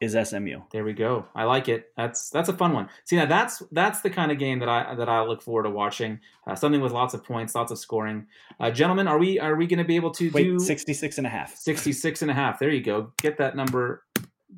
is 0.00 0.16
SMU. 0.28 0.60
There 0.72 0.82
we 0.82 0.94
go. 0.94 1.26
I 1.34 1.44
like 1.44 1.68
it. 1.68 1.90
That's 1.96 2.30
that's 2.30 2.48
a 2.48 2.54
fun 2.54 2.72
one. 2.72 2.88
See 3.04 3.16
now 3.16 3.26
that's 3.26 3.62
that's 3.70 4.00
the 4.00 4.08
kind 4.08 4.32
of 4.32 4.38
game 4.38 4.58
that 4.60 4.68
I 4.68 4.94
that 4.94 5.08
I 5.08 5.22
look 5.22 5.42
forward 5.42 5.64
to 5.64 5.70
watching. 5.70 6.20
Uh, 6.46 6.54
something 6.54 6.80
with 6.80 6.92
lots 6.92 7.12
of 7.12 7.22
points, 7.22 7.54
lots 7.54 7.70
of 7.70 7.78
scoring. 7.78 8.26
Uh, 8.58 8.70
gentlemen, 8.70 9.06
are 9.06 9.18
we 9.18 9.38
are 9.38 9.54
we 9.54 9.66
going 9.66 9.78
to 9.78 9.84
be 9.84 9.96
able 9.96 10.10
to 10.12 10.30
Wait, 10.30 10.44
do 10.44 10.58
66 10.58 11.18
and 11.18 11.26
a 11.26 11.30
half? 11.30 11.54
66 11.54 12.22
and 12.22 12.30
a 12.30 12.34
half. 12.34 12.58
There 12.58 12.70
you 12.70 12.82
go. 12.82 13.12
Get 13.20 13.36
that 13.38 13.54
number 13.54 14.04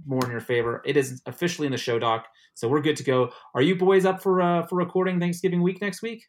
more 0.07 0.25
in 0.25 0.31
your 0.31 0.41
favor. 0.41 0.81
It 0.87 0.97
is 0.97 1.21
officially 1.27 1.67
in 1.67 1.73
the 1.73 1.79
show 1.79 1.99
doc, 1.99 2.29
so 2.55 2.69
we're 2.69 2.81
good 2.81 2.97
to 2.97 3.05
go. 3.05 3.33
Are 3.55 3.63
you 3.63 3.75
boys 3.75 4.05
up 4.05 4.23
for 4.23 4.41
uh, 4.41 4.67
for 4.67 4.77
recording 4.77 5.19
Thanksgiving 5.19 5.61
week 5.61 5.81
next 5.81 6.03
week? 6.03 6.29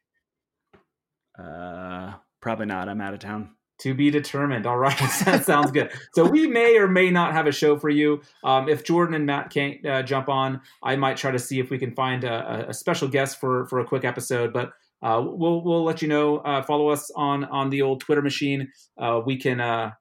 Uh, 1.38 2.14
probably 2.41 2.66
not. 2.66 2.89
I'm 2.89 2.99
out 2.99 3.14
of 3.14 3.20
town. 3.20 3.51
To 3.84 3.93
be 3.93 4.09
determined. 4.09 4.65
All 4.65 4.77
right, 4.77 4.97
that 5.25 5.43
sounds 5.43 5.69
good. 5.69 5.91
So 6.13 6.23
we 6.23 6.47
may 6.47 6.77
or 6.77 6.88
may 6.88 7.11
not 7.11 7.34
have 7.34 7.47
a 7.47 7.51
show 7.51 7.77
for 7.77 7.89
you. 7.89 8.21
Um, 8.41 8.69
if 8.69 8.86
Jordan 8.86 9.13
and 9.13 9.25
Matt 9.25 9.49
can't 9.49 9.86
uh, 9.86 10.01
jump 10.03 10.29
on, 10.29 10.61
I 10.81 10.95
might 10.95 11.17
try 11.17 11.31
to 11.31 11.39
see 11.39 11.59
if 11.59 11.69
we 11.69 11.77
can 11.77 11.93
find 11.93 12.23
a, 12.23 12.69
a 12.69 12.73
special 12.73 13.09
guest 13.09 13.41
for 13.41 13.67
for 13.67 13.79
a 13.79 13.86
quick 13.86 14.05
episode. 14.05 14.53
But 14.53 14.71
uh, 15.01 15.21
we'll 15.25 15.61
we'll 15.65 15.84
let 15.84 16.01
you 16.01 16.07
know. 16.07 16.38
Uh, 16.38 16.63
follow 16.63 16.88
us 16.88 17.11
on 17.17 17.43
on 17.45 17.69
the 17.69 17.81
old 17.81 17.99
Twitter 17.99 18.21
machine. 18.21 18.71
Uh, 18.97 19.19
we 19.25 19.36
can 19.36 19.59
uh, 19.59 19.91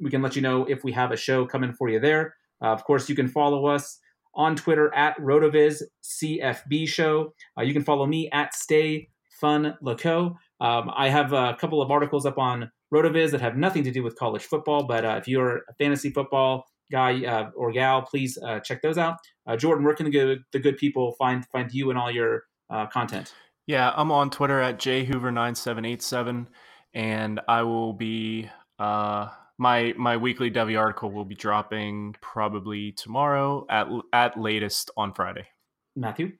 we 0.00 0.10
can 0.10 0.20
let 0.20 0.36
you 0.36 0.42
know 0.42 0.66
if 0.66 0.84
we 0.84 0.92
have 0.92 1.10
a 1.10 1.16
show 1.16 1.46
coming 1.46 1.72
for 1.72 1.88
you 1.88 1.98
there. 1.98 2.34
Uh, 2.62 2.66
of 2.66 2.84
course, 2.84 3.08
you 3.08 3.14
can 3.14 3.26
follow 3.26 3.64
us 3.64 3.98
on 4.34 4.54
Twitter 4.54 4.94
at 4.94 5.16
Rotoviz 5.16 5.82
CFB 6.04 6.86
Show. 6.86 7.32
you 7.58 7.72
can 7.72 7.82
follow 7.82 8.04
me 8.04 8.28
at 8.32 8.52
Stay 8.52 9.08
Fun 9.40 9.78
Laco. 9.80 10.36
Um, 10.60 10.90
I 10.94 11.08
have 11.08 11.32
a 11.32 11.56
couple 11.58 11.80
of 11.80 11.90
articles 11.90 12.26
up 12.26 12.36
on 12.36 12.70
Rotoviz 12.92 13.30
that 13.30 13.40
have 13.40 13.56
nothing 13.56 13.84
to 13.84 13.90
do 13.90 14.02
with 14.02 14.16
college 14.16 14.44
football. 14.44 14.84
But 14.84 15.04
uh, 15.04 15.16
if 15.18 15.28
you're 15.28 15.58
a 15.68 15.74
fantasy 15.78 16.10
football 16.10 16.64
guy 16.90 17.24
uh, 17.24 17.50
or 17.54 17.72
gal, 17.72 18.02
please 18.02 18.38
uh, 18.44 18.60
check 18.60 18.82
those 18.82 18.98
out. 18.98 19.16
Uh, 19.46 19.56
Jordan, 19.56 19.84
where 19.84 19.94
can 19.94 20.04
the 20.04 20.10
good, 20.10 20.42
the 20.52 20.58
good 20.58 20.76
people 20.76 21.12
find 21.12 21.46
find 21.46 21.72
you 21.72 21.90
and 21.90 21.98
all 21.98 22.10
your 22.10 22.44
uh, 22.68 22.86
content? 22.86 23.32
Yeah, 23.66 23.92
I'm 23.94 24.10
on 24.10 24.30
Twitter 24.30 24.60
at 24.60 24.78
jhoover9787, 24.78 26.46
and 26.94 27.40
I 27.46 27.62
will 27.62 27.92
be 27.92 28.50
uh, 28.78 29.28
my 29.58 29.94
my 29.96 30.16
weekly 30.16 30.50
Devy 30.50 30.78
article 30.78 31.12
will 31.12 31.24
be 31.24 31.36
dropping 31.36 32.16
probably 32.20 32.92
tomorrow 32.92 33.66
at 33.70 33.88
at 34.12 34.40
latest 34.40 34.90
on 34.96 35.12
Friday. 35.12 35.46
Matthew, 35.94 36.32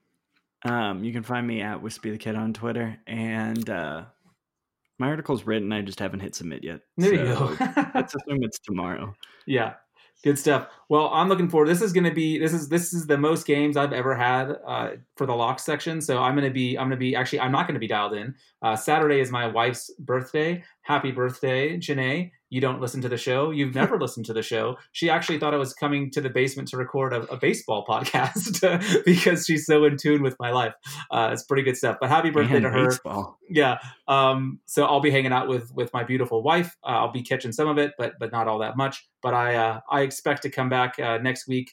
um, 0.64 1.04
you 1.04 1.12
can 1.12 1.22
find 1.22 1.46
me 1.46 1.60
at 1.60 1.80
Wispy 1.80 2.10
the 2.10 2.18
Kid 2.18 2.34
on 2.34 2.52
Twitter, 2.52 2.98
and 3.06 3.68
my 5.00 5.08
article's 5.08 5.44
written. 5.44 5.72
I 5.72 5.80
just 5.80 5.98
haven't 5.98 6.20
hit 6.20 6.34
submit 6.34 6.62
yet. 6.62 6.82
There 6.98 7.16
so 7.16 7.22
you 7.22 7.56
go. 7.56 7.56
let's 7.94 8.14
assume 8.28 8.42
it's 8.42 8.58
tomorrow. 8.58 9.14
Yeah. 9.46 9.74
Good 10.22 10.38
stuff. 10.38 10.68
Well, 10.90 11.08
I'm 11.14 11.30
looking 11.30 11.48
forward. 11.48 11.68
This 11.68 11.80
is 11.80 11.94
going 11.94 12.04
to 12.04 12.10
be 12.10 12.38
this 12.38 12.52
is 12.52 12.68
this 12.68 12.92
is 12.92 13.06
the 13.06 13.16
most 13.16 13.46
games 13.46 13.78
I've 13.78 13.94
ever 13.94 14.14
had 14.14 14.58
uh, 14.66 14.90
for 15.16 15.24
the 15.24 15.34
lock 15.34 15.58
section. 15.58 16.02
So 16.02 16.18
I'm 16.18 16.34
going 16.34 16.46
to 16.46 16.52
be 16.52 16.76
I'm 16.76 16.88
going 16.88 16.98
to 16.98 16.98
be 16.98 17.16
actually 17.16 17.40
I'm 17.40 17.50
not 17.50 17.66
going 17.66 17.74
to 17.74 17.80
be 17.80 17.88
dialed 17.88 18.12
in. 18.12 18.34
Uh, 18.60 18.76
Saturday 18.76 19.20
is 19.20 19.30
my 19.30 19.46
wife's 19.46 19.90
birthday. 19.98 20.62
Happy 20.82 21.10
birthday, 21.10 21.78
Janae! 21.78 22.32
You 22.50 22.60
don't 22.60 22.80
listen 22.80 23.00
to 23.02 23.08
the 23.08 23.16
show. 23.16 23.50
You've 23.52 23.74
never 23.74 23.96
listened 24.00 24.26
to 24.26 24.32
the 24.32 24.42
show. 24.42 24.76
She 24.92 25.08
actually 25.08 25.38
thought 25.38 25.54
I 25.54 25.56
was 25.56 25.72
coming 25.72 26.10
to 26.10 26.20
the 26.20 26.28
basement 26.28 26.68
to 26.68 26.76
record 26.76 27.12
a, 27.12 27.22
a 27.32 27.36
baseball 27.36 27.86
podcast 27.88 29.04
because 29.04 29.46
she's 29.46 29.64
so 29.64 29.84
in 29.84 29.96
tune 29.96 30.22
with 30.22 30.36
my 30.38 30.50
life. 30.50 30.74
Uh, 31.10 31.30
it's 31.32 31.44
pretty 31.44 31.62
good 31.62 31.76
stuff. 31.76 31.96
But 32.00 32.10
happy 32.10 32.30
birthday 32.30 32.54
Man, 32.54 32.62
to 32.62 32.70
her. 32.70 32.86
baseball. 32.88 33.38
Yeah. 33.48 33.78
Um, 34.08 34.60
so 34.66 34.84
I'll 34.84 35.00
be 35.00 35.10
hanging 35.10 35.32
out 35.32 35.48
with 35.48 35.72
with 35.74 35.92
my 35.94 36.04
beautiful 36.04 36.42
wife. 36.42 36.76
Uh, 36.84 36.88
I'll 36.88 37.12
be 37.12 37.22
catching 37.22 37.52
some 37.52 37.68
of 37.68 37.78
it, 37.78 37.92
but 37.96 38.14
but 38.18 38.32
not 38.32 38.48
all 38.48 38.58
that 38.58 38.76
much. 38.76 39.08
But 39.22 39.34
I 39.34 39.54
uh, 39.54 39.80
I 39.90 40.02
expect 40.02 40.42
to 40.42 40.50
come 40.50 40.68
back 40.68 40.98
uh, 40.98 41.18
next 41.18 41.46
week. 41.46 41.72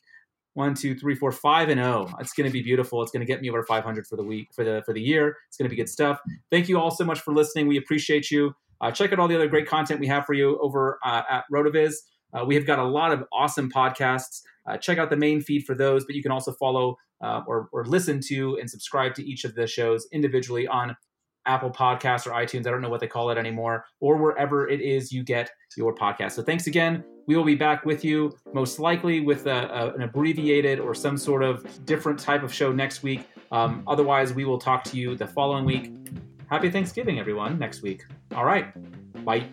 One, 0.54 0.74
two, 0.74 0.96
three, 0.96 1.14
four, 1.14 1.32
five, 1.32 1.70
and 1.70 1.80
zero. 1.80 2.12
It's 2.20 2.34
going 2.34 2.50
to 2.50 2.54
be 2.54 2.64
beautiful. 2.64 3.04
It's 3.04 3.12
going 3.12 3.26
to 3.26 3.32
get 3.32 3.42
me 3.42 3.50
over 3.52 3.62
500 3.62 4.08
for 4.08 4.16
the 4.16 4.24
week 4.24 4.48
for 4.56 4.64
the 4.64 4.82
for 4.86 4.94
the 4.94 5.02
year. 5.02 5.38
It's 5.48 5.58
going 5.58 5.70
to 5.70 5.70
be 5.70 5.76
good 5.76 5.90
stuff. 5.90 6.20
Thank 6.50 6.68
you 6.68 6.80
all 6.80 6.90
so 6.90 7.06
much 7.06 7.20
for 7.20 7.32
listening. 7.34 7.68
We 7.68 7.78
appreciate 7.78 8.32
you. 8.32 8.56
Uh, 8.82 8.92
check 8.92 9.12
out 9.12 9.20
all 9.20 9.28
the 9.28 9.36
other 9.36 9.48
great 9.48 9.68
content 9.68 10.00
we 10.00 10.08
have 10.08 10.26
for 10.26 10.34
you 10.34 10.60
over 10.60 11.00
uh, 11.04 11.24
at 11.30 11.44
Rotoviz. 11.52 11.94
Uh, 12.34 12.46
we 12.46 12.56
have 12.56 12.66
got 12.66 12.80
a 12.80 12.84
lot 12.84 13.12
of 13.12 13.24
awesome 13.32 13.72
podcasts. 13.72 14.42
Uh, 14.68 14.78
check 14.78 14.98
out 14.98 15.10
the 15.10 15.18
main 15.18 15.42
feed 15.42 15.66
for 15.66 15.76
those, 15.76 16.06
but 16.06 16.16
you 16.16 16.22
can 16.22 16.32
also 16.32 16.52
follow 16.52 16.98
uh, 17.22 17.42
or, 17.48 17.70
or 17.72 17.86
listen 17.86 18.20
to 18.20 18.58
and 18.60 18.70
subscribe 18.70 19.16
to 19.16 19.26
each 19.26 19.46
of 19.46 19.56
the 19.56 19.66
shows 19.66 20.08
individually 20.12 20.68
on 20.68 20.96
Apple 21.46 21.72
Podcasts 21.72 22.28
or 22.28 22.32
iTunes. 22.32 22.68
I 22.68 22.72
don't 22.72 22.82
know 22.82 22.90
what 22.90 23.00
they 23.00 23.08
call 23.08 23.30
it 23.30 23.38
anymore, 23.38 23.86
or 24.02 24.18
wherever 24.18 24.68
it 24.68 24.82
is 24.82 25.12
you 25.12 25.24
get 25.24 25.50
your 25.78 25.96
podcast. 25.96 26.32
So 26.34 26.44
thanks 26.44 26.68
again. 26.68 27.04
We 27.28 27.36
will 27.36 27.44
be 27.44 27.56
back 27.56 27.86
with 27.86 28.04
you 28.04 28.36
most 28.54 28.80
likely 28.80 29.22
with 29.22 29.48
a, 29.48 29.70
a, 29.70 29.94
an 29.94 30.02
abbreviated 30.02 30.80
or 30.80 30.94
some 30.96 31.18
sort 31.18 31.44
of 31.44 31.86
different 31.86 32.20
type 32.20 32.44
of 32.44 32.54
show 32.54 32.72
next 32.72 33.04
week. 33.04 33.28
Um, 33.52 33.84
otherwise, 33.88 34.34
we 34.34 34.44
will 34.44 34.58
talk 34.58 34.84
to 34.86 34.98
you 34.98 35.16
the 35.16 35.28
following 35.28 35.64
week. 35.64 35.94
Happy 36.50 36.70
Thanksgiving, 36.70 37.20
everyone, 37.20 37.60
next 37.60 37.82
week. 37.82 38.06
All 38.34 38.46
right. 38.46 38.74
Bye. 39.26 39.48